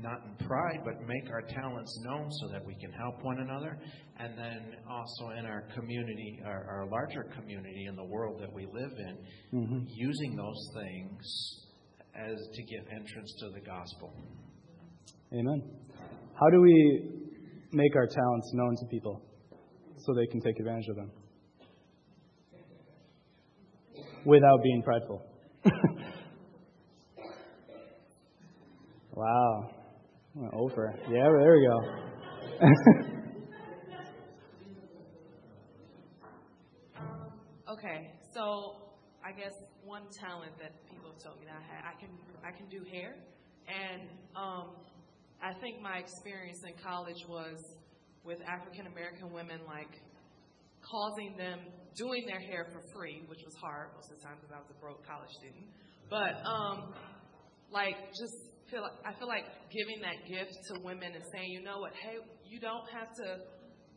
not 0.00 0.22
in 0.24 0.46
pride, 0.46 0.80
but 0.84 1.00
make 1.06 1.30
our 1.30 1.42
talents 1.42 1.98
known 2.04 2.28
so 2.40 2.48
that 2.52 2.64
we 2.64 2.74
can 2.76 2.92
help 2.92 3.22
one 3.22 3.40
another. 3.40 3.78
And 4.18 4.38
then 4.38 4.76
also 4.88 5.30
in 5.38 5.46
our 5.46 5.64
community, 5.74 6.40
our, 6.46 6.64
our 6.64 6.86
larger 6.90 7.24
community 7.34 7.86
in 7.88 7.96
the 7.96 8.04
world 8.04 8.40
that 8.40 8.52
we 8.52 8.66
live 8.66 8.92
in, 8.98 9.18
mm-hmm. 9.58 9.84
using 9.88 10.36
those 10.36 10.70
things 10.74 11.62
as 12.14 12.36
to 12.54 12.62
give 12.62 12.86
entrance 12.90 13.34
to 13.40 13.50
the 13.50 13.60
gospel. 13.60 14.12
Amen. 15.32 15.62
How 16.34 16.50
do 16.50 16.60
we 16.60 17.10
make 17.72 17.96
our 17.96 18.06
talents 18.06 18.50
known 18.54 18.76
to 18.76 18.86
people 18.90 19.22
so 19.98 20.14
they 20.14 20.26
can 20.26 20.40
take 20.40 20.58
advantage 20.58 20.88
of 20.88 20.96
them? 20.96 21.10
Without 24.24 24.62
being 24.62 24.82
prideful. 24.82 25.22
wow. 29.14 29.81
Over. 30.34 30.94
Yeah, 31.10 31.28
there 31.28 31.52
we 31.52 31.66
go. 31.68 31.76
okay, 37.72 38.10
so 38.32 38.76
I 39.22 39.32
guess 39.32 39.52
one 39.84 40.04
talent 40.18 40.52
that 40.58 40.72
people 40.88 41.10
have 41.12 41.22
told 41.22 41.38
me 41.38 41.44
that 41.44 41.56
I 41.60 41.64
had, 41.68 41.84
I 41.84 42.00
can 42.00 42.08
I 42.42 42.50
can 42.56 42.66
do 42.70 42.82
hair, 42.90 43.14
and 43.68 44.08
um, 44.34 44.70
I 45.42 45.52
think 45.60 45.82
my 45.82 45.98
experience 45.98 46.64
in 46.66 46.72
college 46.82 47.28
was 47.28 47.60
with 48.24 48.40
African 48.48 48.86
American 48.86 49.34
women, 49.34 49.60
like 49.68 50.00
causing 50.80 51.36
them 51.36 51.60
doing 51.94 52.24
their 52.26 52.40
hair 52.40 52.68
for 52.72 52.80
free, 52.96 53.20
which 53.26 53.44
was 53.44 53.54
hard 53.60 53.88
most 53.94 54.10
of 54.10 54.16
the 54.16 54.24
time 54.24 54.36
because 54.40 54.56
I 54.56 54.60
was 54.60 54.70
a 54.70 54.80
broke 54.80 55.06
college 55.06 55.30
student, 55.36 55.68
but 56.08 56.40
um, 56.48 56.94
like 57.70 58.16
just 58.16 58.51
feel 58.72 58.88
I 59.04 59.12
feel 59.20 59.28
like 59.28 59.44
giving 59.68 60.00
that 60.00 60.24
gift 60.24 60.56
to 60.72 60.80
women 60.80 61.12
and 61.12 61.24
saying, 61.32 61.52
you 61.52 61.62
know 61.62 61.78
what, 61.84 61.92
hey, 61.92 62.16
you 62.48 62.58
don't 62.58 62.88
have 62.88 63.12
to, 63.20 63.44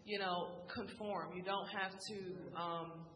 you 0.03 0.19
know, 0.19 0.67
conform. 0.67 1.31
You 1.33 1.43
don't 1.43 1.67
have 1.71 1.95
to 1.95 2.17
um, 2.59 3.07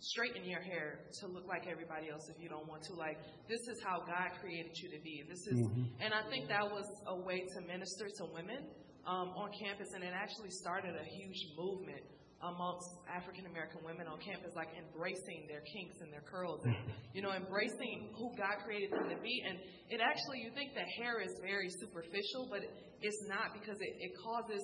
straighten 0.00 0.44
your 0.44 0.60
hair 0.60 1.00
to 1.20 1.26
look 1.26 1.48
like 1.48 1.66
everybody 1.66 2.12
else 2.12 2.28
if 2.28 2.36
you 2.36 2.48
don't 2.48 2.68
want 2.68 2.84
to. 2.84 2.94
Like 2.94 3.16
this 3.48 3.60
is 3.72 3.80
how 3.82 4.04
God 4.04 4.36
created 4.40 4.76
you 4.76 4.92
to 4.92 5.00
be. 5.02 5.24
This 5.24 5.40
is, 5.48 5.58
mm-hmm. 5.64 6.04
and 6.04 6.12
I 6.12 6.28
think 6.28 6.48
that 6.48 6.68
was 6.68 6.86
a 7.08 7.16
way 7.16 7.40
to 7.40 7.58
minister 7.66 8.06
to 8.20 8.24
women 8.36 8.68
um, 9.08 9.32
on 9.32 9.48
campus, 9.56 9.88
and 9.96 10.04
it 10.04 10.12
actually 10.12 10.52
started 10.60 10.92
a 10.92 11.06
huge 11.16 11.40
movement 11.56 12.04
amongst 12.38 13.02
African 13.10 13.50
American 13.50 13.82
women 13.82 14.06
on 14.06 14.22
campus, 14.22 14.54
like 14.54 14.70
embracing 14.78 15.50
their 15.50 15.62
kinks 15.66 15.98
and 15.98 16.12
their 16.14 16.22
curls, 16.22 16.62
and 16.62 16.76
you 17.16 17.22
know, 17.22 17.34
embracing 17.34 18.14
who 18.14 18.30
God 18.38 18.62
created 18.62 18.94
them 18.94 19.10
to 19.10 19.18
be. 19.18 19.42
And 19.42 19.58
it 19.90 19.98
actually, 19.98 20.46
you 20.46 20.54
think 20.54 20.74
that 20.78 20.86
hair 21.02 21.18
is 21.18 21.34
very 21.42 21.66
superficial, 21.82 22.46
but 22.46 22.62
it's 23.02 23.22
not 23.26 23.58
because 23.58 23.78
it, 23.82 23.92
it 23.98 24.12
causes 24.22 24.62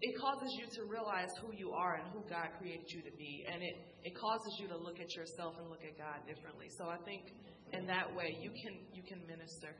it 0.00 0.16
causes 0.16 0.48
you 0.56 0.64
to 0.80 0.88
realize 0.88 1.28
who 1.44 1.52
you 1.52 1.76
are 1.76 2.00
and 2.00 2.08
who 2.14 2.24
God 2.24 2.48
created 2.56 2.88
you 2.88 3.02
to 3.02 3.12
be, 3.18 3.44
and 3.50 3.62
it 3.62 3.76
it 4.06 4.14
causes 4.14 4.56
you 4.62 4.70
to 4.70 4.78
look 4.78 5.02
at 5.02 5.10
yourself 5.18 5.58
and 5.58 5.68
look 5.68 5.82
at 5.82 5.98
God 5.98 6.22
differently. 6.24 6.70
So 6.78 6.86
I 6.86 6.96
think 7.02 7.34
in 7.74 7.86
that 7.90 8.06
way 8.14 8.30
you 8.38 8.54
can 8.54 8.78
you 8.94 9.02
can 9.02 9.26
minister. 9.26 9.74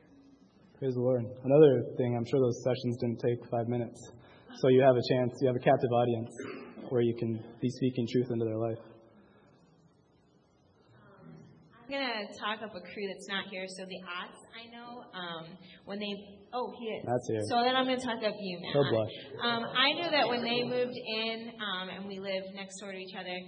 Praise 0.77 0.93
the 0.93 1.01
Lord. 1.01 1.23
Another 1.23 1.93
thing, 1.95 2.17
I'm 2.17 2.25
sure 2.25 2.41
those 2.41 2.63
sessions 2.65 2.97
didn't 2.97 3.21
take 3.21 3.37
five 3.49 3.69
minutes. 3.69 4.01
So 4.59 4.67
you 4.67 4.81
have 4.81 4.95
a 4.97 5.05
chance, 5.13 5.31
you 5.39 5.47
have 5.47 5.55
a 5.55 5.63
captive 5.63 5.91
audience 5.93 6.33
where 6.91 7.01
you 7.01 7.15
can 7.15 7.39
be 7.61 7.69
speaking 7.69 8.05
truth 8.11 8.27
into 8.31 8.43
their 8.43 8.59
life. 8.59 8.83
I'm 11.79 11.87
going 11.87 12.03
to 12.03 12.27
talk 12.39 12.59
up 12.59 12.75
a 12.75 12.83
crew 12.83 13.07
that's 13.07 13.27
not 13.31 13.47
here. 13.47 13.63
So 13.67 13.87
the 13.87 13.99
Otts, 14.03 14.39
I 14.51 14.67
know, 14.75 15.07
um, 15.15 15.55
when 15.87 15.99
they, 15.99 16.11
oh, 16.51 16.67
he 16.75 16.85
is. 16.87 17.03
That's 17.07 17.27
here. 17.31 17.43
So 17.47 17.63
then 17.63 17.75
I'm 17.75 17.87
going 17.87 17.99
to 17.99 18.03
talk 18.03 18.19
up 18.19 18.35
you 18.35 18.59
now. 18.59 18.75
He'll 18.75 18.91
blush. 18.91 19.15
Um, 19.39 19.63
I 19.71 19.91
knew 19.95 20.11
that 20.11 20.27
when 20.27 20.43
they 20.43 20.63
moved 20.67 20.95
in 20.95 21.51
um, 21.63 21.87
and 21.87 22.07
we 22.07 22.19
lived 22.19 22.51
next 22.55 22.79
door 22.79 22.91
to 22.91 22.99
each 22.99 23.15
other, 23.15 23.39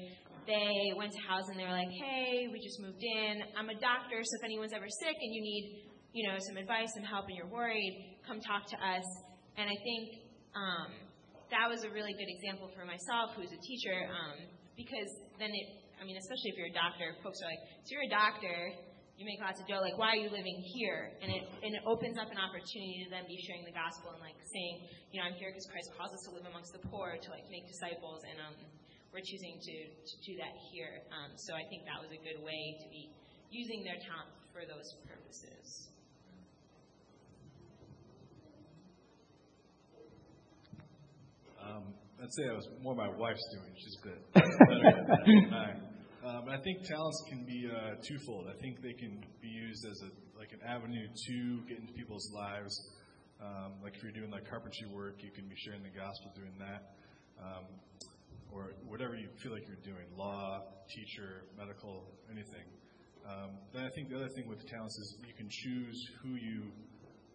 they 0.47 0.91
went 0.95 1.11
to 1.11 1.21
house 1.27 1.47
and 1.51 1.59
they 1.59 1.63
were 1.67 1.75
like, 1.75 1.91
hey, 1.91 2.47
we 2.47 2.59
just 2.63 2.79
moved 2.79 3.03
in. 3.03 3.43
I'm 3.59 3.67
a 3.67 3.75
doctor, 3.75 4.19
so 4.23 4.33
if 4.39 4.43
anyone's 4.43 4.73
ever 4.75 4.87
sick 4.87 5.15
and 5.19 5.31
you 5.35 5.41
need, 5.43 5.83
you 6.15 6.27
know, 6.27 6.35
some 6.39 6.55
advice, 6.55 6.91
some 6.95 7.03
help, 7.03 7.27
and 7.27 7.35
you're 7.35 7.51
worried, 7.51 8.19
come 8.27 8.39
talk 8.39 8.67
to 8.71 8.77
us. 8.79 9.07
And 9.55 9.67
I 9.67 9.75
think 9.83 10.03
um, 10.55 11.02
that 11.53 11.69
was 11.69 11.85
a 11.85 11.91
really 11.93 12.17
good 12.17 12.31
example 12.33 12.73
for 12.73 12.81
myself, 12.81 13.37
who's 13.37 13.53
a 13.53 13.61
teacher, 13.61 14.09
um, 14.09 14.41
because 14.73 15.09
then 15.37 15.53
it, 15.53 15.67
I 16.01 16.03
mean, 16.03 16.17
especially 16.17 16.49
if 16.49 16.57
you're 16.57 16.73
a 16.73 16.75
doctor, 16.75 17.13
folks 17.21 17.37
are 17.45 17.49
like, 17.53 17.61
so 17.85 17.93
you're 17.93 18.09
a 18.09 18.13
doctor, 18.13 18.73
you 19.21 19.29
make 19.29 19.37
lots 19.37 19.61
of 19.61 19.69
dough, 19.69 19.85
like, 19.85 19.93
why 20.01 20.17
are 20.17 20.21
you 20.25 20.33
living 20.33 20.57
here? 20.73 21.13
And 21.21 21.29
it, 21.29 21.45
and 21.61 21.77
it 21.77 21.85
opens 21.85 22.17
up 22.17 22.33
an 22.33 22.41
opportunity 22.41 23.05
to 23.05 23.13
then 23.13 23.29
be 23.29 23.37
sharing 23.45 23.61
the 23.61 23.75
gospel 23.77 24.09
and, 24.17 24.21
like, 24.25 24.33
saying, 24.49 24.89
you 25.13 25.21
know, 25.21 25.29
I'm 25.29 25.37
here 25.37 25.53
because 25.53 25.69
Christ 25.69 25.93
calls 25.93 26.09
us 26.09 26.25
to 26.25 26.33
live 26.33 26.49
amongst 26.49 26.73
the 26.73 26.81
poor, 26.89 27.13
to, 27.13 27.27
like, 27.29 27.45
make 27.53 27.69
disciples, 27.69 28.25
and 28.25 28.41
um, 28.41 28.57
we're 29.13 29.21
choosing 29.21 29.61
to, 29.61 29.75
to 29.93 30.15
do 30.25 30.33
that 30.41 30.57
here. 30.73 31.05
Um, 31.13 31.37
so 31.37 31.53
I 31.53 31.61
think 31.69 31.85
that 31.85 32.01
was 32.01 32.09
a 32.09 32.21
good 32.25 32.41
way 32.41 32.81
to 32.81 32.87
be 32.89 33.13
using 33.53 33.85
their 33.85 34.01
talent 34.01 34.33
for 34.49 34.65
those 34.65 34.89
purposes. 35.05 35.92
Um, 41.63 41.93
I'd 42.21 42.33
say 42.33 42.43
it 42.43 42.55
was 42.55 42.67
more 42.81 42.95
my 42.95 43.09
wife's 43.09 43.47
doing. 43.55 43.73
She's 43.77 43.97
good. 44.03 44.21
Um, 46.23 46.47
I 46.47 46.55
think 46.63 46.87
talents 46.87 47.19
can 47.27 47.43
be 47.43 47.67
uh, 47.67 47.99
twofold. 47.99 48.47
I 48.47 48.55
think 48.63 48.79
they 48.79 48.95
can 48.95 49.19
be 49.41 49.49
used 49.49 49.83
as 49.83 50.07
a 50.07 50.39
like 50.39 50.55
an 50.55 50.63
avenue 50.63 51.03
to 51.03 51.35
get 51.67 51.79
into 51.79 51.91
people's 51.91 52.31
lives. 52.31 52.71
Um, 53.43 53.75
like 53.83 53.91
if 53.95 54.01
you're 54.01 54.15
doing 54.15 54.31
like 54.31 54.47
carpentry 54.47 54.87
work, 54.95 55.19
you 55.19 55.31
can 55.35 55.51
be 55.51 55.55
sharing 55.67 55.83
the 55.83 55.91
gospel 55.91 56.31
doing 56.31 56.55
that, 56.63 56.95
um, 57.43 57.67
or 58.55 58.71
whatever 58.87 59.15
you 59.19 59.27
feel 59.43 59.51
like 59.51 59.67
you're 59.67 59.83
doing, 59.83 60.07
law, 60.15 60.63
teacher, 60.87 61.43
medical, 61.59 62.07
anything. 62.31 62.71
Um, 63.27 63.59
then 63.75 63.83
I 63.83 63.91
think 63.91 64.07
the 64.07 64.15
other 64.15 64.31
thing 64.31 64.47
with 64.47 64.63
talents 64.71 64.95
is 64.95 65.17
you 65.27 65.35
can 65.35 65.51
choose 65.51 65.99
who 66.23 66.39
you 66.39 66.71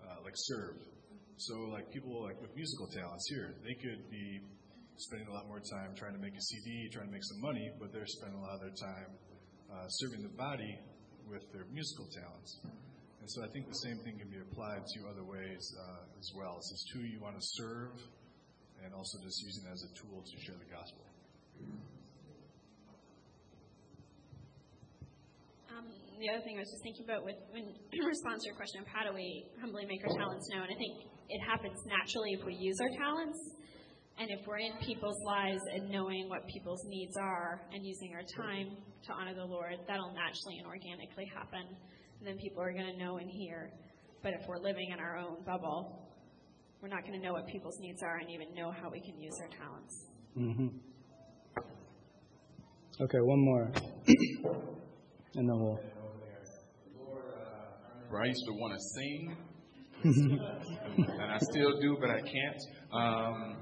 uh, 0.01 0.25
like 0.25 0.37
serve. 0.49 0.81
So 1.39 1.55
like 1.71 1.87
people 1.95 2.27
like 2.27 2.41
with 2.43 2.51
musical 2.57 2.89
talents 2.91 3.31
here, 3.31 3.55
they 3.63 3.75
could 3.79 4.11
be 4.11 4.43
spending 4.97 5.29
a 5.29 5.33
lot 5.33 5.47
more 5.47 5.63
time 5.63 5.95
trying 5.95 6.13
to 6.15 6.19
make 6.19 6.35
a 6.35 6.43
CD, 6.43 6.91
trying 6.91 7.07
to 7.07 7.13
make 7.15 7.23
some 7.23 7.41
money, 7.41 7.71
but 7.79 7.93
they're 7.93 8.11
spending 8.11 8.39
a 8.39 8.43
lot 8.43 8.59
of 8.59 8.61
their 8.67 8.75
time 8.75 9.11
uh, 9.71 9.87
serving 10.03 10.27
the 10.27 10.35
body 10.35 10.75
with 11.31 11.47
their 11.55 11.63
musical 11.71 12.11
talents. 12.11 12.59
And 13.23 13.31
so 13.31 13.47
I 13.47 13.49
think 13.55 13.71
the 13.71 13.81
same 13.87 14.03
thing 14.03 14.19
can 14.19 14.27
be 14.27 14.43
applied 14.43 14.83
to 14.83 14.99
other 15.07 15.23
ways 15.23 15.63
uh, 15.79 16.19
as 16.19 16.29
well. 16.35 16.59
It's 16.59 16.75
just 16.75 16.91
who 16.91 17.07
you 17.07 17.23
want 17.23 17.39
to 17.39 17.45
serve 17.55 17.95
and 18.83 18.91
also 18.91 19.23
just 19.23 19.39
using 19.39 19.63
it 19.71 19.73
as 19.79 19.87
a 19.87 19.93
tool 19.95 20.19
to 20.27 20.35
share 20.43 20.59
the 20.59 20.71
gospel. 20.75 21.07
The 26.19 26.29
other 26.31 26.43
thing 26.43 26.59
I 26.59 26.67
was 26.67 26.71
just 26.71 26.83
thinking 26.83 27.07
about 27.07 27.25
with 27.25 27.39
when 27.51 27.65
in 27.93 28.05
response 28.05 28.43
to 28.43 28.47
your 28.51 28.59
question 28.59 28.83
of 28.83 28.89
how 28.91 29.07
do 29.07 29.15
we 29.15 29.47
humbly 29.61 29.87
make 29.87 30.03
our 30.03 30.15
talents 30.15 30.47
known, 30.51 30.67
I 30.67 30.77
think 30.77 30.95
it 31.31 31.41
happens 31.43 31.79
naturally 31.87 32.35
if 32.35 32.43
we 32.45 32.55
use 32.55 32.79
our 32.81 32.91
talents 32.91 33.39
and 34.19 34.31
if 34.31 34.41
we're 34.47 34.59
in 34.59 34.73
people's 34.83 35.19
lives 35.25 35.63
and 35.73 35.91
knowing 35.91 36.29
what 36.29 36.47
people's 36.49 36.83
needs 36.87 37.17
are 37.17 37.63
and 37.73 37.87
using 37.87 38.13
our 38.15 38.27
time 38.35 38.77
to 39.07 39.13
honor 39.13 39.35
the 39.35 39.45
Lord, 39.45 39.79
that'll 39.87 40.13
naturally 40.13 40.59
and 40.59 40.67
organically 40.67 41.27
happen. 41.33 41.63
And 42.19 42.27
then 42.27 42.37
people 42.39 42.61
are 42.63 42.73
going 42.73 42.91
to 42.91 42.99
know 42.99 43.19
and 43.19 43.31
hear. 43.31 43.71
But 44.23 44.33
if 44.35 44.41
we're 44.49 44.59
living 44.59 44.91
in 44.93 44.99
our 44.99 45.17
own 45.19 45.45
bubble, 45.47 46.11
we're 46.83 46.89
not 46.89 47.03
going 47.07 47.15
to 47.15 47.25
know 47.25 47.33
what 47.33 47.47
people's 47.47 47.79
needs 47.79 48.03
are 48.03 48.17
and 48.17 48.29
even 48.31 48.55
know 48.55 48.73
how 48.73 48.91
we 48.91 49.01
can 49.01 49.21
use 49.21 49.35
our 49.41 49.49
talents. 49.55 50.07
Mm-hmm. 50.37 50.69
Okay, 53.01 53.19
one 53.21 53.39
more. 53.39 53.71
and 55.35 55.49
then 55.49 55.61
we'll. 55.61 55.79
I 58.17 58.27
used 58.27 58.45
to 58.47 58.53
want 58.53 58.73
to 58.73 58.81
sing, 58.97 59.37
and 60.05 61.31
I 61.33 61.39
still 61.39 61.79
do, 61.81 61.97
but 62.01 62.11
I 62.11 62.21
can't. 62.21 62.63
Um, 62.93 63.57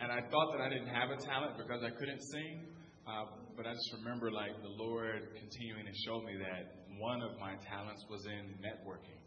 and 0.00 0.10
I 0.10 0.20
thought 0.30 0.52
that 0.52 0.60
I 0.60 0.68
didn't 0.68 0.88
have 0.88 1.10
a 1.10 1.16
talent 1.16 1.58
because 1.58 1.82
I 1.82 1.90
couldn't 1.90 2.22
sing. 2.22 2.66
Uh, 3.06 3.24
but 3.56 3.66
I 3.66 3.72
just 3.72 3.92
remember 3.98 4.30
like 4.30 4.52
the 4.62 4.68
Lord 4.68 5.28
continuing 5.34 5.86
to 5.86 5.94
show 6.04 6.20
me 6.20 6.36
that 6.38 6.76
one 6.98 7.22
of 7.22 7.38
my 7.40 7.56
talents 7.64 8.04
was 8.10 8.26
in 8.26 8.54
networking 8.60 9.18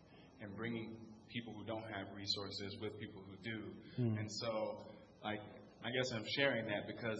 and 0.41 0.55
bringing 0.55 0.95
people 1.29 1.53
who 1.57 1.63
don't 1.65 1.87
have 1.89 2.07
resources 2.15 2.77
with 2.81 2.99
people 2.99 3.23
who 3.25 3.35
do. 3.41 3.59
Mm. 3.99 4.19
And 4.19 4.31
so, 4.31 4.85
like, 5.23 5.39
I 5.83 5.89
guess 5.89 6.11
I'm 6.13 6.25
sharing 6.35 6.67
that 6.67 6.85
because 6.87 7.19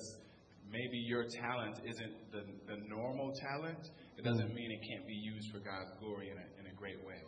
maybe 0.70 0.98
your 1.08 1.26
talent 1.26 1.80
isn't 1.84 2.32
the, 2.32 2.44
the 2.68 2.78
normal 2.88 3.34
talent. 3.34 3.90
It 4.18 4.24
doesn't 4.24 4.52
mm. 4.52 4.56
mean 4.56 4.72
it 4.72 4.84
can't 4.86 5.08
be 5.08 5.16
used 5.16 5.50
for 5.52 5.60
God's 5.60 5.92
glory 6.00 6.30
in 6.30 6.38
a 6.38 6.61
great 6.82 7.06
way. 7.06 7.22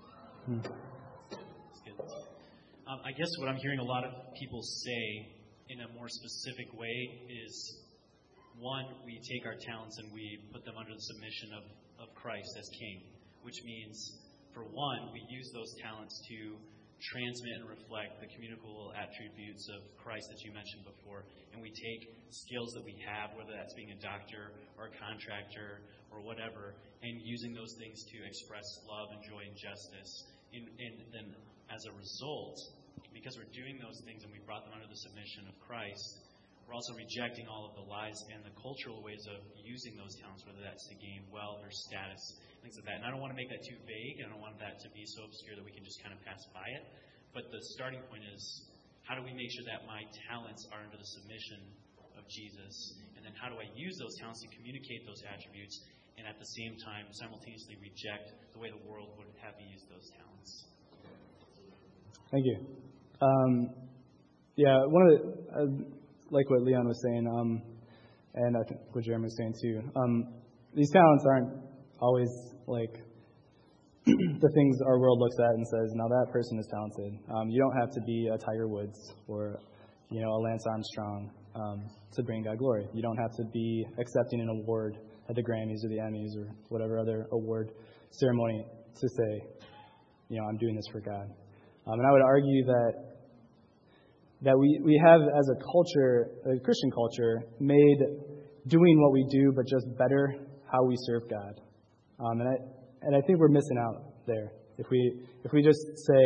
Mm. 0.49 0.65
Um, 2.89 2.99
I 3.05 3.11
guess 3.13 3.29
what 3.37 3.49
I'm 3.49 3.61
hearing 3.61 3.77
a 3.77 3.85
lot 3.85 4.03
of 4.03 4.33
people 4.33 4.63
say 4.63 5.29
in 5.69 5.77
a 5.85 5.93
more 5.93 6.09
specific 6.09 6.73
way 6.73 7.21
is 7.29 7.53
one, 8.57 8.85
we 9.05 9.21
take 9.21 9.45
our 9.45 9.53
talents 9.61 9.99
and 10.01 10.09
we 10.11 10.41
put 10.51 10.65
them 10.65 10.73
under 10.73 10.89
the 10.89 11.05
submission 11.05 11.53
of, 11.53 11.63
of 12.01 12.15
Christ 12.15 12.49
as 12.57 12.65
King, 12.73 12.97
which 13.43 13.61
means, 13.63 13.93
for 14.57 14.63
one, 14.65 15.13
we 15.13 15.21
use 15.29 15.51
those 15.53 15.69
talents 15.85 16.17
to 16.29 16.57
transmit 17.11 17.59
and 17.59 17.67
reflect 17.67 18.23
the 18.23 18.29
communicable 18.31 18.95
attributes 18.95 19.67
of 19.67 19.83
Christ 19.99 20.31
that 20.31 20.39
you 20.47 20.55
mentioned 20.55 20.87
before. 20.87 21.27
And 21.51 21.59
we 21.59 21.71
take 21.71 22.01
skills 22.31 22.71
that 22.79 22.85
we 22.87 22.95
have, 23.03 23.35
whether 23.35 23.51
that's 23.51 23.75
being 23.75 23.91
a 23.91 23.99
doctor 23.99 24.55
or 24.79 24.87
a 24.87 24.93
contractor 24.95 25.83
or 26.07 26.23
whatever, 26.23 26.75
and 27.03 27.19
using 27.19 27.51
those 27.51 27.75
things 27.75 27.99
to 28.07 28.17
express 28.23 28.65
love 28.87 29.11
and 29.11 29.21
joy 29.27 29.43
and 29.43 29.55
justice. 29.59 30.11
And, 30.55 30.65
and 30.79 30.95
then 31.11 31.27
as 31.67 31.83
a 31.89 31.93
result, 31.97 32.55
because 33.11 33.35
we're 33.35 33.51
doing 33.51 33.81
those 33.83 33.99
things 34.07 34.23
and 34.23 34.31
we 34.31 34.39
brought 34.47 34.63
them 34.63 34.73
under 34.73 34.87
the 34.87 34.99
submission 35.03 35.51
of 35.51 35.55
Christ, 35.59 36.23
we're 36.67 36.75
also 36.75 36.95
rejecting 36.95 37.45
all 37.51 37.67
of 37.67 37.73
the 37.75 37.85
lies 37.85 38.15
and 38.31 38.39
the 38.41 38.55
cultural 38.57 39.03
ways 39.03 39.21
of 39.27 39.43
using 39.61 39.99
those 39.99 40.15
talents, 40.17 40.43
whether 40.47 40.63
that's 40.63 40.87
to 40.87 40.95
gain 40.95 41.27
wealth 41.29 41.59
or 41.59 41.69
status, 41.69 42.23
things 42.63 42.79
like 42.79 42.87
that. 42.87 43.03
And 43.03 43.05
I 43.05 43.11
don't 43.11 43.19
want 43.19 43.35
to 43.35 43.39
make 43.39 43.51
that 43.51 43.63
too 43.67 43.77
vague. 43.83 44.23
I 44.23 44.31
don't 44.31 44.41
want 44.41 44.55
that 44.63 44.79
to 44.79 44.87
be 44.95 45.03
so 45.03 45.27
obscure 45.27 45.59
that 45.59 45.65
we 45.65 45.75
can 45.75 45.83
just 45.83 45.99
kind 45.99 46.15
of 46.15 46.19
pass 46.23 46.39
by 46.55 46.65
it. 46.79 46.83
But 47.35 47.51
the 47.51 47.59
starting 47.75 47.99
point 48.07 48.23
is 48.31 48.41
how 49.03 49.19
do 49.19 49.21
we 49.27 49.35
make 49.35 49.51
sure 49.51 49.67
that 49.67 49.83
my 49.83 50.07
talents 50.31 50.63
are 50.71 50.79
under 50.79 50.95
the 50.95 51.09
submission 51.19 51.59
of 52.15 52.23
Jesus? 52.31 52.95
And 53.19 53.25
then 53.27 53.35
how 53.35 53.51
do 53.51 53.59
I 53.59 53.67
use 53.75 53.99
those 53.99 54.15
talents 54.15 54.39
to 54.47 54.49
communicate 54.55 55.03
those 55.03 55.19
attributes 55.27 55.75
and 56.15 56.23
at 56.29 56.39
the 56.39 56.47
same 56.55 56.79
time 56.79 57.09
simultaneously 57.11 57.75
reject 57.83 58.31
the 58.55 58.59
way 58.59 58.71
the 58.71 58.83
world 58.87 59.11
would 59.19 59.27
have 59.43 59.57
me 59.59 59.67
use 59.67 59.83
those 59.91 60.07
talents? 60.15 60.51
Thank 62.31 62.45
you. 62.47 62.57
Um, 63.19 63.69
yeah, 64.55 64.77
one 64.87 65.01
of 65.03 65.09
the, 65.11 65.23
uh, 65.51 66.02
like 66.33 66.49
what 66.49 66.63
Leon 66.63 66.87
was 66.87 66.99
saying, 67.01 67.27
um, 67.27 67.61
and 68.33 68.57
I 68.57 68.63
think 68.67 68.81
what 68.91 69.05
Jeremy 69.05 69.25
was 69.25 69.37
saying 69.37 69.53
too, 69.61 69.81
um, 69.95 70.33
these 70.73 70.89
talents 70.89 71.23
aren't 71.29 71.53
always 72.01 72.29
like 72.65 72.97
the 74.05 74.51
things 74.53 74.77
our 74.85 74.99
world 74.99 75.19
looks 75.19 75.37
at 75.39 75.53
and 75.53 75.65
says, 75.67 75.93
now 75.93 76.07
that 76.07 76.27
person 76.33 76.59
is 76.59 76.67
talented. 76.67 77.19
Um, 77.29 77.49
you 77.49 77.61
don't 77.61 77.77
have 77.79 77.91
to 77.91 78.01
be 78.01 78.29
a 78.33 78.37
Tiger 78.37 78.67
Woods 78.67 78.97
or, 79.27 79.59
you 80.09 80.21
know, 80.21 80.29
a 80.29 80.39
Lance 80.41 80.63
Armstrong 80.67 81.31
um, 81.55 81.89
to 82.13 82.23
bring 82.23 82.43
God 82.43 82.57
glory. 82.57 82.87
You 82.93 83.01
don't 83.01 83.17
have 83.17 83.31
to 83.37 83.43
be 83.53 83.85
accepting 83.99 84.41
an 84.41 84.49
award 84.49 84.97
at 85.29 85.35
the 85.35 85.43
Grammys 85.43 85.85
or 85.85 85.89
the 85.89 85.99
Emmys 86.01 86.35
or 86.35 86.53
whatever 86.69 86.99
other 86.99 87.27
award 87.31 87.71
ceremony 88.11 88.65
to 88.99 89.07
say, 89.07 89.47
you 90.29 90.41
know, 90.41 90.47
I'm 90.49 90.57
doing 90.57 90.75
this 90.75 90.87
for 90.91 90.99
God. 90.99 91.29
Um, 91.85 91.99
and 91.99 92.07
I 92.07 92.11
would 92.11 92.23
argue 92.23 92.65
that 92.65 93.12
that 94.43 94.57
we, 94.57 94.79
we 94.83 95.01
have 95.05 95.21
as 95.21 95.49
a 95.49 95.57
culture, 95.71 96.31
a 96.45 96.59
Christian 96.59 96.91
culture, 96.91 97.43
made 97.59 97.97
doing 98.67 99.01
what 99.01 99.13
we 99.13 99.25
do, 99.31 99.53
but 99.55 99.65
just 99.65 99.85
better 99.97 100.35
how 100.71 100.83
we 100.83 100.95
serve 101.05 101.23
God. 101.29 101.61
Um, 102.19 102.41
and 102.41 102.49
I 102.49 102.55
and 103.03 103.15
I 103.15 103.21
think 103.25 103.39
we're 103.39 103.49
missing 103.49 103.77
out 103.77 104.25
there. 104.27 104.51
If 104.77 104.87
we 104.91 105.25
if 105.43 105.51
we 105.53 105.63
just 105.63 105.79
say, 105.79 106.25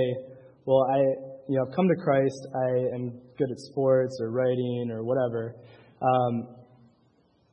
well, 0.66 0.84
I 0.92 0.98
you 1.48 1.58
know 1.58 1.66
I've 1.68 1.76
come 1.76 1.88
to 1.88 1.96
Christ, 2.04 2.48
I 2.56 2.96
am 2.96 3.12
good 3.38 3.52
at 3.52 3.60
sports 3.60 4.18
or 4.22 4.32
writing 4.32 4.90
or 4.92 5.04
whatever. 5.04 5.56
Um, 6.02 6.56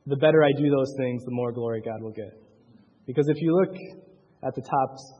the 0.07 0.17
better 0.17 0.43
I 0.43 0.51
do 0.57 0.69
those 0.69 0.93
things, 0.97 1.23
the 1.25 1.31
more 1.31 1.51
glory 1.51 1.81
God 1.81 2.01
will 2.01 2.11
get. 2.13 2.33
Because 3.07 3.27
if 3.27 3.37
you 3.39 3.55
look 3.55 3.75
at 4.43 4.53
the 4.55 4.61
tops 4.61 5.13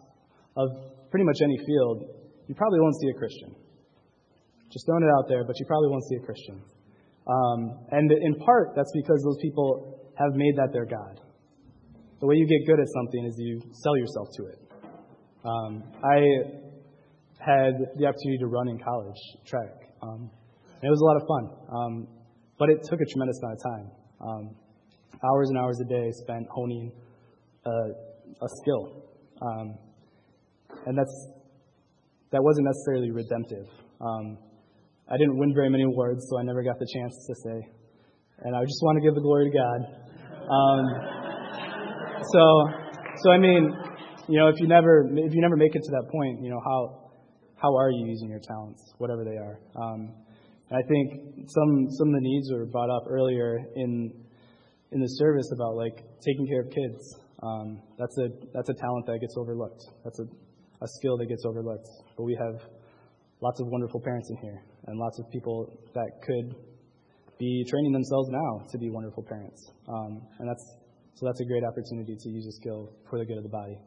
of 0.58 0.70
pretty 1.10 1.26
much 1.26 1.38
any 1.44 1.58
field, 1.58 2.04
you 2.48 2.56
probably 2.56 2.80
won't 2.80 2.96
see 3.02 3.10
a 3.10 3.14
Christian. 3.14 3.56
Just 4.76 4.88
throwing 4.88 5.04
it 5.04 5.14
out 5.18 5.30
there, 5.30 5.46
but 5.48 5.56
you 5.58 5.66
probably 5.66 5.88
won't 5.88 6.04
see 6.04 6.18
a 6.18 6.20
Christian. 6.20 6.60
Um, 7.26 7.88
and 7.92 8.12
in 8.12 8.36
part, 8.44 8.76
that's 8.76 8.92
because 8.94 9.24
those 9.24 9.38
people 9.42 10.04
have 10.20 10.36
made 10.36 10.58
that 10.58 10.74
their 10.74 10.84
God. 10.84 11.22
The 12.20 12.28
way 12.28 12.36
you 12.36 12.46
get 12.46 12.68
good 12.68 12.82
at 12.82 12.88
something 12.92 13.24
is 13.24 13.36
you 13.38 13.62
sell 13.72 13.96
yourself 13.96 14.28
to 14.36 14.44
it. 14.52 14.60
Um, 15.48 15.84
I 16.04 16.20
had 17.40 17.74
the 17.96 18.04
opportunity 18.04 18.38
to 18.40 18.48
run 18.48 18.68
in 18.68 18.78
college 18.78 19.16
track. 19.48 19.96
Um, 20.04 20.30
it 20.84 20.90
was 20.90 21.00
a 21.00 21.06
lot 21.06 21.16
of 21.16 21.24
fun, 21.24 21.46
um, 21.72 22.08
but 22.60 22.70
it 22.70 22.84
took 22.84 23.00
a 23.00 23.06
tremendous 23.06 23.40
amount 23.40 23.56
of 23.56 23.64
time. 23.64 23.88
Um, 24.20 24.56
hours 25.24 25.50
and 25.52 25.58
hours 25.58 25.80
a 25.80 25.88
day 25.88 26.12
spent 26.12 26.48
honing 26.52 26.92
a, 27.66 27.70
a 27.70 28.50
skill. 28.60 29.08
Um, 29.42 29.78
and 30.86 30.98
that's 30.98 31.30
that 32.32 32.44
wasn't 32.44 32.68
necessarily 32.68 33.12
redemptive. 33.12 33.68
Um, 34.02 34.38
I 35.10 35.18
didn't 35.18 35.38
win 35.38 35.54
very 35.54 35.70
many 35.70 35.84
awards, 35.84 36.26
so 36.30 36.40
I 36.40 36.44
never 36.44 36.64
got 36.64 36.80
the 36.80 36.88
chance 36.94 37.14
to 37.28 37.36
say. 37.36 37.58
And 38.40 38.56
I 38.56 38.62
just 38.64 38.82
want 38.82 38.98
to 38.98 39.04
give 39.06 39.14
the 39.14 39.22
glory 39.22 39.50
to 39.50 39.54
God. 39.54 39.80
Um, 40.50 40.84
so, 42.34 42.44
so 43.24 43.32
I 43.32 43.38
mean, 43.38 43.72
you 44.28 44.40
know, 44.40 44.48
if 44.50 44.60
you 44.60 44.68
never 44.68 45.06
if 45.06 45.34
you 45.34 45.42
never 45.42 45.56
make 45.56 45.76
it 45.76 45.84
to 45.84 45.92
that 45.92 46.10
point, 46.12 46.42
you 46.42 46.50
know, 46.50 46.60
how 46.64 47.12
how 47.62 47.76
are 47.76 47.92
you 47.92 48.08
using 48.08 48.30
your 48.30 48.42
talents, 48.42 48.82
whatever 48.98 49.24
they 49.24 49.38
are? 49.38 49.60
Um, 49.78 50.14
I 50.72 50.82
think 50.90 51.48
some 51.48 51.88
some 51.92 52.08
of 52.10 52.14
the 52.14 52.22
needs 52.22 52.52
were 52.52 52.66
brought 52.66 52.90
up 52.90 53.04
earlier 53.08 53.60
in 53.76 54.12
in 54.92 55.00
the 55.00 55.08
service 55.08 55.52
about 55.54 55.76
like 55.76 55.98
taking 56.26 56.48
care 56.48 56.62
of 56.62 56.70
kids. 56.72 57.16
Um, 57.44 57.82
that's 58.00 58.18
a 58.18 58.30
that's 58.54 58.70
a 58.70 58.74
talent 58.74 59.06
that 59.06 59.20
gets 59.22 59.36
overlooked. 59.38 59.86
That's 60.04 60.20
a 60.20 60.26
a 60.82 60.88
skill 60.98 61.18
that 61.18 61.28
gets 61.28 61.46
overlooked. 61.46 61.88
But 62.18 62.24
we 62.24 62.38
have 62.42 62.62
lots 63.42 63.60
of 63.60 63.68
wonderful 63.68 64.02
parents 64.02 64.30
in 64.30 64.38
here 64.38 64.64
and 64.88 65.00
lots 65.00 65.20
of 65.20 65.30
people 65.32 65.68
that 65.94 66.10
could 66.24 66.56
be 67.38 67.66
training 67.70 67.92
themselves 67.92 68.30
now 68.30 68.66
to 68.72 68.78
be 68.78 68.90
wonderful 68.90 69.24
parents. 69.24 69.72
Um, 69.88 70.22
and 70.40 70.50
that's 70.50 70.64
so 71.16 71.26
that's 71.26 71.40
a 71.40 71.46
great 71.46 71.64
opportunity 71.64 72.18
to 72.20 72.30
use 72.30 72.46
a 72.46 72.52
skill 72.52 72.92
for 73.10 73.20
the 73.20 73.26
good 73.26 73.38
of 73.38 73.44
the 73.44 73.50
body, 73.50 73.78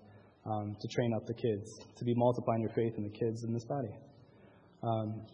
um, 0.47 0.75
to 0.81 0.89
train 0.89 1.13
up 1.15 1.27
the 1.27 1.35
kids, 1.35 1.69
to 1.97 2.05
be 2.05 2.15
multiplying 2.17 2.63
your 2.63 2.71
faith 2.71 2.95
in 2.97 3.05
the 3.05 3.11
kids 3.11 3.45
in 3.45 3.53
this 3.53 3.65
body. 3.67 3.93
Um, 4.83 5.27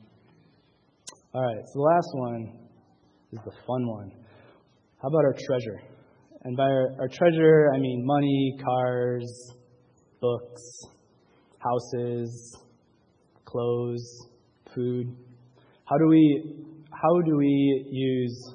all 1.32 1.42
right, 1.42 1.62
so 1.66 1.72
the 1.74 1.82
last 1.82 2.08
one 2.14 2.58
is 3.32 3.38
the 3.44 3.52
fun 3.64 3.86
one. 3.86 4.10
How 5.00 5.08
about 5.08 5.24
our 5.24 5.36
treasure? 5.46 5.82
And 6.42 6.56
by 6.56 6.64
our, 6.64 6.96
our 6.98 7.08
treasure, 7.08 7.70
I 7.72 7.78
mean 7.78 8.02
money, 8.04 8.58
cars, 8.64 9.52
books, 10.20 10.62
houses, 11.58 12.56
clothes, 13.54 14.04
food. 14.74 15.14
How 15.84 15.96
do 15.96 16.08
we 16.08 16.66
how 16.90 17.20
do 17.24 17.36
we 17.36 17.86
use 17.88 18.54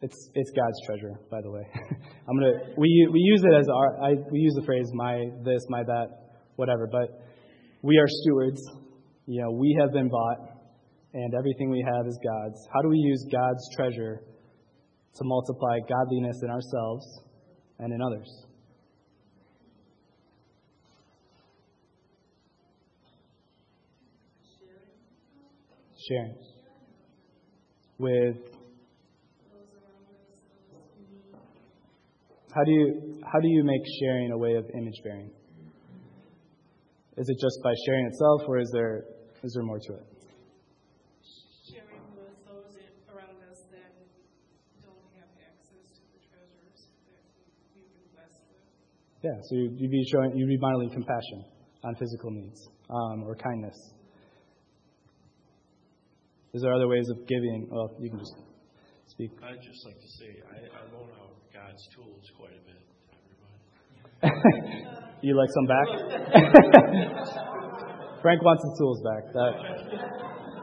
it's 0.00 0.30
it's 0.34 0.50
God's 0.50 0.78
treasure, 0.84 1.20
by 1.30 1.40
the 1.40 1.50
way. 1.50 1.62
I'm 2.28 2.36
gonna 2.38 2.74
we 2.76 3.08
we 3.12 3.20
use 3.20 3.44
it 3.44 3.54
as 3.54 3.68
our 3.68 4.02
I, 4.02 4.14
we 4.32 4.40
use 4.40 4.54
the 4.54 4.64
phrase 4.66 4.90
my 4.94 5.26
this 5.44 5.62
my 5.68 5.84
that 5.84 6.08
whatever, 6.56 6.88
but 6.90 7.22
we 7.82 7.98
are 7.98 8.08
stewards. 8.08 8.60
You 9.26 9.42
know, 9.42 9.52
we 9.52 9.78
have 9.80 9.92
been 9.92 10.08
bought, 10.08 10.38
and 11.14 11.32
everything 11.32 11.70
we 11.70 11.86
have 11.86 12.04
is 12.08 12.18
God's. 12.18 12.58
How 12.74 12.82
do 12.82 12.88
we 12.88 12.98
use 12.98 13.24
God's 13.30 13.62
treasure 13.76 14.22
to 15.14 15.22
multiply 15.22 15.78
godliness 15.88 16.40
in 16.42 16.50
ourselves 16.50 17.06
and 17.78 17.92
in 17.94 18.02
others? 18.02 18.28
Sharing 26.08 26.34
with 27.98 28.36
how 32.52 32.64
do 32.64 32.70
you 32.72 33.20
how 33.24 33.38
do 33.38 33.48
you 33.48 33.62
make 33.62 33.82
sharing 34.00 34.32
a 34.32 34.38
way 34.38 34.54
of 34.54 34.64
image 34.74 34.98
bearing? 35.04 35.30
Is 37.16 37.28
it 37.28 37.36
just 37.40 37.58
by 37.62 37.72
sharing 37.86 38.06
itself, 38.06 38.42
or 38.48 38.58
is 38.58 38.70
there 38.72 39.04
is 39.44 39.52
there 39.54 39.62
more 39.62 39.78
to 39.78 39.92
it? 39.94 40.06
Sharing 41.70 42.02
with 42.16 42.34
those 42.50 42.74
around 43.14 43.38
us 43.50 43.62
that 43.70 43.94
don't 44.82 45.06
have 45.14 45.30
access 45.38 45.86
to 45.86 46.02
the 46.10 46.20
treasures 46.34 46.88
that 47.06 47.22
we've 47.76 47.86
been 47.94 48.10
blessed 48.10 48.42
with. 48.50 48.64
Yeah, 49.22 49.38
so 49.48 49.54
you'd 49.54 49.90
be 49.90 50.04
showing 50.10 50.36
you'd 50.36 50.48
be 50.48 50.58
modeling 50.58 50.90
compassion 50.90 51.44
on 51.84 51.94
physical 51.94 52.30
needs 52.32 52.68
um, 52.90 53.22
or 53.22 53.36
kindness. 53.36 54.01
Is 56.52 56.62
there 56.62 56.72
other 56.72 56.88
ways 56.88 57.08
of 57.08 57.26
giving? 57.26 57.66
Well, 57.70 57.96
you 57.98 58.10
can 58.10 58.18
just 58.18 58.34
speak. 59.06 59.30
I'd 59.42 59.62
just 59.62 59.86
like 59.86 59.96
to 59.96 60.08
say 60.20 60.42
I, 60.44 60.56
I 60.68 60.82
loan 60.92 61.08
out 61.20 61.32
God's 61.52 61.88
tools 61.96 62.30
quite 62.36 62.52
a 62.52 62.60
bit 62.68 62.82
you 65.22 65.34
like 65.34 65.50
some 65.50 65.66
back? 65.66 65.88
Frank 68.22 68.38
wants 68.42 68.62
his 68.62 68.78
tools 68.78 69.02
back. 69.02 69.26
That... 69.34 69.50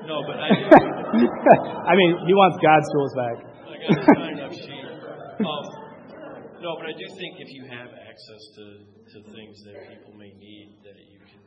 No, 0.07 0.23
but 0.23 0.39
I. 0.39 0.47
I 1.91 1.93
mean, 1.95 2.15
he 2.23 2.31
wants 2.33 2.55
God's 2.63 2.87
tools 2.95 3.13
back. 3.19 3.35
I 3.67 3.75
got 3.83 3.91
a 3.91 3.93
sign 4.15 4.39
up. 4.39 4.55
Um, 5.39 5.63
no, 6.63 6.75
but 6.79 6.87
I 6.87 6.93
do 6.95 7.03
think 7.15 7.39
if 7.39 7.47
you 7.51 7.63
have 7.67 7.87
access 7.91 8.43
to, 8.59 8.63
to 9.15 9.23
things 9.31 9.63
that 9.63 9.87
people 9.91 10.11
may 10.15 10.31
need, 10.35 10.79
that 10.83 10.99
you 10.99 11.19
can, 11.23 11.39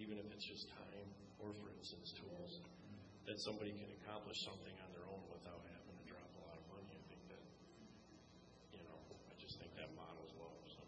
even 0.00 0.16
if 0.16 0.24
it's 0.32 0.44
just 0.44 0.68
time 0.72 1.04
or, 1.40 1.52
for 1.52 1.68
instance, 1.76 2.12
tools, 2.20 2.60
that 3.26 3.40
somebody 3.40 3.72
can 3.72 3.88
accomplish 4.04 4.36
something 4.44 4.76
on 4.84 4.88
their 4.92 5.08
own 5.08 5.24
without 5.32 5.64
having 5.64 5.96
to 5.96 6.04
drop 6.04 6.28
a 6.36 6.40
lot 6.44 6.56
of 6.60 6.64
money. 6.68 6.92
I 6.92 7.00
think 7.08 7.24
that, 7.32 7.40
you 8.76 8.84
know, 8.84 9.00
I 9.32 9.34
just 9.40 9.56
think 9.56 9.72
that 9.80 9.88
models 9.96 10.28
well. 10.36 10.52
So. 10.68 10.84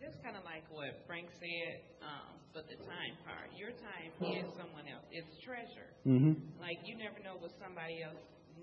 Just 0.00 0.16
kind 0.24 0.40
of 0.40 0.48
like 0.48 0.64
what 0.72 0.96
Frank 1.04 1.28
said, 1.36 1.84
um, 2.00 2.40
but 2.56 2.64
the 2.72 2.80
time 2.88 3.20
part. 3.28 3.52
Your 3.52 3.76
time 3.76 4.16
is 4.32 4.48
someone 4.56 4.88
else. 4.88 5.04
It's 5.12 5.28
treasure. 5.44 5.92
Mm-hmm. 6.08 6.40
Like 6.56 6.80
you 6.88 6.96
never 6.96 7.20
know 7.20 7.36
what 7.36 7.52
somebody 7.60 8.00
else 8.00 8.16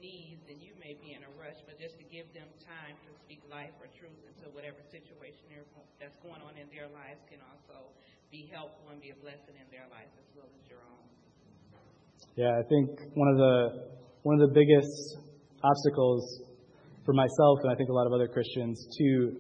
needs, 0.04 0.44
and 0.52 0.60
you 0.60 0.76
may 0.84 1.00
be 1.00 1.16
in 1.16 1.24
a 1.24 1.32
rush, 1.40 1.58
but 1.64 1.80
just 1.80 1.96
to 1.96 2.06
give 2.12 2.28
them 2.36 2.52
time 2.68 3.00
to 3.08 3.10
speak 3.24 3.40
life 3.48 3.72
or 3.80 3.88
truth 3.96 4.20
into 4.28 4.52
whatever 4.52 4.84
situation 4.92 5.48
that's 6.04 6.20
going 6.20 6.44
on 6.44 6.60
in 6.60 6.68
their 6.76 6.92
lives 6.92 7.24
can 7.32 7.40
also 7.48 7.88
be 8.28 8.52
helpful 8.52 8.92
and 8.92 9.00
be 9.00 9.16
a 9.16 9.20
blessing 9.24 9.56
in 9.56 9.68
their 9.72 9.88
life 9.88 10.12
as 10.20 10.28
well 10.36 10.52
as 10.52 10.64
your 10.68 10.84
own. 10.84 11.08
Yeah, 12.36 12.52
I 12.52 12.64
think 12.68 13.16
one 13.16 13.30
of 13.32 13.38
the 13.40 13.56
one 14.28 14.42
of 14.42 14.50
the 14.50 14.54
biggest 14.54 15.24
obstacles 15.64 16.44
for 17.06 17.14
myself 17.14 17.60
and 17.64 17.72
I 17.72 17.76
think 17.76 17.90
a 17.90 17.94
lot 17.94 18.08
of 18.08 18.14
other 18.14 18.28
Christians 18.28 18.88
to 18.98 19.38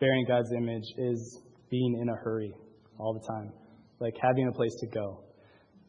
bearing 0.00 0.24
God's 0.28 0.52
image 0.56 0.84
is 0.96 1.42
being 1.70 1.98
in 2.00 2.08
a 2.08 2.16
hurry 2.24 2.54
all 2.98 3.12
the 3.12 3.26
time, 3.28 3.52
like 4.00 4.14
having 4.22 4.48
a 4.48 4.52
place 4.52 4.74
to 4.80 4.86
go, 4.86 5.24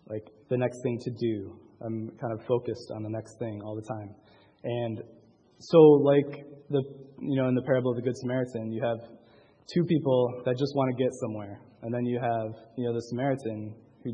like 0.07 0.25
the 0.49 0.57
next 0.57 0.81
thing 0.83 0.99
to 1.03 1.11
do, 1.11 1.59
I'm 1.85 2.09
kind 2.19 2.33
of 2.33 2.45
focused 2.45 2.91
on 2.95 3.03
the 3.03 3.09
next 3.09 3.37
thing 3.39 3.61
all 3.63 3.75
the 3.75 3.87
time. 3.87 4.15
And 4.63 5.01
so, 5.59 5.77
like 6.03 6.45
the 6.69 6.83
you 7.19 7.41
know 7.41 7.47
in 7.47 7.55
the 7.55 7.63
parable 7.63 7.91
of 7.91 7.97
the 7.97 8.03
Good 8.03 8.17
Samaritan, 8.17 8.71
you 8.71 8.81
have 8.83 8.99
two 9.73 9.83
people 9.83 10.41
that 10.45 10.57
just 10.57 10.75
want 10.75 10.95
to 10.95 11.03
get 11.03 11.11
somewhere, 11.21 11.59
and 11.83 11.93
then 11.93 12.05
you 12.05 12.19
have 12.19 12.51
you 12.77 12.85
know 12.87 12.93
the 12.93 13.01
Samaritan 13.09 13.75
who 14.03 14.11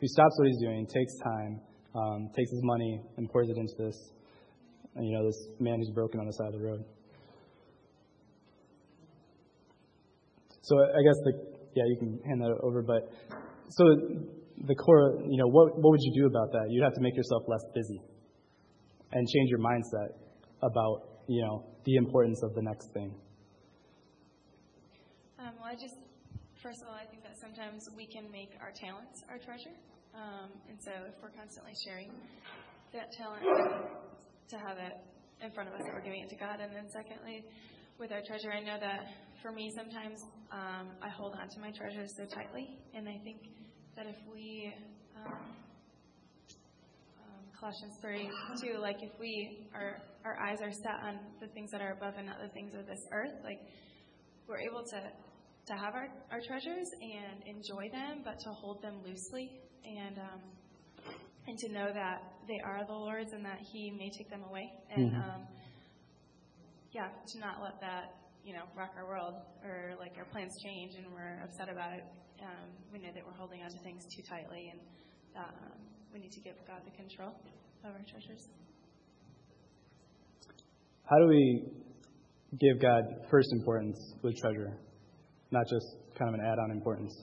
who 0.00 0.06
stops 0.06 0.34
what 0.38 0.48
he's 0.48 0.60
doing, 0.60 0.86
takes 0.86 1.14
time, 1.22 1.60
um, 1.94 2.30
takes 2.36 2.50
his 2.50 2.60
money, 2.62 3.00
and 3.16 3.28
pours 3.30 3.48
it 3.48 3.56
into 3.56 3.74
this 3.78 4.12
you 5.00 5.12
know 5.16 5.26
this 5.26 5.48
man 5.60 5.78
who's 5.78 5.90
broken 5.90 6.20
on 6.20 6.26
the 6.26 6.32
side 6.32 6.48
of 6.48 6.54
the 6.54 6.64
road. 6.66 6.84
So 10.62 10.76
I 10.78 11.02
guess 11.02 11.16
the 11.24 11.32
yeah 11.74 11.84
you 11.86 11.96
can 11.98 12.20
hand 12.26 12.40
that 12.42 12.58
over, 12.62 12.82
but 12.82 13.10
so 13.70 13.84
the 14.66 14.74
core, 14.74 15.20
you 15.28 15.38
know, 15.38 15.46
what, 15.46 15.76
what 15.78 15.90
would 15.90 16.02
you 16.02 16.22
do 16.22 16.26
about 16.26 16.52
that? 16.52 16.66
You'd 16.70 16.82
have 16.82 16.94
to 16.94 17.00
make 17.00 17.16
yourself 17.16 17.42
less 17.46 17.62
busy 17.74 18.00
and 19.12 19.26
change 19.28 19.50
your 19.50 19.60
mindset 19.60 20.16
about, 20.62 21.24
you 21.28 21.42
know, 21.42 21.64
the 21.84 21.96
importance 21.96 22.42
of 22.42 22.54
the 22.54 22.62
next 22.62 22.92
thing. 22.92 23.14
Um, 25.38 25.54
well, 25.60 25.70
I 25.70 25.74
just, 25.74 25.94
first 26.62 26.82
of 26.82 26.88
all, 26.88 26.98
I 26.98 27.06
think 27.06 27.22
that 27.22 27.38
sometimes 27.40 27.88
we 27.96 28.06
can 28.06 28.30
make 28.30 28.50
our 28.60 28.72
talents 28.74 29.22
our 29.30 29.38
treasure. 29.38 29.76
Um, 30.14 30.50
and 30.68 30.78
so 30.82 30.90
if 31.06 31.14
we're 31.22 31.30
constantly 31.30 31.72
sharing 31.86 32.10
that 32.92 33.12
talent, 33.12 33.44
to 34.48 34.56
have 34.56 34.78
it 34.78 34.96
in 35.44 35.52
front 35.52 35.68
of 35.68 35.74
us 35.74 35.82
that 35.84 35.92
we're 35.92 36.02
giving 36.02 36.24
it 36.24 36.30
to 36.30 36.36
God. 36.36 36.60
And 36.60 36.74
then 36.74 36.88
secondly, 36.90 37.44
with 38.00 38.10
our 38.12 38.22
treasure, 38.26 38.50
I 38.50 38.60
know 38.60 38.80
that 38.80 39.06
for 39.42 39.52
me, 39.52 39.70
sometimes 39.76 40.24
um, 40.50 40.88
I 41.02 41.08
hold 41.08 41.34
on 41.36 41.48
to 41.48 41.60
my 41.60 41.70
treasures 41.70 42.10
so 42.16 42.24
tightly. 42.24 42.78
And 42.94 43.08
I 43.08 43.20
think 43.22 43.38
that 43.98 44.06
if 44.06 44.16
we, 44.32 44.72
um, 45.16 45.32
um, 47.18 47.42
Colossians 47.58 47.94
3 48.00 48.30
2, 48.62 48.78
like 48.78 49.02
if 49.02 49.10
we, 49.18 49.66
our, 49.74 49.98
our 50.24 50.38
eyes 50.38 50.58
are 50.62 50.70
set 50.70 51.02
on 51.02 51.18
the 51.40 51.48
things 51.48 51.72
that 51.72 51.80
are 51.80 51.94
above 51.94 52.14
and 52.16 52.26
not 52.26 52.36
the 52.40 52.48
things 52.54 52.74
of 52.78 52.86
this 52.86 53.00
earth, 53.12 53.34
like 53.42 53.58
we're 54.46 54.60
able 54.60 54.84
to, 54.84 55.00
to 55.66 55.72
have 55.74 55.94
our, 55.94 56.06
our 56.30 56.38
treasures 56.46 56.86
and 57.02 57.42
enjoy 57.42 57.90
them, 57.90 58.22
but 58.24 58.38
to 58.38 58.50
hold 58.50 58.80
them 58.82 59.02
loosely 59.04 59.50
and, 59.84 60.18
um, 60.18 60.40
and 61.48 61.58
to 61.58 61.72
know 61.72 61.90
that 61.92 62.22
they 62.46 62.60
are 62.64 62.86
the 62.86 62.92
Lord's 62.94 63.32
and 63.32 63.44
that 63.44 63.58
He 63.72 63.90
may 63.90 64.10
take 64.16 64.30
them 64.30 64.44
away. 64.48 64.70
And, 64.94 65.10
Mhm. 65.10 65.34
um, 65.34 65.42
yeah, 66.92 67.08
to 67.08 67.38
not 67.40 67.62
let 67.64 67.80
that, 67.80 68.14
you 68.44 68.54
know, 68.54 68.62
rock 68.76 68.92
our 68.96 69.08
world 69.08 69.34
or 69.64 69.96
like 69.98 70.16
our 70.16 70.24
plans 70.26 70.54
change 70.62 70.94
and 70.94 71.12
we're 71.12 71.42
upset 71.42 71.68
about 71.68 71.94
it 71.94 72.04
um, 72.42 72.68
we 72.92 72.98
know 72.98 73.12
that 73.14 73.24
we're 73.24 73.38
holding 73.38 73.62
on 73.62 73.70
to 73.70 73.78
things 73.78 74.04
too 74.14 74.22
tightly 74.28 74.70
and 74.70 74.80
um, 75.36 75.72
we 76.12 76.20
need 76.20 76.32
to 76.32 76.40
give 76.40 76.54
God 76.66 76.80
the 76.84 76.90
control 76.96 77.34
of 77.84 77.90
our 77.92 78.04
treasures. 78.10 78.48
How 81.04 81.18
do 81.18 81.26
we 81.26 81.64
give 82.58 82.80
God 82.80 83.02
first 83.30 83.48
importance 83.52 83.96
with 84.22 84.36
treasure, 84.36 84.76
not 85.50 85.64
just 85.68 85.96
kind 86.18 86.28
of 86.28 86.40
an 86.40 86.46
add 86.46 86.58
on 86.58 86.70
importance? 86.70 87.14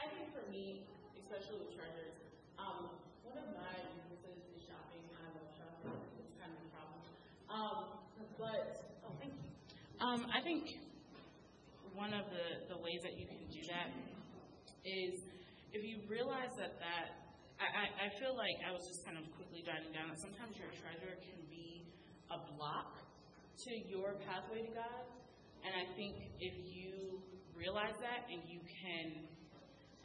I 0.00 0.06
think 0.10 0.34
for 0.34 0.50
me, 0.50 0.82
especially 1.14 1.58
with 1.62 1.76
treasures, 1.76 2.14
um, 2.58 2.90
one 3.22 3.38
of 3.38 3.54
my 3.54 3.74
weaknesses 4.10 4.42
is 4.56 4.62
shopping. 4.66 5.02
I 5.14 5.30
love 5.30 5.50
shopping. 5.54 5.94
It's 6.18 6.34
kind 6.42 6.50
of 6.50 6.58
a 6.58 6.68
problem. 6.74 6.98
Um, 7.50 7.76
but, 8.38 8.82
oh, 9.06 9.14
thank 9.20 9.30
you. 9.30 9.50
Um, 10.14 10.30
I 10.30 10.38
think 10.46 10.78
one 11.98 12.14
of 12.14 12.22
the, 12.30 12.70
the 12.70 12.78
ways 12.78 13.02
that 13.02 13.18
you 13.18 13.26
can 13.26 13.42
do 13.50 13.66
that 13.66 13.90
is 14.86 15.26
if 15.74 15.82
you 15.82 16.06
realize 16.06 16.54
that 16.54 16.78
that 16.78 17.34
I, 17.58 17.90
I, 17.98 18.08
feel 18.22 18.38
like 18.38 18.54
I 18.62 18.70
was 18.70 18.86
just 18.86 19.02
kind 19.02 19.18
of 19.18 19.26
quickly 19.34 19.66
jotting 19.66 19.90
down 19.90 20.14
that 20.14 20.22
sometimes 20.22 20.54
your 20.54 20.70
treasure 20.78 21.18
can 21.18 21.42
be 21.50 21.82
a 22.30 22.38
block 22.54 22.94
to 23.66 23.70
your 23.90 24.14
pathway 24.22 24.62
to 24.62 24.70
God. 24.70 25.02
And 25.66 25.74
I 25.74 25.82
think 25.98 26.30
if 26.38 26.54
you 26.62 27.18
realize 27.58 27.98
that 27.98 28.30
and 28.30 28.38
you 28.46 28.62
can 28.62 29.18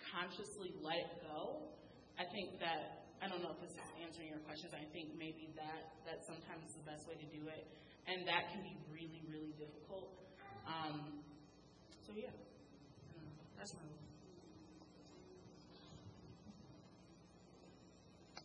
consciously 0.09 0.73
let 0.81 1.05
it 1.05 1.21
go, 1.21 1.69
I 2.17 2.25
think 2.33 2.57
that 2.57 3.13
I 3.21 3.29
don't 3.29 3.45
know 3.45 3.53
if 3.53 3.61
this 3.61 3.77
is 3.77 3.89
answering 4.01 4.33
your 4.33 4.41
questions. 4.41 4.73
I 4.73 4.89
think 4.89 5.13
maybe 5.21 5.53
that 5.53 6.01
that 6.09 6.25
sometimes 6.25 6.65
is 6.65 6.81
the 6.81 6.87
best 6.89 7.05
way 7.05 7.13
to 7.13 7.29
do 7.29 7.45
it, 7.45 7.69
and 8.07 8.27
that 8.27 8.51
can 8.51 8.61
be 8.61 8.77
really 8.91 9.21
really 9.31 9.53
difficult. 9.57 10.13
Um, 10.67 11.23
so 12.05 12.13
yeah, 12.15 12.29
that's 13.57 13.73
my. 13.73 13.81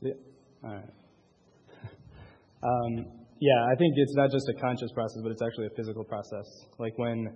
Yeah. 0.00 0.12
All 0.64 0.74
right. 0.74 0.92
um, 2.62 3.24
yeah, 3.40 3.61
I 3.70 3.74
think 3.76 3.94
it's 3.96 4.14
not 4.14 4.30
just 4.30 4.48
a 4.48 4.61
conscious 4.61 4.90
process, 4.92 5.20
but 5.22 5.32
it's 5.32 5.42
actually 5.42 5.66
a 5.66 5.76
physical 5.76 6.05
process. 6.05 6.46
Like 6.78 6.96
when, 6.98 7.28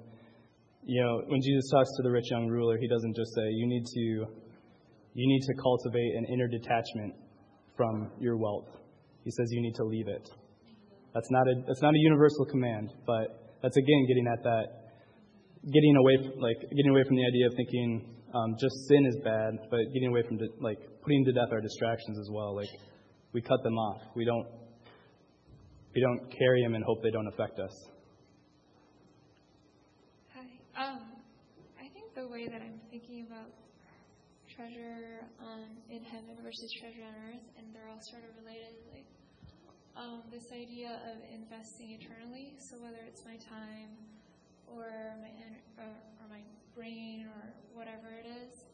you 0.84 1.02
know, 1.02 1.22
when 1.26 1.40
Jesus 1.42 1.68
talks 1.70 1.88
to 1.96 2.02
the 2.02 2.10
rich 2.10 2.30
young 2.30 2.46
ruler, 2.46 2.78
he 2.78 2.88
doesn't 2.88 3.16
just 3.16 3.34
say, 3.34 3.48
"You 3.50 3.66
need 3.66 3.84
to, 3.84 4.00
you 5.14 5.26
need 5.28 5.42
to 5.42 5.54
cultivate 5.60 6.14
an 6.16 6.26
inner 6.32 6.48
detachment 6.48 7.14
from 7.76 8.10
your 8.20 8.36
wealth." 8.36 8.68
He 9.24 9.30
says 9.30 9.48
you 9.50 9.60
need 9.60 9.74
to 9.74 9.84
leave 9.84 10.08
it. 10.08 10.28
That's 11.14 11.30
not 11.30 11.48
a 11.48 11.54
that's 11.66 11.82
not 11.82 11.94
a 11.94 11.98
universal 11.98 12.44
command, 12.46 12.92
but 13.06 13.56
that's 13.62 13.76
again 13.76 14.06
getting 14.06 14.26
at 14.26 14.42
that, 14.44 14.66
getting 15.64 15.96
away 15.96 16.16
like 16.36 16.60
getting 16.60 16.90
away 16.90 17.04
from 17.04 17.16
the 17.16 17.26
idea 17.26 17.46
of 17.46 17.54
thinking 17.54 18.14
um, 18.34 18.56
just 18.60 18.76
sin 18.88 19.06
is 19.06 19.16
bad, 19.24 19.56
but 19.70 19.80
getting 19.94 20.08
away 20.08 20.22
from 20.22 20.38
like 20.60 20.78
putting 21.02 21.24
to 21.24 21.32
death 21.32 21.48
our 21.50 21.60
distractions 21.60 22.18
as 22.18 22.28
well. 22.30 22.54
Like 22.54 22.68
we 23.32 23.40
cut 23.40 23.62
them 23.62 23.76
off. 23.78 24.02
We 24.14 24.24
don't 24.24 24.46
we 25.94 26.00
don't 26.00 26.30
carry 26.38 26.62
them 26.62 26.74
and 26.74 26.84
hope 26.84 27.02
they 27.02 27.10
don't 27.10 27.28
affect 27.28 27.58
us. 27.58 27.74
Hi. 30.34 30.46
Um, 30.76 31.00
I 31.80 31.88
think 31.88 32.14
the 32.14 32.28
way 32.28 32.46
that 32.46 32.60
I'm 32.60 32.80
thinking 32.90 33.26
about 33.26 33.50
treasure 34.54 35.24
in 35.88 36.02
heaven 36.04 36.36
versus 36.42 36.70
treasure 36.80 37.06
on 37.06 37.14
earth, 37.30 37.46
and 37.56 37.72
they're 37.72 37.88
all 37.88 38.02
sort 38.10 38.22
of 38.26 38.34
related, 38.42 38.74
like 38.92 39.06
um, 39.98 40.22
this 40.30 40.52
idea 40.52 41.00
of 41.10 41.18
investing 41.34 41.90
eternally. 41.90 42.54
So 42.58 42.76
whether 42.78 43.02
it's 43.06 43.24
my 43.24 43.36
time 43.36 43.90
or 44.66 45.18
my 45.20 45.30
or, 45.76 45.90
or 45.90 46.26
my 46.30 46.42
brain 46.74 47.26
or 47.26 47.52
whatever 47.74 48.14
it 48.14 48.26
is, 48.26 48.64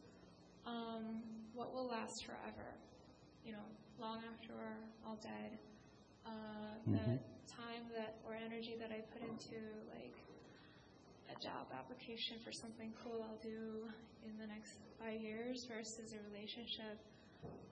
um, 0.65 1.23
what 1.53 1.73
will 1.73 1.87
last 1.87 2.25
forever? 2.25 2.77
You 3.43 3.53
know, 3.53 3.65
long 3.99 4.21
after 4.31 4.53
we're 4.53 4.79
all 5.05 5.17
dead. 5.21 5.57
Uh, 6.25 6.31
Mhm. 6.87 7.17
The 7.17 7.51
time 7.51 7.89
that 7.97 8.17
or 8.25 8.33
energy 8.35 8.75
that 8.77 8.91
I 8.91 9.01
put 9.13 9.21
into 9.21 9.57
like 9.89 10.13
a 11.29 11.35
job 11.41 11.65
application 11.73 12.37
for 12.43 12.51
something 12.51 12.93
cool 13.03 13.25
I'll 13.25 13.41
do 13.41 13.89
in 14.25 14.37
the 14.37 14.45
next 14.47 14.77
five 14.99 15.19
years 15.21 15.65
versus 15.65 16.13
a 16.13 16.19
relationship 16.29 16.97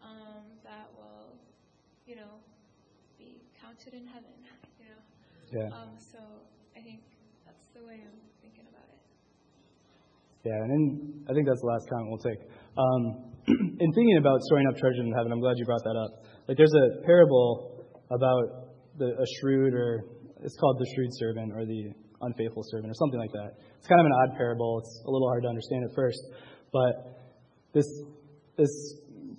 um, 0.01 0.43
that 0.63 0.89
will, 0.97 1.37
you 2.05 2.15
know, 2.15 2.41
counted 3.63 3.95
in 3.95 4.05
heaven. 4.11 4.35
You 4.75 4.91
know. 4.91 4.99
Yeah. 5.55 5.71
Um, 5.71 5.95
so 5.95 6.19
I 6.75 6.83
think 6.83 6.99
that's 7.47 7.63
the 7.71 7.87
way 7.87 8.03
I'm 8.03 8.19
thinking 8.43 8.67
about 8.67 8.83
it. 8.91 8.99
Yeah, 10.43 10.59
and 10.59 10.67
then 10.67 10.83
I 11.25 11.31
think 11.31 11.47
that's 11.47 11.63
the 11.63 11.71
last 11.71 11.87
comment 11.87 12.11
we'll 12.11 12.27
take. 12.27 12.41
Um, 12.75 13.01
in 13.79 13.89
thinking 13.95 14.19
about 14.19 14.43
storing 14.51 14.67
up 14.67 14.75
treasure 14.75 14.99
in 14.99 15.15
heaven, 15.15 15.31
I'm 15.31 15.39
glad 15.39 15.55
you 15.55 15.63
brought 15.63 15.83
that 15.87 15.95
up. 15.95 16.27
Like, 16.51 16.59
there's 16.59 16.75
a 16.75 17.07
parable 17.07 17.87
about 18.11 18.75
the, 18.99 19.15
a 19.15 19.27
shrewd, 19.39 19.71
or 19.71 20.03
it's 20.43 20.59
called 20.59 20.75
the 20.79 20.87
shrewd 20.95 21.11
servant 21.15 21.55
or 21.55 21.63
the 21.63 21.95
unfaithful 22.19 22.63
servant, 22.67 22.91
or 22.91 22.97
something 22.99 23.19
like 23.19 23.31
that. 23.31 23.55
It's 23.79 23.87
kind 23.87 24.03
of 24.03 24.07
an 24.07 24.15
odd 24.23 24.35
parable. 24.35 24.83
It's 24.83 25.07
a 25.07 25.11
little 25.11 25.27
hard 25.31 25.43
to 25.43 25.49
understand 25.49 25.87
at 25.87 25.95
first, 25.95 26.19
but 26.71 27.15
this 27.71 27.87
this 28.59 28.71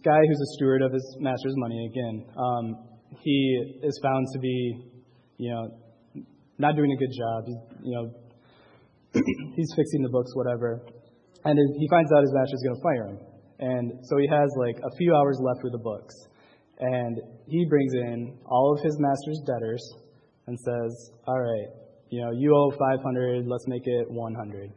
guy 0.02 0.20
who's 0.20 0.40
a 0.40 0.50
steward 0.56 0.82
of 0.82 0.92
his 0.92 1.04
master's 1.20 1.54
money 1.56 1.88
again, 1.88 2.26
um, 2.36 2.93
he 3.22 3.78
is 3.82 3.98
found 4.02 4.26
to 4.32 4.38
be, 4.38 4.90
you 5.38 5.50
know, 5.50 6.24
not 6.58 6.76
doing 6.76 6.92
a 6.92 6.96
good 6.96 7.12
job. 7.16 7.44
He's, 7.46 7.84
you 7.84 7.94
know, 7.94 8.10
he's 9.56 9.72
fixing 9.76 10.02
the 10.02 10.10
books, 10.10 10.34
whatever. 10.34 10.80
And 11.44 11.58
he 11.78 11.88
finds 11.88 12.10
out 12.12 12.22
his 12.22 12.32
master's 12.32 12.62
going 12.62 12.76
to 12.76 12.82
fire 12.82 13.06
him. 13.08 13.18
And 13.60 13.92
so 14.04 14.16
he 14.18 14.26
has 14.28 14.50
like 14.56 14.76
a 14.78 14.96
few 14.96 15.14
hours 15.14 15.38
left 15.40 15.60
with 15.62 15.72
the 15.72 15.78
books. 15.78 16.14
And 16.78 17.20
he 17.46 17.66
brings 17.68 17.92
in 17.94 18.38
all 18.46 18.74
of 18.76 18.82
his 18.82 18.96
master's 18.98 19.40
debtors 19.46 19.82
and 20.46 20.58
says, 20.58 21.10
All 21.26 21.40
right, 21.40 21.70
you 22.10 22.20
know, 22.20 22.32
you 22.32 22.54
owe 22.54 22.70
500, 22.70 23.46
let's 23.46 23.64
make 23.68 23.86
it 23.86 24.10
100. 24.10 24.70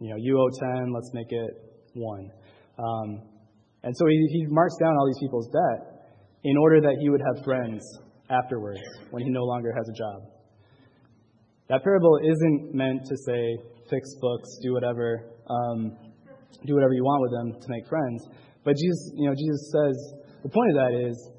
You 0.00 0.10
know, 0.10 0.16
you 0.18 0.38
owe 0.40 0.50
10, 0.50 0.92
let's 0.92 1.10
make 1.14 1.30
it 1.30 1.50
1. 1.94 2.30
Um, 2.78 3.22
and 3.82 3.96
so 3.96 4.06
he, 4.06 4.26
he 4.32 4.46
marks 4.48 4.76
down 4.80 4.96
all 4.96 5.06
these 5.06 5.20
people's 5.20 5.48
debt 5.48 5.95
in 6.46 6.56
order 6.56 6.80
that 6.80 6.96
he 7.00 7.10
would 7.10 7.20
have 7.20 7.44
friends 7.44 7.82
afterwards 8.30 8.78
when 9.10 9.20
he 9.20 9.28
no 9.28 9.42
longer 9.42 9.72
has 9.76 9.88
a 9.88 9.92
job. 9.98 10.30
That 11.68 11.82
parable 11.82 12.20
isn't 12.22 12.72
meant 12.72 13.02
to 13.04 13.16
say, 13.26 13.58
fix 13.90 14.14
books, 14.20 14.48
do 14.62 14.72
whatever, 14.72 15.26
um, 15.50 15.98
do 16.64 16.74
whatever 16.74 16.92
you 16.92 17.02
want 17.02 17.22
with 17.22 17.32
them 17.32 17.60
to 17.60 17.66
make 17.68 17.88
friends. 17.88 18.28
But 18.62 18.76
Jesus, 18.76 19.10
you 19.16 19.28
know, 19.28 19.34
Jesus 19.34 19.72
says 19.74 19.96
the 20.44 20.48
point 20.48 20.70
of 20.70 20.76
that 20.76 21.08
is 21.08 21.30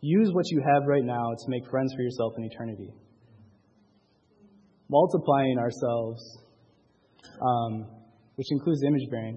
use 0.00 0.30
what 0.32 0.46
you 0.50 0.62
have 0.64 0.84
right 0.86 1.04
now 1.04 1.34
to 1.36 1.44
make 1.48 1.68
friends 1.68 1.92
for 1.94 2.00
yourself 2.00 2.32
in 2.38 2.44
eternity. 2.44 2.88
Multiplying 4.88 5.58
ourselves, 5.58 6.22
um, 7.42 7.86
which 8.36 8.48
includes 8.50 8.80
image 8.82 9.10
bearing, 9.10 9.36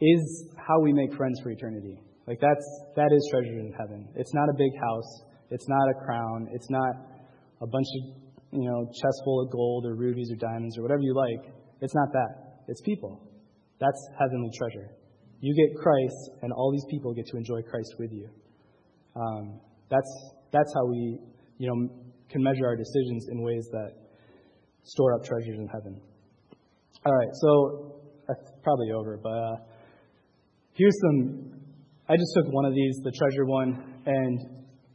is 0.00 0.54
how 0.56 0.78
we 0.80 0.92
make 0.92 1.12
friends 1.14 1.40
for 1.42 1.50
eternity. 1.50 1.98
Like 2.26 2.38
that's 2.40 2.66
that 2.96 3.10
is 3.12 3.28
treasure 3.30 3.58
in 3.58 3.72
heaven. 3.78 4.08
It's 4.14 4.32
not 4.34 4.48
a 4.48 4.54
big 4.56 4.72
house. 4.80 5.22
It's 5.50 5.68
not 5.68 5.90
a 5.90 5.94
crown. 6.04 6.48
It's 6.52 6.70
not 6.70 6.94
a 7.60 7.66
bunch 7.66 7.86
of 7.98 8.22
you 8.52 8.70
know 8.70 8.86
chest 8.86 9.22
full 9.24 9.42
of 9.42 9.50
gold 9.50 9.86
or 9.86 9.94
rubies 9.94 10.30
or 10.30 10.36
diamonds 10.36 10.78
or 10.78 10.82
whatever 10.82 11.02
you 11.02 11.14
like. 11.14 11.52
It's 11.80 11.94
not 11.94 12.12
that. 12.12 12.62
It's 12.68 12.80
people. 12.82 13.20
That's 13.80 14.00
heavenly 14.18 14.50
treasure. 14.56 14.94
You 15.40 15.52
get 15.54 15.76
Christ, 15.76 16.30
and 16.42 16.52
all 16.52 16.70
these 16.70 16.86
people 16.88 17.12
get 17.12 17.26
to 17.26 17.36
enjoy 17.36 17.62
Christ 17.62 17.94
with 17.98 18.12
you. 18.12 18.28
Um, 19.16 19.60
that's 19.90 20.10
that's 20.52 20.72
how 20.74 20.86
we 20.86 21.18
you 21.58 21.66
know 21.66 21.88
can 22.30 22.42
measure 22.42 22.66
our 22.66 22.76
decisions 22.76 23.26
in 23.30 23.42
ways 23.42 23.66
that 23.72 23.92
store 24.84 25.14
up 25.14 25.24
treasures 25.24 25.58
in 25.58 25.68
heaven. 25.68 26.00
All 27.04 27.12
right, 27.12 27.28
so 27.34 28.00
that's 28.28 28.52
probably 28.62 28.92
over, 28.92 29.18
but 29.20 29.28
uh, 29.28 29.56
here's 30.74 30.94
some. 31.00 31.51
I 32.12 32.16
just 32.16 32.32
took 32.36 32.52
one 32.52 32.66
of 32.66 32.74
these, 32.74 33.00
the 33.02 33.12
treasure 33.16 33.46
one, 33.46 34.02
and 34.04 34.38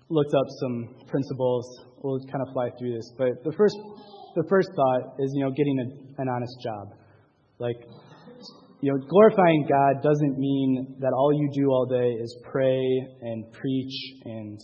looked 0.09 0.35
up 0.35 0.45
some 0.61 1.07
principles. 1.07 1.65
We'll 2.03 2.19
kind 2.29 2.45
of 2.45 2.53
fly 2.53 2.69
through 2.77 2.93
this, 2.93 3.11
but 3.17 3.43
the 3.43 3.53
first 3.57 3.75
the 4.35 4.45
first 4.47 4.69
thought 4.75 5.15
is 5.17 5.31
you 5.33 5.43
know 5.43 5.49
getting 5.49 5.79
a, 5.81 6.21
an 6.21 6.29
honest 6.29 6.53
job, 6.61 6.93
like 7.57 7.77
you 8.81 8.93
know, 8.93 8.99
glorifying 9.09 9.65
God 9.67 10.03
doesn't 10.03 10.37
mean 10.37 10.95
that 10.99 11.11
all 11.11 11.33
you 11.33 11.49
do 11.51 11.69
all 11.71 11.87
day 11.87 12.11
is 12.21 12.37
pray 12.43 12.79
and 13.21 13.51
preach 13.51 13.93
and 14.25 14.59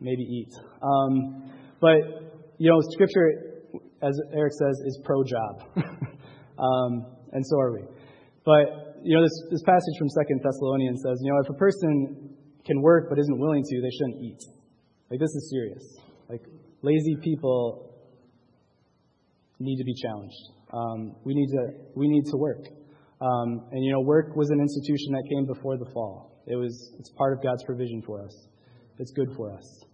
maybe 0.00 0.22
eat. 0.22 0.52
Um, 0.82 1.52
but, 1.80 1.98
you 2.58 2.70
know, 2.70 2.80
Scripture, 2.90 3.62
as 4.02 4.18
Eric 4.34 4.52
says, 4.58 4.80
is 4.84 5.00
pro 5.04 5.22
job. 5.22 5.62
um, 6.58 7.06
and 7.30 7.46
so 7.46 7.60
are 7.60 7.72
we. 7.72 7.84
But, 8.44 8.91
you 9.04 9.16
know, 9.16 9.22
this, 9.22 9.36
this 9.50 9.62
passage 9.62 9.96
from 9.98 10.08
Second 10.08 10.40
Thessalonians 10.42 11.02
says, 11.04 11.18
you 11.22 11.32
know, 11.32 11.38
if 11.42 11.50
a 11.50 11.58
person 11.58 12.36
can 12.64 12.80
work 12.80 13.06
but 13.08 13.18
isn't 13.18 13.38
willing 13.38 13.62
to, 13.62 13.80
they 13.80 13.90
shouldn't 13.90 14.22
eat. 14.22 14.40
Like, 15.10 15.20
this 15.20 15.30
is 15.34 15.50
serious. 15.50 15.84
Like, 16.28 16.42
lazy 16.82 17.16
people 17.22 17.92
need 19.58 19.78
to 19.78 19.84
be 19.84 19.94
challenged. 19.94 20.42
Um, 20.72 21.16
we 21.24 21.34
need 21.34 21.48
to 21.48 21.64
we 21.94 22.08
need 22.08 22.24
to 22.30 22.36
work, 22.36 22.64
um, 23.20 23.68
and 23.72 23.84
you 23.84 23.92
know, 23.92 24.00
work 24.00 24.34
was 24.34 24.48
an 24.50 24.60
institution 24.60 25.12
that 25.12 25.22
came 25.28 25.46
before 25.46 25.76
the 25.76 25.84
fall. 25.92 26.42
It 26.46 26.56
was 26.56 26.94
it's 26.98 27.10
part 27.10 27.36
of 27.36 27.42
God's 27.42 27.62
provision 27.64 28.02
for 28.06 28.24
us. 28.24 28.48
It's 28.98 29.12
good 29.12 29.28
for 29.36 29.52
us. 29.52 29.84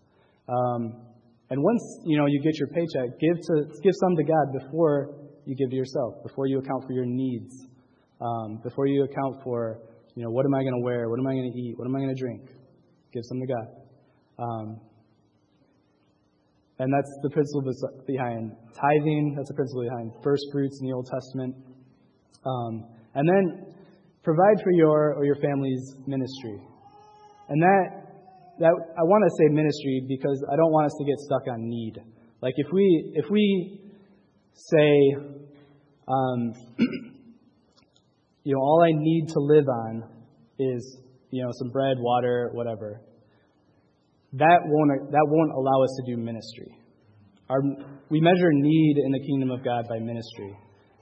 Um, 0.49 1.03
and 1.51 1.63
once 1.63 1.83
you 2.05 2.17
know 2.17 2.27
you 2.27 2.41
get 2.43 2.59
your 2.59 2.69
paycheck, 2.69 3.19
give 3.19 3.37
to 3.43 3.55
give 3.83 3.93
some 4.01 4.17
to 4.17 4.23
God 4.23 4.65
before 4.65 5.17
you 5.45 5.57
give 5.57 5.71
to 5.71 5.77
yourself, 5.77 6.23
before 6.23 6.47
you 6.47 6.59
account 6.59 6.85
for 6.87 6.93
your 6.93 7.07
needs, 7.07 7.68
um, 8.21 8.61
before 8.62 8.87
you 8.87 9.05
account 9.05 9.43
for 9.43 9.81
you 10.14 10.25
know 10.25 10.31
what 10.31 10.45
am 10.45 10.55
I 10.55 10.62
going 10.62 10.75
to 10.75 10.85
wear, 10.85 11.09
what 11.09 11.19
am 11.19 11.27
I 11.27 11.33
going 11.33 11.53
to 11.53 11.59
eat, 11.59 11.79
what 11.79 11.87
am 11.87 11.95
I 11.95 12.01
going 12.01 12.14
to 12.14 12.21
drink. 12.21 12.43
Give 13.12 13.23
some 13.25 13.41
to 13.41 13.47
God. 13.47 13.66
Um, 14.39 14.81
and 16.79 16.93
that's 16.93 17.11
the 17.23 17.31
principle 17.31 17.62
behind 18.07 18.53
tithing. 18.75 19.35
That's 19.37 19.49
the 19.49 19.55
principle 19.55 19.83
behind 19.83 20.12
first 20.23 20.45
fruits 20.53 20.79
in 20.81 20.87
the 20.87 20.95
Old 20.95 21.09
Testament. 21.11 21.57
Um, 22.47 22.85
and 23.14 23.29
then 23.29 23.75
provide 24.23 24.62
for 24.62 24.71
your 24.73 25.14
or 25.14 25.25
your 25.25 25.37
family's 25.37 25.97
ministry. 26.07 26.62
And 27.49 27.62
that, 27.62 27.85
that 28.61 28.71
I 28.71 29.03
want 29.03 29.25
to 29.25 29.31
say 29.39 29.53
ministry 29.53 30.05
because 30.07 30.45
I 30.53 30.57
don't 30.57 30.71
want 30.71 30.87
us 30.87 30.95
to 30.99 31.05
get 31.05 31.19
stuck 31.19 31.49
on 31.49 31.69
need. 31.69 31.95
Like 32.43 32.55
if 32.57 32.66
we 32.73 33.12
if 33.14 33.25
we 33.31 33.81
say, 34.53 35.16
um, 36.07 36.53
you 38.49 38.55
know, 38.57 38.64
all 38.64 38.80
I 38.80 38.96
need 38.96 39.28
to 39.28 39.40
live 39.44 39.68
on 39.68 40.09
is 40.59 40.80
you 41.28 41.44
know 41.44 41.51
some 41.53 41.68
bread, 41.68 42.01
water, 42.01 42.49
whatever. 42.55 43.05
That 44.32 44.61
won't 44.64 45.12
that 45.12 45.26
won't 45.28 45.53
allow 45.53 45.84
us 45.84 45.92
to 46.01 46.03
do 46.09 46.16
ministry. 46.16 46.72
Our, 47.51 47.61
we 48.09 48.20
measure 48.20 48.49
need 48.49 49.05
in 49.05 49.12
the 49.12 49.20
kingdom 49.20 49.51
of 49.51 49.62
God 49.62 49.84
by 49.88 49.99
ministry. 50.01 50.57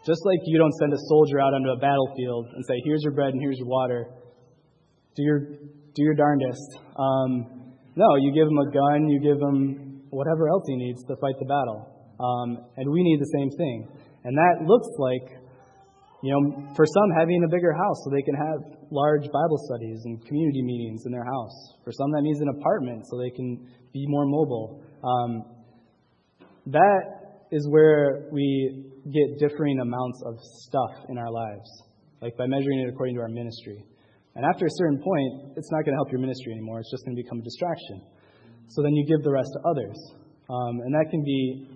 Just 0.05 0.27
like 0.27 0.41
you 0.43 0.59
don't 0.59 0.75
send 0.83 0.93
a 0.93 0.99
soldier 1.07 1.39
out 1.39 1.55
onto 1.55 1.71
a 1.71 1.79
battlefield 1.79 2.51
and 2.51 2.67
say, 2.67 2.83
"Here's 2.83 3.03
your 3.07 3.15
bread 3.15 3.31
and 3.31 3.41
here's 3.41 3.59
your 3.59 3.69
water." 3.69 4.11
Do 5.15 5.23
your 5.23 5.39
do 5.95 6.03
your 6.03 6.15
darndest. 6.15 6.83
Um, 6.99 7.73
no, 7.95 8.09
you 8.27 8.35
give 8.35 8.51
him 8.51 8.59
a 8.59 8.71
gun, 8.75 9.09
you 9.09 9.23
give 9.23 9.39
him 9.39 10.03
whatever 10.11 10.49
else 10.49 10.65
he 10.67 10.75
needs 10.75 11.05
to 11.05 11.15
fight 11.23 11.39
the 11.39 11.47
battle. 11.47 11.95
Um, 12.19 12.59
and 12.77 12.91
we 12.91 13.03
need 13.05 13.21
the 13.21 13.31
same 13.39 13.51
thing. 13.55 13.89
And 14.25 14.37
that 14.37 14.67
looks 14.67 14.91
like, 14.99 15.46
you 16.27 16.35
know, 16.35 16.75
for 16.75 16.85
some 16.85 17.09
having 17.17 17.45
a 17.45 17.49
bigger 17.49 17.73
house 17.73 18.03
so 18.03 18.11
they 18.11 18.23
can 18.23 18.35
have 18.35 18.59
large 18.91 19.31
Bible 19.31 19.59
studies 19.71 20.03
and 20.07 20.19
community 20.27 20.61
meetings 20.61 21.07
in 21.07 21.13
their 21.13 21.25
house. 21.25 21.55
For 21.85 21.93
some 21.93 22.11
that 22.11 22.23
means 22.23 22.41
an 22.41 22.49
apartment 22.49 23.07
so 23.07 23.17
they 23.17 23.31
can 23.31 23.63
be 23.93 24.05
more 24.09 24.27
mobile. 24.27 24.83
Um, 25.07 25.31
that 26.67 27.47
is 27.53 27.69
where 27.71 28.27
we 28.33 28.91
get 29.07 29.39
differing 29.39 29.79
amounts 29.79 30.21
of 30.27 30.35
stuff 30.67 31.07
in 31.09 31.17
our 31.17 31.31
lives, 31.31 31.71
like 32.21 32.37
by 32.37 32.47
measuring 32.47 32.81
it 32.81 32.89
according 32.91 33.15
to 33.15 33.21
our 33.21 33.29
ministry. 33.31 33.87
And 34.35 34.45
after 34.45 34.67
a 34.67 34.75
certain 34.83 34.99
point, 34.99 35.55
it's 35.57 35.71
not 35.71 35.87
going 35.87 35.95
to 35.95 35.99
help 36.03 36.11
your 36.11 36.21
ministry 36.21 36.53
anymore. 36.53 36.81
It's 36.81 36.91
just 36.91 37.07
going 37.07 37.17
to 37.17 37.23
become 37.23 37.39
a 37.39 37.47
distraction. 37.47 38.03
So 38.67 38.83
then 38.83 38.95
you 38.99 39.07
give 39.07 39.23
the 39.23 39.31
rest 39.31 39.51
to 39.55 39.61
others. 39.63 39.97
Um, 40.51 40.83
and 40.83 40.93
that 40.93 41.07
can 41.09 41.23
be 41.23 41.71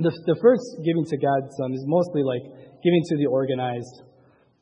the, 0.00 0.10
the 0.24 0.36
first 0.40 0.64
giving 0.80 1.04
to 1.04 1.16
God 1.20 1.52
some 1.60 1.76
is 1.76 1.84
mostly 1.84 2.24
like 2.24 2.69
giving 2.82 3.02
to 3.10 3.16
the 3.16 3.26
organized 3.26 4.02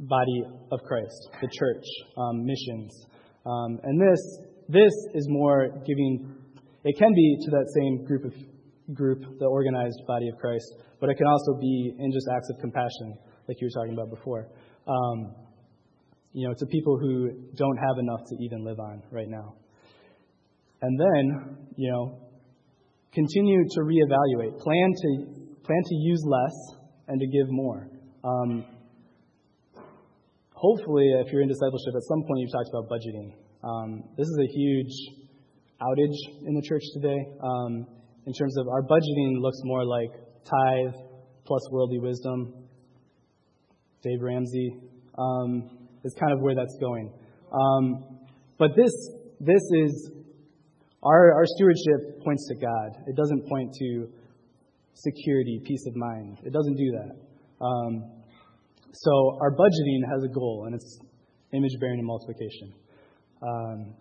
body 0.01 0.43
of 0.73 0.81
Christ, 0.83 1.29
the 1.41 1.49
church, 1.49 1.85
um, 2.17 2.45
missions. 2.45 3.07
Um, 3.47 3.81
and 3.83 4.01
this 4.01 4.21
this 4.69 4.93
is 5.15 5.27
more 5.29 5.69
giving. 5.87 6.35
It 6.85 6.97
can 6.99 7.13
be 7.15 7.37
to 7.45 7.51
that 7.51 7.67
same 7.75 8.05
group 8.05 8.25
of 8.25 8.35
group, 8.95 9.21
the 9.39 9.47
organized 9.47 10.01
body 10.07 10.29
of 10.29 10.39
Christ, 10.39 10.67
but 11.01 11.11
it 11.11 11.17
can 11.17 11.27
also 11.27 11.61
be 11.61 11.95
in 11.99 12.13
just 12.13 12.27
acts 12.35 12.49
of 12.51 12.61
compassion, 12.61 13.19
like 13.47 13.61
you 13.61 13.67
were 13.67 13.81
talking 13.81 13.95
about 13.95 14.11
before. 14.11 14.49
Um, 14.87 15.35
you 16.33 16.47
know, 16.47 16.55
to 16.57 16.67
people 16.67 16.99
who 16.99 17.31
don't 17.57 17.77
have 17.77 17.99
enough 17.99 18.21
to 18.29 18.37
even 18.45 18.65
live 18.65 18.79
on 18.79 19.03
right 19.11 19.29
now. 19.29 19.55
And 20.81 21.01
then, 21.01 21.57
you 21.77 21.91
know, 21.91 22.19
continue 23.13 23.65
to 23.65 23.81
reevaluate. 23.81 24.59
Plan 24.61 24.93
to 24.95 25.27
plan 25.65 25.83
to 25.85 25.95
use 25.97 26.23
less 26.25 26.77
and 27.09 27.21
to 27.21 27.27
give 27.27 27.51
more. 27.51 27.89
Um, 28.25 28.65
hopefully, 30.53 31.07
if 31.25 31.33
you're 31.33 31.43
in 31.43 31.49
discipleship, 31.49 31.95
at 31.95 32.03
some 32.03 32.23
point 32.23 32.41
you've 32.41 32.53
talked 32.53 32.71
about 32.71 32.89
budgeting. 32.91 33.33
Um, 33.63 34.05
this 34.17 34.27
is 34.27 34.39
a 34.39 34.49
huge 34.53 34.93
outage 35.81 36.47
in 36.47 36.55
the 36.55 36.63
church 36.63 36.83
today. 36.95 37.19
Um, 37.43 37.87
in 38.27 38.33
terms 38.33 38.57
of 38.59 38.69
our 38.69 38.83
budgeting, 38.83 39.41
looks 39.41 39.59
more 39.65 39.85
like 39.85 40.11
tithe 40.45 40.95
plus 41.47 41.63
worldly 41.71 41.99
wisdom. 41.99 42.55
Dave 44.03 44.21
Ramsey 44.21 44.77
um, 45.17 45.71
is 46.05 46.15
kind 46.19 46.33
of 46.33 46.41
where 46.41 46.55
that's 46.55 46.77
going. 46.81 47.13
Um, 47.53 48.19
but 48.59 48.71
this 48.77 48.93
this 49.41 49.63
is 49.85 50.11
our, 51.03 51.35
our 51.35 51.47
stewardship 51.47 52.23
points 52.25 52.49
to 52.49 52.57
God. 52.57 53.05
It 53.07 53.17
doesn't 53.17 53.47
point 53.49 53.73
to 53.73 54.09
security, 54.95 55.61
peace 55.65 55.87
of 55.87 55.95
mind. 55.97 56.39
It 56.45 56.53
doesn't 56.53 56.77
do 56.77 56.91
that. 56.99 57.28
Um, 57.61 58.23
so 58.93 59.39
our 59.41 59.53
budgeting 59.53 60.01
has 60.11 60.25
a 60.25 60.33
goal, 60.33 60.65
and 60.67 60.75
it's 60.75 60.99
image 61.53 61.73
bearing 61.81 61.99
and 61.99 62.07
multiplication. 62.07 62.73
Um, 63.43 63.95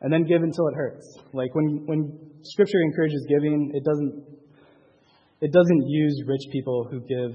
and 0.00 0.12
then 0.12 0.24
give 0.24 0.42
until 0.42 0.68
it 0.68 0.74
hurts. 0.74 1.18
Like 1.32 1.54
when, 1.54 1.86
when 1.86 2.18
Scripture 2.42 2.80
encourages 2.80 3.26
giving, 3.28 3.72
it 3.74 3.84
doesn't 3.84 4.24
it 5.40 5.52
doesn't 5.52 5.88
use 5.88 6.22
rich 6.26 6.42
people 6.52 6.86
who 6.90 7.00
give 7.00 7.32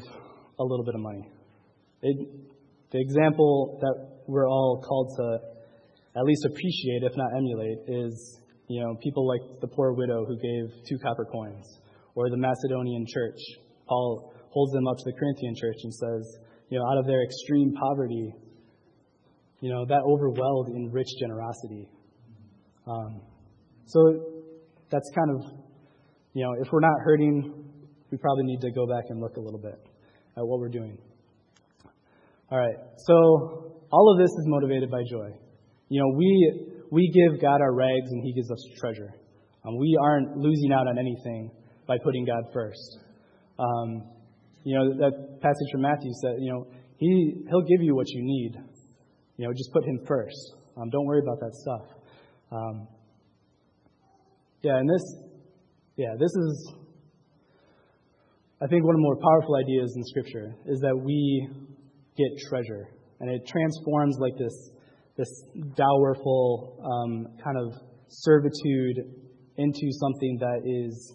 a 0.59 0.63
little 0.63 0.85
bit 0.85 0.93
of 0.93 1.01
money. 1.01 1.27
It, 2.03 2.27
the 2.91 3.01
example 3.01 3.79
that 3.81 4.21
we're 4.27 4.47
all 4.47 4.83
called 4.87 5.11
to 5.17 5.39
at 6.15 6.23
least 6.23 6.45
appreciate, 6.45 7.01
if 7.01 7.17
not 7.17 7.31
emulate, 7.35 7.79
is 7.87 8.39
you 8.67 8.81
know 8.81 8.95
people 9.01 9.27
like 9.27 9.59
the 9.61 9.67
poor 9.67 9.93
widow 9.93 10.25
who 10.25 10.37
gave 10.37 10.85
two 10.87 10.97
copper 10.99 11.25
coins, 11.25 11.65
or 12.13 12.29
the 12.29 12.37
Macedonian 12.37 13.05
church. 13.07 13.39
Paul 13.87 14.33
holds 14.55 14.71
them 14.71 14.87
up 14.87 14.95
to 14.97 15.03
the 15.03 15.11
Corinthian 15.11 15.53
church 15.53 15.75
and 15.83 15.93
says, 15.93 16.39
you 16.69 16.79
know, 16.79 16.85
out 16.89 16.97
of 16.97 17.05
their 17.05 17.21
extreme 17.23 17.73
poverty, 17.73 18.33
you 19.59 19.69
know, 19.69 19.85
that 19.85 19.99
overwhelmed 20.07 20.69
in 20.73 20.89
rich 20.91 21.09
generosity. 21.19 21.89
Um, 22.87 23.21
so 23.85 23.99
that's 24.89 25.11
kind 25.13 25.29
of, 25.35 25.59
you 26.33 26.43
know, 26.43 26.53
if 26.61 26.69
we're 26.71 26.79
not 26.79 26.95
hurting, 27.03 27.65
we 28.11 28.17
probably 28.17 28.45
need 28.45 28.61
to 28.61 28.71
go 28.71 28.87
back 28.87 29.03
and 29.09 29.19
look 29.19 29.35
a 29.35 29.41
little 29.41 29.59
bit 29.59 29.77
at 30.37 30.43
what 30.47 30.59
we're 30.59 30.69
doing. 30.69 30.97
All 32.49 32.57
right, 32.57 32.77
so 32.95 33.75
all 33.91 34.13
of 34.13 34.19
this 34.23 34.31
is 34.31 34.45
motivated 34.47 34.89
by 34.89 35.01
joy. 35.09 35.35
You 35.89 35.99
know, 35.99 36.17
we, 36.17 36.69
we 36.91 37.11
give 37.11 37.41
God 37.41 37.59
our 37.59 37.73
rags 37.73 38.09
and 38.09 38.23
He 38.23 38.33
gives 38.33 38.49
us 38.49 38.63
treasure. 38.79 39.13
Um, 39.67 39.77
we 39.77 39.97
aren't 40.01 40.37
losing 40.37 40.71
out 40.71 40.87
on 40.87 40.97
anything 40.97 41.51
by 41.87 41.97
putting 42.03 42.23
God 42.23 42.43
first. 42.53 42.99
Um, 43.59 44.14
you 44.65 44.75
know, 44.75 44.97
that 44.97 45.39
passage 45.41 45.69
from 45.71 45.81
Matthew 45.81 46.11
said, 46.21 46.35
you 46.39 46.51
know, 46.51 46.67
he, 46.97 47.45
He'll 47.47 47.61
give 47.61 47.81
you 47.81 47.95
what 47.95 48.09
you 48.09 48.21
need. 48.23 48.55
You 49.37 49.47
know, 49.47 49.53
just 49.53 49.71
put 49.71 49.85
Him 49.85 49.99
first. 50.07 50.55
Um, 50.75 50.89
don't 50.89 51.05
worry 51.05 51.21
about 51.21 51.39
that 51.39 51.53
stuff. 51.53 51.81
Um, 52.51 52.87
yeah, 54.63 54.77
and 54.77 54.89
this, 54.89 55.15
yeah, 55.97 56.15
this 56.19 56.31
is, 56.31 56.73
I 58.61 58.67
think, 58.67 58.83
one 58.83 58.95
of 58.95 58.99
the 58.99 59.03
more 59.03 59.17
powerful 59.17 59.55
ideas 59.55 59.93
in 59.95 60.03
Scripture 60.05 60.55
is 60.65 60.79
that 60.79 60.97
we 60.97 61.47
get 62.17 62.27
treasure. 62.49 62.89
And 63.19 63.29
it 63.29 63.47
transforms 63.47 64.17
like 64.19 64.33
this 64.37 64.71
this 65.17 65.43
dowerful 65.77 66.77
um, 66.83 67.37
kind 67.41 67.57
of 67.57 67.73
servitude 68.09 69.15
into 69.57 69.89
something 69.91 70.37
that 70.41 70.61
is 70.65 71.13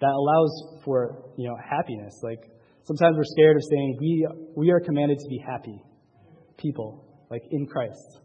that 0.00 0.10
allows 0.10 0.82
for 0.84 1.32
you 1.38 1.48
know 1.48 1.56
happiness. 1.56 2.20
Like 2.22 2.53
sometimes 2.84 3.16
we're 3.16 3.24
scared 3.24 3.56
of 3.56 3.62
saying 3.68 3.96
we 4.00 4.28
we 4.56 4.70
are 4.70 4.80
commanded 4.80 5.18
to 5.18 5.28
be 5.28 5.42
happy 5.44 5.80
people, 6.56 7.04
like 7.30 7.42
in 7.50 7.66
Christ. 7.66 8.20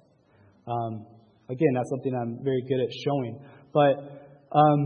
Um, 0.68 1.05
again, 1.49 1.74
that's 1.76 1.89
something 1.89 2.14
I'm 2.14 2.43
very 2.43 2.64
good 2.68 2.80
at 2.80 2.89
showing. 3.03 3.39
But 3.74 3.93
um, 4.51 4.80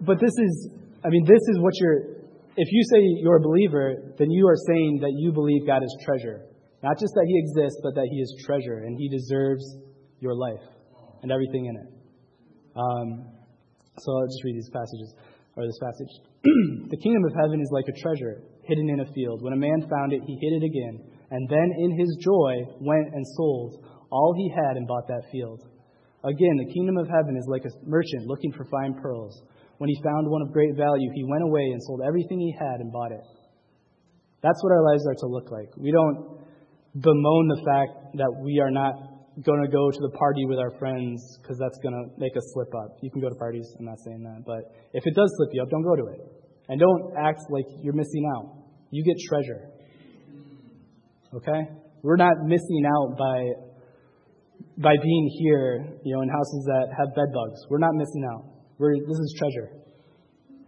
but 0.00 0.20
this 0.20 0.32
is 0.32 0.70
I 1.04 1.08
mean 1.08 1.24
this 1.24 1.42
is 1.48 1.58
what 1.60 1.72
you're. 1.80 2.14
If 2.56 2.68
you 2.70 2.82
say 2.84 2.98
you're 3.22 3.38
a 3.38 3.42
believer, 3.42 4.14
then 4.16 4.30
you 4.30 4.46
are 4.46 4.56
saying 4.68 5.00
that 5.02 5.10
you 5.18 5.32
believe 5.32 5.66
God 5.66 5.82
is 5.82 5.90
treasure. 6.04 6.46
Not 6.84 7.00
just 7.00 7.12
that 7.14 7.26
he 7.26 7.34
exists, 7.40 7.80
but 7.82 7.94
that 7.96 8.06
he 8.12 8.20
is 8.20 8.30
treasure 8.46 8.84
and 8.84 8.94
he 8.96 9.08
deserves 9.08 9.64
your 10.20 10.36
life 10.36 10.62
and 11.22 11.32
everything 11.32 11.66
in 11.66 11.74
it. 11.74 11.88
Um, 12.76 13.26
so 13.98 14.06
I'll 14.12 14.26
just 14.26 14.44
read 14.44 14.54
these 14.54 14.70
passages, 14.70 15.14
or 15.56 15.66
this 15.66 15.78
passage. 15.82 16.12
the 16.90 16.98
kingdom 17.02 17.24
of 17.24 17.32
heaven 17.42 17.60
is 17.60 17.70
like 17.72 17.86
a 17.88 17.96
treasure 17.98 18.42
hidden 18.66 18.90
in 18.90 19.00
a 19.00 19.12
field. 19.12 19.42
When 19.42 19.52
a 19.52 19.56
man 19.56 19.86
found 19.88 20.12
it, 20.12 20.22
he 20.26 20.38
hid 20.40 20.62
it 20.62 20.64
again, 20.64 20.98
and 21.30 21.48
then 21.48 21.68
in 21.78 21.98
his 21.98 22.16
joy 22.20 22.64
went 22.80 23.12
and 23.12 23.24
sold 23.36 23.84
all 24.10 24.34
he 24.36 24.48
had 24.54 24.76
and 24.76 24.86
bought 24.86 25.08
that 25.08 25.24
field. 25.32 25.60
Again, 26.24 26.56
the 26.56 26.72
kingdom 26.72 26.96
of 26.96 27.08
heaven 27.08 27.36
is 27.36 27.44
like 27.48 27.64
a 27.64 27.72
merchant 27.84 28.26
looking 28.26 28.52
for 28.52 28.64
fine 28.64 28.94
pearls. 28.94 29.42
When 29.78 29.90
he 29.90 29.96
found 30.02 30.30
one 30.30 30.42
of 30.42 30.52
great 30.52 30.76
value, 30.76 31.10
he 31.12 31.24
went 31.24 31.42
away 31.42 31.68
and 31.72 31.82
sold 31.82 32.00
everything 32.06 32.40
he 32.40 32.54
had 32.58 32.80
and 32.80 32.92
bought 32.92 33.12
it. 33.12 33.24
That's 34.40 34.62
what 34.62 34.72
our 34.72 34.84
lives 34.92 35.04
are 35.06 35.18
to 35.20 35.26
look 35.26 35.50
like. 35.50 35.68
We 35.76 35.90
don't 35.90 36.40
bemoan 36.94 37.48
the 37.48 37.60
fact 37.66 38.16
that 38.16 38.30
we 38.40 38.60
are 38.60 38.70
not 38.70 38.94
going 39.42 39.60
to 39.60 39.68
go 39.68 39.90
to 39.90 39.98
the 39.98 40.14
party 40.16 40.46
with 40.46 40.58
our 40.58 40.70
friends 40.78 41.18
because 41.42 41.58
that's 41.58 41.78
going 41.82 41.92
to 41.92 42.04
make 42.18 42.36
us 42.36 42.44
slip 42.54 42.70
up. 42.76 42.96
You 43.02 43.10
can 43.10 43.20
go 43.20 43.28
to 43.28 43.34
parties, 43.34 43.66
I'm 43.78 43.84
not 43.84 43.98
saying 44.04 44.22
that. 44.22 44.46
But 44.46 44.70
if 44.92 45.02
it 45.04 45.14
does 45.14 45.30
slip 45.36 45.50
you 45.52 45.62
up, 45.62 45.70
don't 45.70 45.82
go 45.82 45.96
to 45.96 46.06
it. 46.14 46.20
And 46.68 46.80
don't 46.80 47.14
act 47.18 47.40
like 47.50 47.64
you're 47.82 47.94
missing 47.94 48.24
out. 48.36 48.56
You 48.90 49.04
get 49.04 49.16
treasure. 49.28 49.70
Okay? 51.34 51.70
We're 52.02 52.16
not 52.16 52.34
missing 52.44 52.84
out 52.86 53.18
by 53.18 53.48
by 54.76 54.94
being 55.00 55.30
here, 55.38 55.86
you 56.04 56.14
know, 56.14 56.22
in 56.22 56.28
houses 56.28 56.64
that 56.66 56.86
have 56.98 57.14
bed 57.14 57.30
bugs. 57.32 57.60
We're 57.70 57.78
not 57.78 57.94
missing 57.94 58.24
out. 58.32 58.44
We're, 58.78 58.96
this 58.96 59.18
is 59.18 59.34
treasure. 59.38 59.70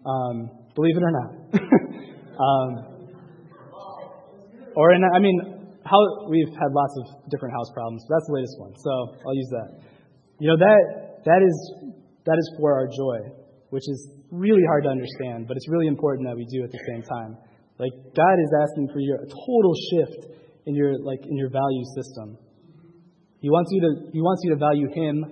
Um, 0.07 0.51
believe 0.75 0.97
it 0.97 1.03
or 1.03 1.11
not. 1.11 1.31
um, 2.47 2.71
or 4.77 4.93
in, 4.93 5.03
I 5.03 5.19
mean, 5.19 5.41
how, 5.85 6.29
we've 6.31 6.55
had 6.55 6.71
lots 6.71 6.95
of 7.03 7.31
different 7.31 7.55
house 7.55 7.71
problems. 7.75 8.05
That's 8.09 8.27
the 8.27 8.35
latest 8.35 8.55
one, 8.59 8.73
so 8.79 8.91
I'll 9.27 9.35
use 9.35 9.51
that. 9.51 9.69
You 10.39 10.49
know, 10.51 10.59
that, 10.59 11.23
that, 11.25 11.43
is, 11.43 11.57
that 12.27 12.37
is 12.39 12.47
for 12.59 12.75
our 12.75 12.87
joy, 12.87 13.19
which 13.71 13.85
is 13.89 14.11
really 14.31 14.63
hard 14.69 14.85
to 14.85 14.91
understand, 14.91 15.49
but 15.49 15.57
it's 15.57 15.69
really 15.69 15.87
important 15.87 16.27
that 16.29 16.37
we 16.37 16.47
do 16.47 16.63
at 16.63 16.71
the 16.71 16.83
same 16.93 17.03
time. 17.03 17.37
Like, 17.79 17.93
God 18.15 18.37
is 18.41 18.51
asking 18.63 18.89
for 18.93 19.01
your, 19.01 19.17
a 19.17 19.29
total 19.29 19.75
shift 19.91 20.33
in 20.67 20.75
your, 20.75 20.99
like, 21.03 21.21
in 21.27 21.37
your 21.37 21.51
value 21.51 21.85
system. 21.95 22.39
He 23.41 23.51
wants 23.51 23.71
you 23.73 23.81
to, 23.83 23.91
he 24.13 24.21
wants 24.21 24.41
you 24.45 24.51
to 24.51 24.57
value 24.57 24.89
Him 24.89 25.23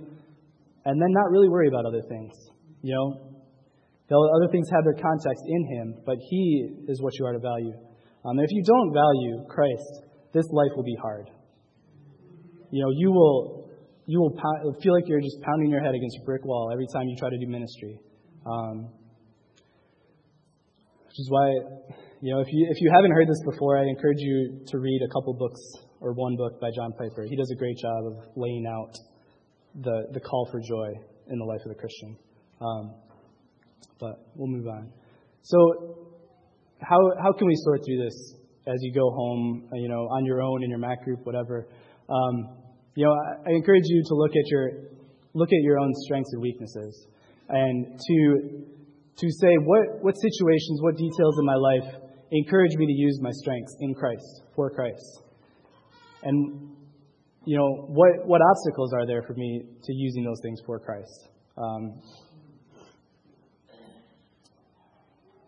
and 0.85 1.01
then 1.01 1.11
not 1.11 1.31
really 1.31 1.49
worry 1.49 1.69
about 1.69 1.87
other 1.87 2.03
things. 2.09 2.33
You 2.83 2.95
know, 2.95 3.35
other 4.13 4.53
things 4.53 4.69
have 4.71 4.85
their 4.85 5.01
context 5.01 5.43
in 5.49 5.63
Him, 5.79 5.95
but 6.05 6.17
He 6.21 6.85
is 6.89 7.01
what 7.01 7.17
you 7.19 7.25
are 7.25 7.33
to 7.33 7.41
value. 7.41 7.73
Um, 8.25 8.39
if 8.39 8.51
you 8.51 8.63
don't 8.63 8.93
value 8.93 9.45
Christ, 9.49 10.05
this 10.33 10.45
life 10.51 10.73
will 10.77 10.85
be 10.85 10.97
hard. 11.01 11.31
You 12.71 12.83
know, 12.83 12.91
you 12.93 13.11
will, 13.13 13.71
you 14.07 14.21
will 14.21 14.37
feel 14.83 14.93
like 14.93 15.09
you're 15.09 15.21
just 15.21 15.41
pounding 15.41 15.71
your 15.71 15.81
head 15.81 15.95
against 15.95 16.19
a 16.21 16.25
brick 16.25 16.45
wall 16.45 16.71
every 16.73 16.87
time 16.93 17.09
you 17.09 17.17
try 17.17 17.31
to 17.31 17.39
do 17.39 17.47
ministry. 17.47 17.99
Um, 18.47 18.89
which 21.07 21.19
is 21.19 21.31
why, 21.31 21.47
you 22.21 22.35
know, 22.35 22.41
if 22.41 22.49
you, 22.51 22.67
if 22.71 22.81
you 22.81 22.91
haven't 22.95 23.13
heard 23.13 23.29
this 23.29 23.41
before, 23.45 23.79
I 23.79 23.85
encourage 23.85 24.19
you 24.19 24.61
to 24.67 24.79
read 24.79 25.01
a 25.05 25.09
couple 25.13 25.35
books 25.35 25.61
or 26.01 26.13
one 26.13 26.37
book 26.37 26.61
by 26.61 26.71
John 26.75 26.93
Piper. 26.93 27.25
He 27.29 27.37
does 27.37 27.51
a 27.51 27.57
great 27.57 27.77
job 27.79 28.07
of 28.07 28.17
laying 28.37 28.67
out 28.67 28.93
the, 29.77 30.09
the 30.13 30.21
call 30.21 30.49
for 30.51 30.61
joy 30.61 30.93
in 31.29 31.39
the 31.39 31.45
life 31.45 31.61
of 31.65 31.69
the 31.69 31.79
Christian. 31.79 32.17
Um, 32.61 32.95
but 34.01 34.27
we'll 34.35 34.49
move 34.49 34.67
on. 34.67 34.93
So, 35.43 36.11
how, 36.81 36.99
how 37.23 37.33
can 37.33 37.47
we 37.47 37.55
sort 37.65 37.81
through 37.87 38.05
this 38.05 38.35
as 38.67 38.77
you 38.81 38.93
go 38.93 39.11
home, 39.11 39.69
you 39.75 39.89
know, 39.89 40.09
on 40.11 40.25
your 40.25 40.43
own 40.43 40.63
in 40.63 40.71
your 40.71 40.79
MAC 40.79 41.05
group, 41.05 41.21
whatever? 41.25 41.69
Um, 42.09 42.59
you 42.95 43.07
know, 43.07 43.13
I, 43.13 43.51
I 43.51 43.55
encourage 43.55 43.85
you 43.87 44.03
to 44.09 44.15
look 44.15 44.31
at 44.31 44.47
your 44.47 44.71
look 45.33 45.49
at 45.49 45.63
your 45.63 45.79
own 45.79 45.93
strengths 46.05 46.33
and 46.33 46.43
weaknesses, 46.43 47.07
and 47.49 47.99
to 47.99 48.65
to 49.17 49.31
say 49.31 49.55
what 49.65 50.03
what 50.03 50.15
situations, 50.15 50.81
what 50.83 50.97
details 50.97 51.39
in 51.39 51.47
my 51.47 51.55
life 51.55 51.95
encourage 52.33 52.75
me 52.77 52.87
to 52.87 52.93
use 52.93 53.19
my 53.21 53.31
strengths 53.31 53.77
in 53.81 53.95
Christ 53.95 54.43
for 54.57 54.71
Christ, 54.71 55.23
and 56.23 56.77
you 57.45 57.57
know 57.57 57.87
what 57.89 58.27
what 58.27 58.41
obstacles 58.41 58.93
are 58.95 59.07
there 59.07 59.23
for 59.23 59.35
me 59.35 59.63
to 59.83 59.93
using 59.93 60.25
those 60.25 60.41
things 60.43 60.61
for 60.67 60.81
Christ. 60.81 61.29
Um, 61.57 62.01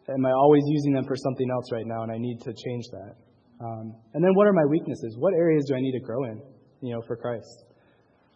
am 0.09 0.25
I 0.25 0.31
always 0.31 0.63
using 0.67 0.93
them 0.93 1.05
for 1.05 1.17
something 1.17 1.51
else 1.51 1.73
right 1.73 1.87
now, 1.87 2.03
and 2.03 2.13
I 2.13 2.19
need 2.19 2.41
to 2.43 2.53
change 2.53 2.85
that? 2.93 3.17
Um, 3.59 3.97
and 4.15 4.23
then 4.23 4.31
what 4.35 4.47
are 4.47 4.53
my 4.53 4.67
weaknesses? 4.69 5.17
What 5.19 5.33
areas 5.35 5.65
do 5.67 5.75
I 5.75 5.81
need 5.81 5.93
to 5.93 6.01
grow 6.01 6.25
in, 6.25 6.43
you 6.83 6.95
know, 6.95 7.01
for 7.07 7.17
Christ? 7.17 7.65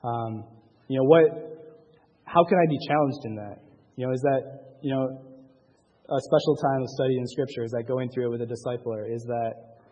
Um, 0.03 0.45
you 0.89 0.99
know, 0.99 1.05
what? 1.05 1.50
How 2.31 2.45
can 2.47 2.59
I 2.63 2.67
be 2.71 2.79
challenged 2.87 3.23
in 3.25 3.35
that? 3.43 3.59
You 3.97 4.07
know, 4.07 4.13
is 4.15 4.23
that 4.23 4.43
you 4.83 4.95
know 4.95 5.03
a 5.03 6.21
special 6.31 6.55
time 6.63 6.83
of 6.83 6.89
study 6.95 7.19
in 7.19 7.27
Scripture? 7.27 7.65
Is 7.65 7.73
that 7.73 7.91
going 7.91 8.09
through 8.15 8.31
it 8.31 8.39
with 8.39 8.43
a 8.43 8.51
discipler? 8.51 9.11
Is 9.11 9.25
that 9.27 9.83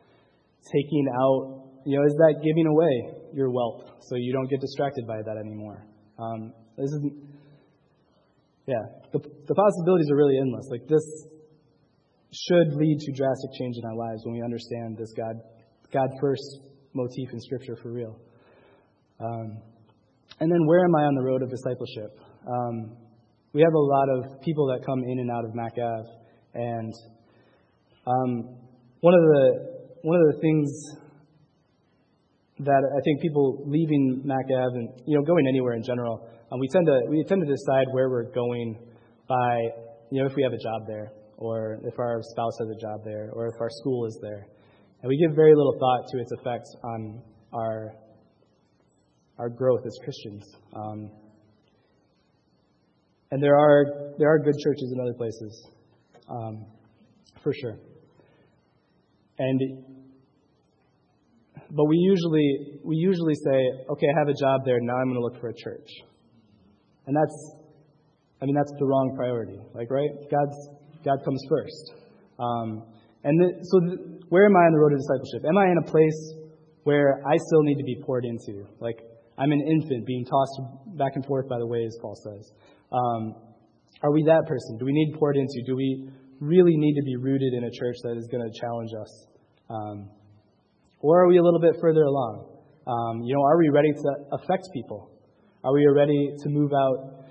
taking 0.70 1.06
out? 1.10 1.66
You 1.84 1.98
know, 1.98 2.06
is 2.06 2.14
that 2.14 2.38
giving 2.38 2.66
away 2.66 2.94
your 3.34 3.50
wealth 3.50 3.90
so 4.06 4.14
you 4.14 4.32
don't 4.32 4.48
get 4.48 4.60
distracted 4.60 5.06
by 5.06 5.18
that 5.18 5.36
anymore? 5.36 5.86
Um, 6.18 6.52
this 6.76 6.90
is, 6.90 7.00
yeah, 8.66 8.82
the, 9.12 9.18
the 9.18 9.54
possibilities 9.54 10.10
are 10.10 10.16
really 10.16 10.38
endless. 10.38 10.66
Like 10.70 10.86
this 10.86 11.06
should 12.30 12.74
lead 12.74 12.98
to 13.00 13.12
drastic 13.12 13.50
change 13.58 13.76
in 13.78 13.84
our 13.84 13.96
lives 13.96 14.22
when 14.24 14.34
we 14.34 14.42
understand 14.42 14.98
this 14.98 15.12
God, 15.16 15.40
God 15.92 16.08
first 16.20 16.60
motif 16.92 17.32
in 17.32 17.40
Scripture 17.40 17.76
for 17.82 17.92
real. 17.92 18.18
Um, 19.18 19.62
and 20.40 20.50
then, 20.50 20.66
where 20.66 20.84
am 20.84 20.94
I 20.94 21.02
on 21.04 21.14
the 21.14 21.22
road 21.22 21.42
of 21.42 21.50
discipleship? 21.50 22.18
Um, 22.46 22.96
we 23.52 23.60
have 23.62 23.72
a 23.72 23.78
lot 23.78 24.08
of 24.08 24.40
people 24.42 24.66
that 24.68 24.84
come 24.84 25.02
in 25.02 25.18
and 25.18 25.30
out 25.30 25.44
of 25.44 25.54
Mac 25.54 25.72
Ave, 25.78 26.08
and 26.54 26.92
um, 28.06 28.56
one 29.00 29.14
of 29.14 29.20
the 29.20 29.44
one 30.02 30.16
of 30.16 30.34
the 30.34 30.40
things 30.40 30.68
that 32.60 32.82
I 32.82 33.00
think 33.04 33.20
people 33.20 33.64
leaving 33.66 34.22
Mac 34.24 34.46
Ave 34.46 34.78
and 34.78 34.88
you 35.06 35.16
know 35.18 35.24
going 35.24 35.46
anywhere 35.48 35.74
in 35.74 35.82
general, 35.82 36.28
um, 36.52 36.60
we 36.60 36.68
tend 36.68 36.86
to 36.86 37.00
we 37.08 37.24
tend 37.28 37.40
to 37.40 37.50
decide 37.50 37.86
where 37.92 38.08
we're 38.08 38.30
going 38.32 38.78
by 39.28 39.60
you 40.10 40.22
know 40.22 40.26
if 40.26 40.34
we 40.34 40.42
have 40.42 40.52
a 40.52 40.62
job 40.62 40.86
there 40.86 41.12
or 41.38 41.78
if 41.84 41.94
our 41.98 42.20
spouse 42.20 42.58
has 42.58 42.68
a 42.68 42.80
job 42.80 43.00
there, 43.04 43.30
or 43.32 43.46
if 43.46 43.54
our 43.60 43.70
school 43.70 44.06
is 44.06 44.18
there. 44.20 44.46
And 45.00 45.08
we 45.08 45.16
give 45.16 45.34
very 45.36 45.54
little 45.54 45.78
thought 45.78 46.08
to 46.10 46.18
its 46.18 46.32
effects 46.32 46.68
on 46.82 47.22
our, 47.54 47.94
our 49.38 49.48
growth 49.48 49.80
as 49.86 49.96
Christians. 50.04 50.44
Um, 50.74 51.10
and 53.30 53.42
there 53.42 53.56
are, 53.56 54.14
there 54.18 54.32
are 54.32 54.38
good 54.38 54.56
churches 54.62 54.92
in 54.94 55.00
other 55.00 55.14
places, 55.14 55.68
um, 56.28 56.66
for 57.42 57.52
sure. 57.52 57.78
And 59.38 59.60
but 61.70 61.84
we 61.84 61.96
usually 61.96 62.80
we 62.82 62.96
usually 62.96 63.34
say, 63.34 63.84
okay, 63.90 64.06
I 64.14 64.18
have 64.18 64.28
a 64.28 64.34
job 64.34 64.62
there. 64.64 64.78
Now 64.80 64.96
I'm 64.96 65.12
going 65.12 65.16
to 65.16 65.20
look 65.20 65.40
for 65.40 65.48
a 65.48 65.54
church, 65.54 65.88
and 67.06 67.14
that's, 67.14 67.54
I 68.40 68.46
mean, 68.46 68.54
that's 68.54 68.72
the 68.78 68.86
wrong 68.86 69.14
priority. 69.16 69.58
Like, 69.74 69.90
right? 69.90 70.08
God's 70.30 70.56
God 71.04 71.18
comes 71.24 71.42
first. 71.48 71.92
Um, 72.38 72.84
and 73.24 73.66
so, 73.66 73.80
where 74.28 74.46
am 74.46 74.56
I 74.56 74.60
on 74.60 74.72
the 74.72 74.78
road 74.78 74.90
to 74.90 74.96
discipleship? 74.96 75.44
Am 75.46 75.58
I 75.58 75.66
in 75.70 75.78
a 75.78 75.90
place 75.90 76.34
where 76.84 77.20
I 77.26 77.36
still 77.36 77.62
need 77.62 77.76
to 77.76 77.84
be 77.84 78.00
poured 78.04 78.24
into? 78.24 78.66
Like, 78.80 78.98
I'm 79.38 79.52
an 79.52 79.60
infant 79.60 80.06
being 80.06 80.24
tossed 80.24 80.96
back 80.98 81.12
and 81.14 81.24
forth 81.24 81.48
by 81.48 81.58
the 81.58 81.66
waves, 81.66 81.96
Paul 82.02 82.14
says. 82.14 82.52
Um, 82.92 83.34
are 84.02 84.12
we 84.12 84.24
that 84.24 84.46
person? 84.46 84.78
Do 84.78 84.84
we 84.84 84.92
need 84.92 85.14
poured 85.18 85.36
into? 85.36 85.62
Do 85.66 85.76
we 85.76 86.10
really 86.40 86.76
need 86.76 86.94
to 86.94 87.04
be 87.04 87.16
rooted 87.16 87.54
in 87.54 87.64
a 87.64 87.70
church 87.70 87.96
that 88.04 88.16
is 88.16 88.28
going 88.30 88.42
to 88.42 88.60
challenge 88.60 88.90
us? 89.00 89.26
Um, 89.70 90.10
or 91.00 91.24
are 91.24 91.28
we 91.28 91.38
a 91.38 91.42
little 91.42 91.60
bit 91.60 91.74
further 91.80 92.02
along? 92.02 92.58
Um, 92.86 93.22
you 93.22 93.34
know, 93.34 93.42
are 93.42 93.58
we 93.58 93.68
ready 93.68 93.92
to 93.92 94.10
affect 94.32 94.68
people? 94.74 95.10
Are 95.62 95.72
we 95.72 95.86
ready 95.94 96.32
to 96.42 96.48
move 96.48 96.72
out 96.72 97.24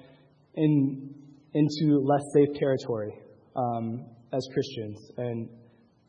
in, 0.56 1.14
into 1.54 2.00
less 2.04 2.24
safe 2.34 2.56
territory? 2.60 3.14
um, 3.58 4.06
as 4.34 4.48
Christians 4.54 5.12
and 5.18 5.50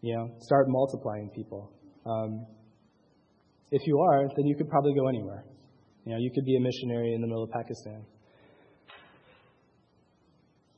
you 0.02 0.14
know 0.14 0.28
start 0.40 0.66
multiplying 0.68 1.30
people. 1.34 1.72
Um, 2.06 2.46
if 3.70 3.82
you 3.86 3.98
are, 3.98 4.28
then 4.36 4.46
you 4.46 4.56
could 4.56 4.68
probably 4.68 4.94
go 4.94 5.08
anywhere. 5.08 5.44
You 6.08 6.14
know, 6.14 6.20
you 6.20 6.30
could 6.34 6.46
be 6.46 6.56
a 6.56 6.60
missionary 6.60 7.12
in 7.12 7.20
the 7.20 7.26
middle 7.26 7.44
of 7.44 7.50
Pakistan. 7.50 8.02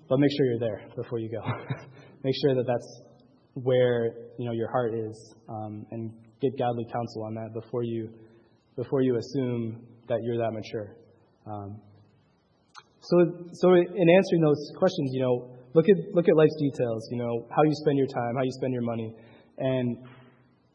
But 0.09 0.18
make 0.18 0.31
sure 0.37 0.47
you're 0.47 0.59
there 0.59 0.83
before 0.97 1.20
you 1.20 1.31
go. 1.31 1.41
make 2.24 2.35
sure 2.43 2.57
that 2.57 2.64
that's 2.66 3.03
where 3.55 4.07
you 4.39 4.47
know 4.47 4.53
your 4.53 4.68
heart 4.70 4.93
is, 4.95 5.35
um, 5.49 5.87
and 5.93 6.11
get 6.43 6.59
godly 6.59 6.85
counsel 6.93 7.22
on 7.24 7.35
that 7.35 7.55
before 7.55 7.85
you 7.85 8.11
before 8.74 9.03
you 9.03 9.16
assume 9.16 9.87
that 10.09 10.18
you're 10.24 10.39
that 10.39 10.51
mature. 10.51 10.97
Um, 11.47 11.81
so, 13.01 13.16
so 13.53 13.74
in 13.74 14.09
answering 14.11 14.43
those 14.43 14.72
questions, 14.76 15.11
you 15.12 15.22
know, 15.22 15.57
Look 15.72 15.87
at 15.89 16.14
look 16.14 16.26
at 16.28 16.35
life's 16.35 16.57
details. 16.59 17.09
You 17.12 17.18
know 17.18 17.47
how 17.55 17.62
you 17.62 17.72
spend 17.74 17.97
your 17.97 18.09
time, 18.09 18.35
how 18.37 18.43
you 18.43 18.51
spend 18.51 18.72
your 18.72 18.83
money, 18.83 19.14
and 19.59 19.97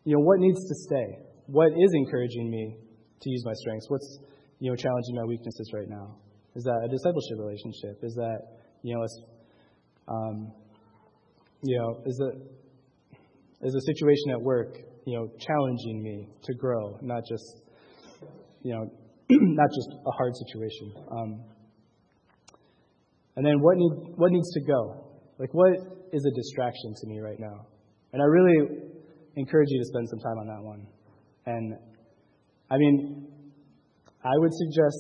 you 0.06 0.16
know 0.16 0.24
what 0.24 0.40
needs 0.40 0.60
to 0.60 0.76
stay. 0.88 1.20
What 1.48 1.72
is 1.72 1.92
encouraging 1.94 2.50
me 2.50 2.78
to 3.22 3.30
use 3.30 3.44
my 3.46 3.52
strengths? 3.56 3.90
What's 3.90 4.20
you 4.66 4.72
know 4.72 4.76
challenging 4.76 5.14
my 5.14 5.26
weaknesses 5.26 5.70
right 5.76 5.88
now? 5.88 6.18
Is 6.56 6.64
that 6.64 6.82
a 6.84 6.90
discipleship 6.90 7.38
relationship? 7.38 8.02
Is 8.02 8.16
that 8.16 8.40
you 8.82 8.96
know 8.96 9.06
a, 9.06 10.12
um, 10.12 10.52
you 11.62 11.78
know 11.78 12.02
is 12.08 12.18
the 12.18 12.32
is 13.62 13.76
a 13.76 13.82
situation 13.94 14.32
at 14.32 14.42
work 14.42 14.76
you 15.06 15.16
know 15.16 15.30
challenging 15.38 16.02
me 16.02 16.28
to 16.46 16.54
grow, 16.56 16.98
not 17.04 17.22
just 17.30 17.62
you 18.64 18.74
know 18.74 18.90
not 19.30 19.70
just 19.70 19.90
a 20.02 20.12
hard 20.18 20.34
situation. 20.36 20.94
Um, 21.12 21.44
and 23.36 23.46
then 23.46 23.60
what, 23.60 23.76
need, 23.76 23.92
what 24.16 24.32
needs 24.32 24.50
to 24.54 24.62
go? 24.62 25.04
Like, 25.38 25.54
what 25.54 25.74
is 26.14 26.26
a 26.26 26.32
distraction 26.34 26.94
to 27.02 27.08
me 27.08 27.20
right 27.20 27.38
now? 27.38 27.68
And 28.14 28.22
I 28.22 28.26
really 28.26 28.80
encourage 29.36 29.68
you 29.70 29.80
to 29.80 29.86
spend 29.86 30.08
some 30.08 30.20
time 30.20 30.38
on 30.40 30.48
that 30.48 30.64
one. 30.64 30.88
And 31.46 31.76
I 32.72 32.78
mean, 32.78 33.28
I 34.26 34.34
would 34.38 34.54
suggest 34.54 34.98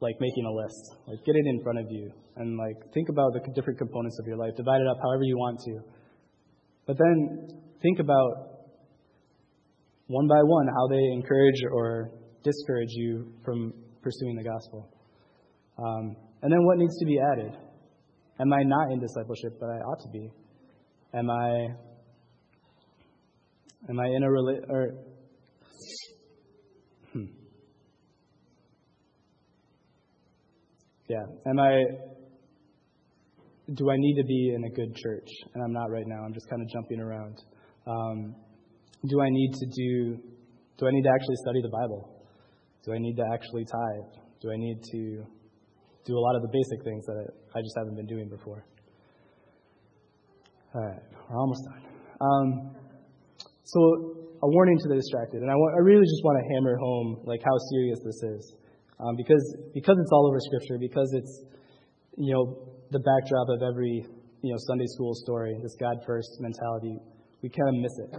like 0.00 0.16
making 0.20 0.44
a 0.46 0.52
list. 0.52 0.96
Like, 1.06 1.24
get 1.24 1.36
it 1.36 1.46
in 1.46 1.60
front 1.62 1.78
of 1.78 1.86
you 1.90 2.10
and 2.36 2.56
like 2.56 2.76
think 2.94 3.08
about 3.08 3.32
the 3.34 3.40
different 3.54 3.78
components 3.78 4.18
of 4.20 4.26
your 4.26 4.36
life. 4.36 4.52
Divide 4.56 4.80
it 4.80 4.86
up 4.88 4.96
however 5.02 5.22
you 5.22 5.36
want 5.36 5.60
to. 5.60 5.80
But 6.86 6.96
then 6.96 7.48
think 7.82 7.98
about 7.98 8.64
one 10.06 10.26
by 10.26 10.40
one 10.42 10.66
how 10.68 10.86
they 10.88 11.02
encourage 11.12 11.60
or 11.70 12.10
discourage 12.42 12.90
you 12.92 13.32
from 13.44 13.74
pursuing 14.02 14.36
the 14.36 14.44
gospel. 14.44 14.88
Um, 15.76 16.16
and 16.42 16.50
then 16.52 16.64
what 16.64 16.78
needs 16.78 16.96
to 16.98 17.04
be 17.04 17.18
added? 17.32 17.52
Am 18.40 18.52
I 18.52 18.62
not 18.62 18.92
in 18.92 19.00
discipleship, 19.00 19.58
but 19.60 19.66
I 19.66 19.78
ought 19.78 20.00
to 20.02 20.10
be? 20.10 20.30
Am 21.12 21.28
I 21.28 21.66
am 23.90 24.00
I 24.00 24.06
in 24.06 24.22
a 24.22 24.28
rela- 24.28 24.70
or 24.70 24.94
Yeah. 31.08 31.24
Am 31.46 31.58
I, 31.58 31.72
do 33.74 33.90
I 33.90 33.96
need 33.96 34.16
to 34.20 34.26
be 34.26 34.52
in 34.54 34.64
a 34.64 34.70
good 34.70 34.94
church? 34.94 35.28
And 35.54 35.64
I'm 35.64 35.72
not 35.72 35.90
right 35.90 36.06
now. 36.06 36.22
I'm 36.24 36.34
just 36.34 36.48
kind 36.50 36.60
of 36.60 36.68
jumping 36.68 37.00
around. 37.00 37.36
Um, 37.86 38.36
do 39.08 39.20
I 39.22 39.30
need 39.30 39.52
to 39.54 39.66
do, 39.66 40.18
do 40.78 40.86
I 40.86 40.90
need 40.90 41.02
to 41.02 41.10
actually 41.10 41.36
study 41.36 41.62
the 41.62 41.70
Bible? 41.70 42.26
Do 42.84 42.92
I 42.92 42.98
need 42.98 43.16
to 43.16 43.24
actually 43.32 43.64
tithe? 43.64 44.20
Do 44.42 44.50
I 44.52 44.56
need 44.56 44.82
to 44.92 45.24
do 46.04 46.12
a 46.14 46.20
lot 46.20 46.36
of 46.36 46.42
the 46.42 46.48
basic 46.52 46.84
things 46.84 47.04
that 47.06 47.32
I 47.56 47.60
just 47.60 47.74
haven't 47.78 47.96
been 47.96 48.06
doing 48.06 48.28
before? 48.28 48.64
All 50.74 50.84
right, 50.84 51.02
we're 51.30 51.40
almost 51.40 51.64
done. 51.64 51.82
Um, 52.20 52.76
so, 53.64 53.80
a 54.42 54.48
warning 54.48 54.78
to 54.78 54.88
the 54.88 54.96
distracted, 54.96 55.40
and 55.40 55.50
I, 55.50 55.54
want, 55.54 55.74
I 55.74 55.80
really 55.80 56.04
just 56.04 56.22
want 56.22 56.36
to 56.40 56.54
hammer 56.54 56.76
home 56.76 57.20
like 57.24 57.40
how 57.42 57.56
serious 57.72 57.98
this 58.04 58.22
is, 58.22 58.54
um, 59.00 59.14
because 59.16 59.56
because 59.74 59.96
it's 59.98 60.12
all 60.12 60.26
over 60.26 60.38
Scripture, 60.40 60.78
because 60.78 61.12
it's 61.14 61.44
you 62.16 62.34
know 62.34 62.74
the 62.90 62.98
backdrop 62.98 63.48
of 63.48 63.62
every 63.62 64.04
you 64.42 64.50
know 64.50 64.58
Sunday 64.66 64.86
school 64.94 65.14
story, 65.14 65.54
this 65.62 65.76
God 65.78 65.96
first 66.06 66.28
mentality, 66.40 66.98
we 67.42 67.48
kind 67.48 67.76
of 67.76 67.82
miss 67.82 67.94
it. 67.98 68.10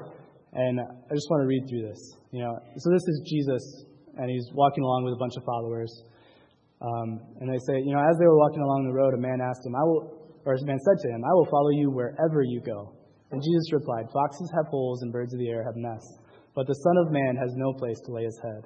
And 0.53 0.80
I 0.80 1.13
just 1.13 1.30
want 1.30 1.43
to 1.43 1.47
read 1.47 1.63
through 1.69 1.86
this. 1.88 2.01
You 2.32 2.41
know, 2.41 2.57
so 2.77 2.89
this 2.89 3.05
is 3.05 3.21
Jesus, 3.27 3.63
and 4.17 4.30
he's 4.30 4.49
walking 4.53 4.84
along 4.84 5.05
with 5.05 5.13
a 5.13 5.21
bunch 5.21 5.36
of 5.38 5.43
followers. 5.43 5.91
Um, 6.82 7.19
and 7.43 7.51
they 7.51 7.59
say, 7.67 7.84
you 7.84 7.91
know, 7.91 7.99
as 7.99 8.15
they 8.17 8.25
were 8.25 8.39
walking 8.39 8.63
along 8.63 8.88
the 8.88 8.95
road, 8.95 9.13
a 9.13 9.19
man 9.19 9.43
asked 9.43 9.67
him, 9.67 9.75
I 9.75 9.84
will, 9.84 10.15
or 10.45 10.55
a 10.55 10.63
man 10.63 10.80
said 10.80 10.97
to 11.03 11.07
him, 11.11 11.21
I 11.27 11.34
will 11.36 11.49
follow 11.51 11.69
you 11.75 11.91
wherever 11.91 12.41
you 12.41 12.61
go. 12.63 12.95
And 13.32 13.43
Jesus 13.43 13.73
replied, 13.73 14.07
Foxes 14.13 14.49
have 14.55 14.71
holes 14.71 15.03
and 15.03 15.11
birds 15.11 15.34
of 15.34 15.39
the 15.39 15.49
air 15.49 15.61
have 15.61 15.75
nests, 15.75 16.17
but 16.55 16.65
the 16.65 16.73
Son 16.73 16.97
of 17.05 17.11
Man 17.11 17.36
has 17.36 17.51
no 17.53 17.73
place 17.73 17.99
to 18.05 18.13
lay 18.13 18.23
his 18.23 18.39
head. 18.41 18.63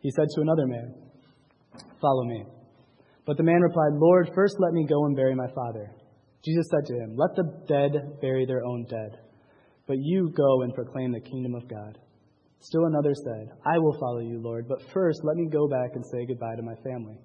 He 0.00 0.10
said 0.10 0.28
to 0.34 0.40
another 0.40 0.66
man, 0.66 0.94
Follow 2.00 2.24
me. 2.24 2.44
But 3.26 3.36
the 3.36 3.42
man 3.44 3.60
replied, 3.60 3.92
Lord, 3.94 4.30
first 4.34 4.56
let 4.58 4.72
me 4.72 4.86
go 4.88 5.04
and 5.06 5.16
bury 5.16 5.34
my 5.34 5.46
father. 5.54 5.90
Jesus 6.44 6.66
said 6.70 6.86
to 6.86 6.94
him, 6.94 7.16
Let 7.16 7.36
the 7.36 7.64
dead 7.68 8.20
bury 8.20 8.44
their 8.46 8.64
own 8.64 8.84
dead, 8.88 9.20
but 9.86 9.96
you 10.00 10.32
go 10.36 10.62
and 10.62 10.74
proclaim 10.74 11.12
the 11.12 11.20
kingdom 11.20 11.54
of 11.54 11.68
God. 11.68 11.98
Still 12.58 12.86
another 12.86 13.14
said, 13.14 13.48
I 13.66 13.78
will 13.78 13.96
follow 13.98 14.20
you, 14.20 14.40
Lord, 14.40 14.66
but 14.68 14.82
first 14.92 15.20
let 15.24 15.36
me 15.36 15.48
go 15.50 15.68
back 15.68 15.90
and 15.94 16.04
say 16.06 16.26
goodbye 16.26 16.56
to 16.56 16.62
my 16.62 16.74
family. 16.84 17.18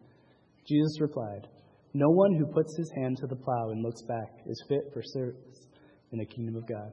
Jesus 0.67 0.99
replied, 0.99 1.47
No 1.93 2.09
one 2.09 2.35
who 2.35 2.53
puts 2.53 2.75
his 2.75 2.91
hand 2.95 3.17
to 3.17 3.27
the 3.27 3.35
plow 3.35 3.69
and 3.69 3.83
looks 3.83 4.01
back 4.03 4.29
is 4.45 4.63
fit 4.67 4.91
for 4.93 5.01
service 5.03 5.67
in 6.11 6.19
the 6.19 6.25
kingdom 6.25 6.55
of 6.55 6.67
God. 6.67 6.91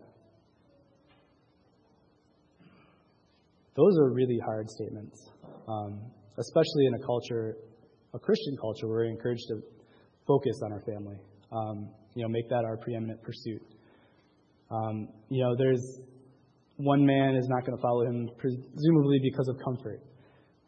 Those 3.77 3.99
are 3.99 4.13
really 4.13 4.39
hard 4.45 4.71
statements, 4.71 5.29
um, 5.67 6.01
especially 6.39 6.87
in 6.87 6.95
a 6.95 7.07
culture, 7.07 7.57
a 8.15 8.19
Christian 8.19 8.57
culture, 8.61 8.87
where 8.89 8.99
we're 8.99 9.11
encouraged 9.11 9.45
to 9.49 9.61
focus 10.27 10.61
on 10.65 10.73
our 10.73 10.81
family. 10.81 11.19
Um, 11.53 11.91
you 12.15 12.23
know, 12.23 12.29
make 12.29 12.49
that 12.49 12.65
our 12.65 12.77
preeminent 12.77 13.23
pursuit. 13.23 13.63
Um, 14.71 15.09
you 15.29 15.43
know, 15.43 15.55
there's 15.57 16.01
one 16.77 17.05
man 17.05 17.37
is 17.37 17.47
not 17.49 17.65
going 17.65 17.77
to 17.77 17.83
follow 17.83 18.03
him, 18.07 18.29
presumably 18.39 19.21
because 19.23 19.49
of 19.49 19.57
comfort. 19.65 20.01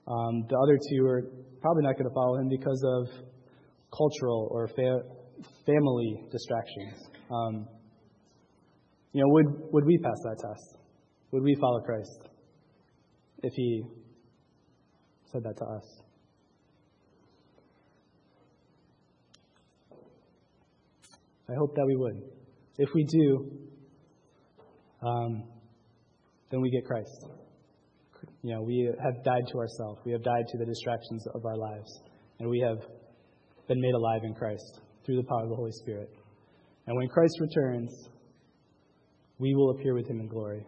Um, 0.06 0.46
the 0.48 0.56
other 0.56 0.78
two 0.78 1.06
are 1.06 1.22
probably 1.60 1.82
not 1.82 1.94
going 1.94 2.08
to 2.08 2.14
follow 2.14 2.36
him 2.36 2.48
because 2.48 2.82
of 2.84 3.08
cultural 3.96 4.48
or 4.52 4.68
fa- 4.68 5.02
family 5.66 6.22
distractions. 6.30 7.08
Um, 7.30 7.66
you 9.12 9.22
know, 9.22 9.28
would, 9.28 9.46
would 9.72 9.84
we 9.84 9.98
pass 9.98 10.18
that 10.24 10.36
test? 10.38 10.76
Would 11.32 11.42
we 11.42 11.56
follow 11.60 11.80
Christ 11.80 12.28
if 13.42 13.52
he 13.54 13.82
said 15.32 15.42
that 15.44 15.56
to 15.58 15.64
us? 15.64 16.02
I 21.48 21.54
hope 21.54 21.74
that 21.76 21.86
we 21.86 21.96
would. 21.96 22.22
If 22.78 22.88
we 22.94 23.04
do, 23.04 23.50
um, 25.06 25.44
then 26.50 26.60
we 26.60 26.70
get 26.70 26.84
Christ. 26.84 27.26
You 28.42 28.54
know, 28.54 28.62
we 28.62 28.90
have 29.02 29.24
died 29.24 29.44
to 29.52 29.58
ourselves. 29.58 30.00
We 30.04 30.12
have 30.12 30.22
died 30.22 30.44
to 30.48 30.58
the 30.58 30.66
distractions 30.66 31.24
of 31.34 31.44
our 31.44 31.56
lives. 31.56 32.00
And 32.40 32.50
we 32.50 32.60
have 32.60 32.78
been 33.68 33.80
made 33.80 33.94
alive 33.94 34.22
in 34.24 34.34
Christ 34.34 34.80
through 35.04 35.16
the 35.16 35.24
power 35.24 35.44
of 35.44 35.50
the 35.50 35.56
Holy 35.56 35.72
Spirit. 35.72 36.10
And 36.86 36.96
when 36.96 37.08
Christ 37.08 37.34
returns, 37.40 37.90
we 39.38 39.54
will 39.54 39.70
appear 39.70 39.94
with 39.94 40.08
him 40.08 40.20
in 40.20 40.28
glory. 40.28 40.64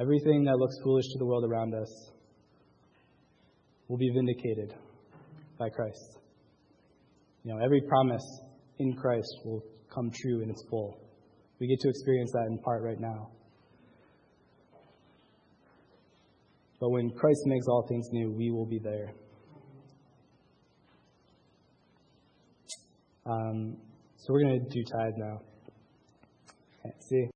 Everything 0.00 0.44
that 0.44 0.56
looks 0.56 0.74
foolish 0.82 1.04
to 1.12 1.18
the 1.18 1.26
world 1.26 1.44
around 1.44 1.74
us 1.74 2.10
will 3.88 3.98
be 3.98 4.10
vindicated 4.10 4.74
by 5.58 5.68
Christ. 5.68 6.18
You 7.44 7.54
know, 7.54 7.64
every 7.64 7.82
promise 7.82 8.24
in 8.78 8.94
Christ 8.94 9.28
will 9.44 9.62
come 9.94 10.10
true 10.10 10.42
in 10.42 10.50
its 10.50 10.64
full. 10.70 10.98
We 11.60 11.68
get 11.68 11.78
to 11.80 11.88
experience 11.88 12.32
that 12.32 12.46
in 12.48 12.58
part 12.58 12.82
right 12.82 12.98
now. 12.98 13.30
But 16.80 16.90
when 16.90 17.10
Christ 17.10 17.40
makes 17.46 17.66
all 17.68 17.86
things 17.88 18.08
new, 18.12 18.30
we 18.32 18.50
will 18.50 18.66
be 18.66 18.78
there. 18.78 19.14
Um, 23.26 23.78
so 24.16 24.32
we're 24.32 24.42
going 24.42 24.60
to 24.60 24.68
do 24.68 24.82
tithe 24.84 25.14
now. 25.16 25.40
Okay, 26.80 26.94
see? 27.08 27.26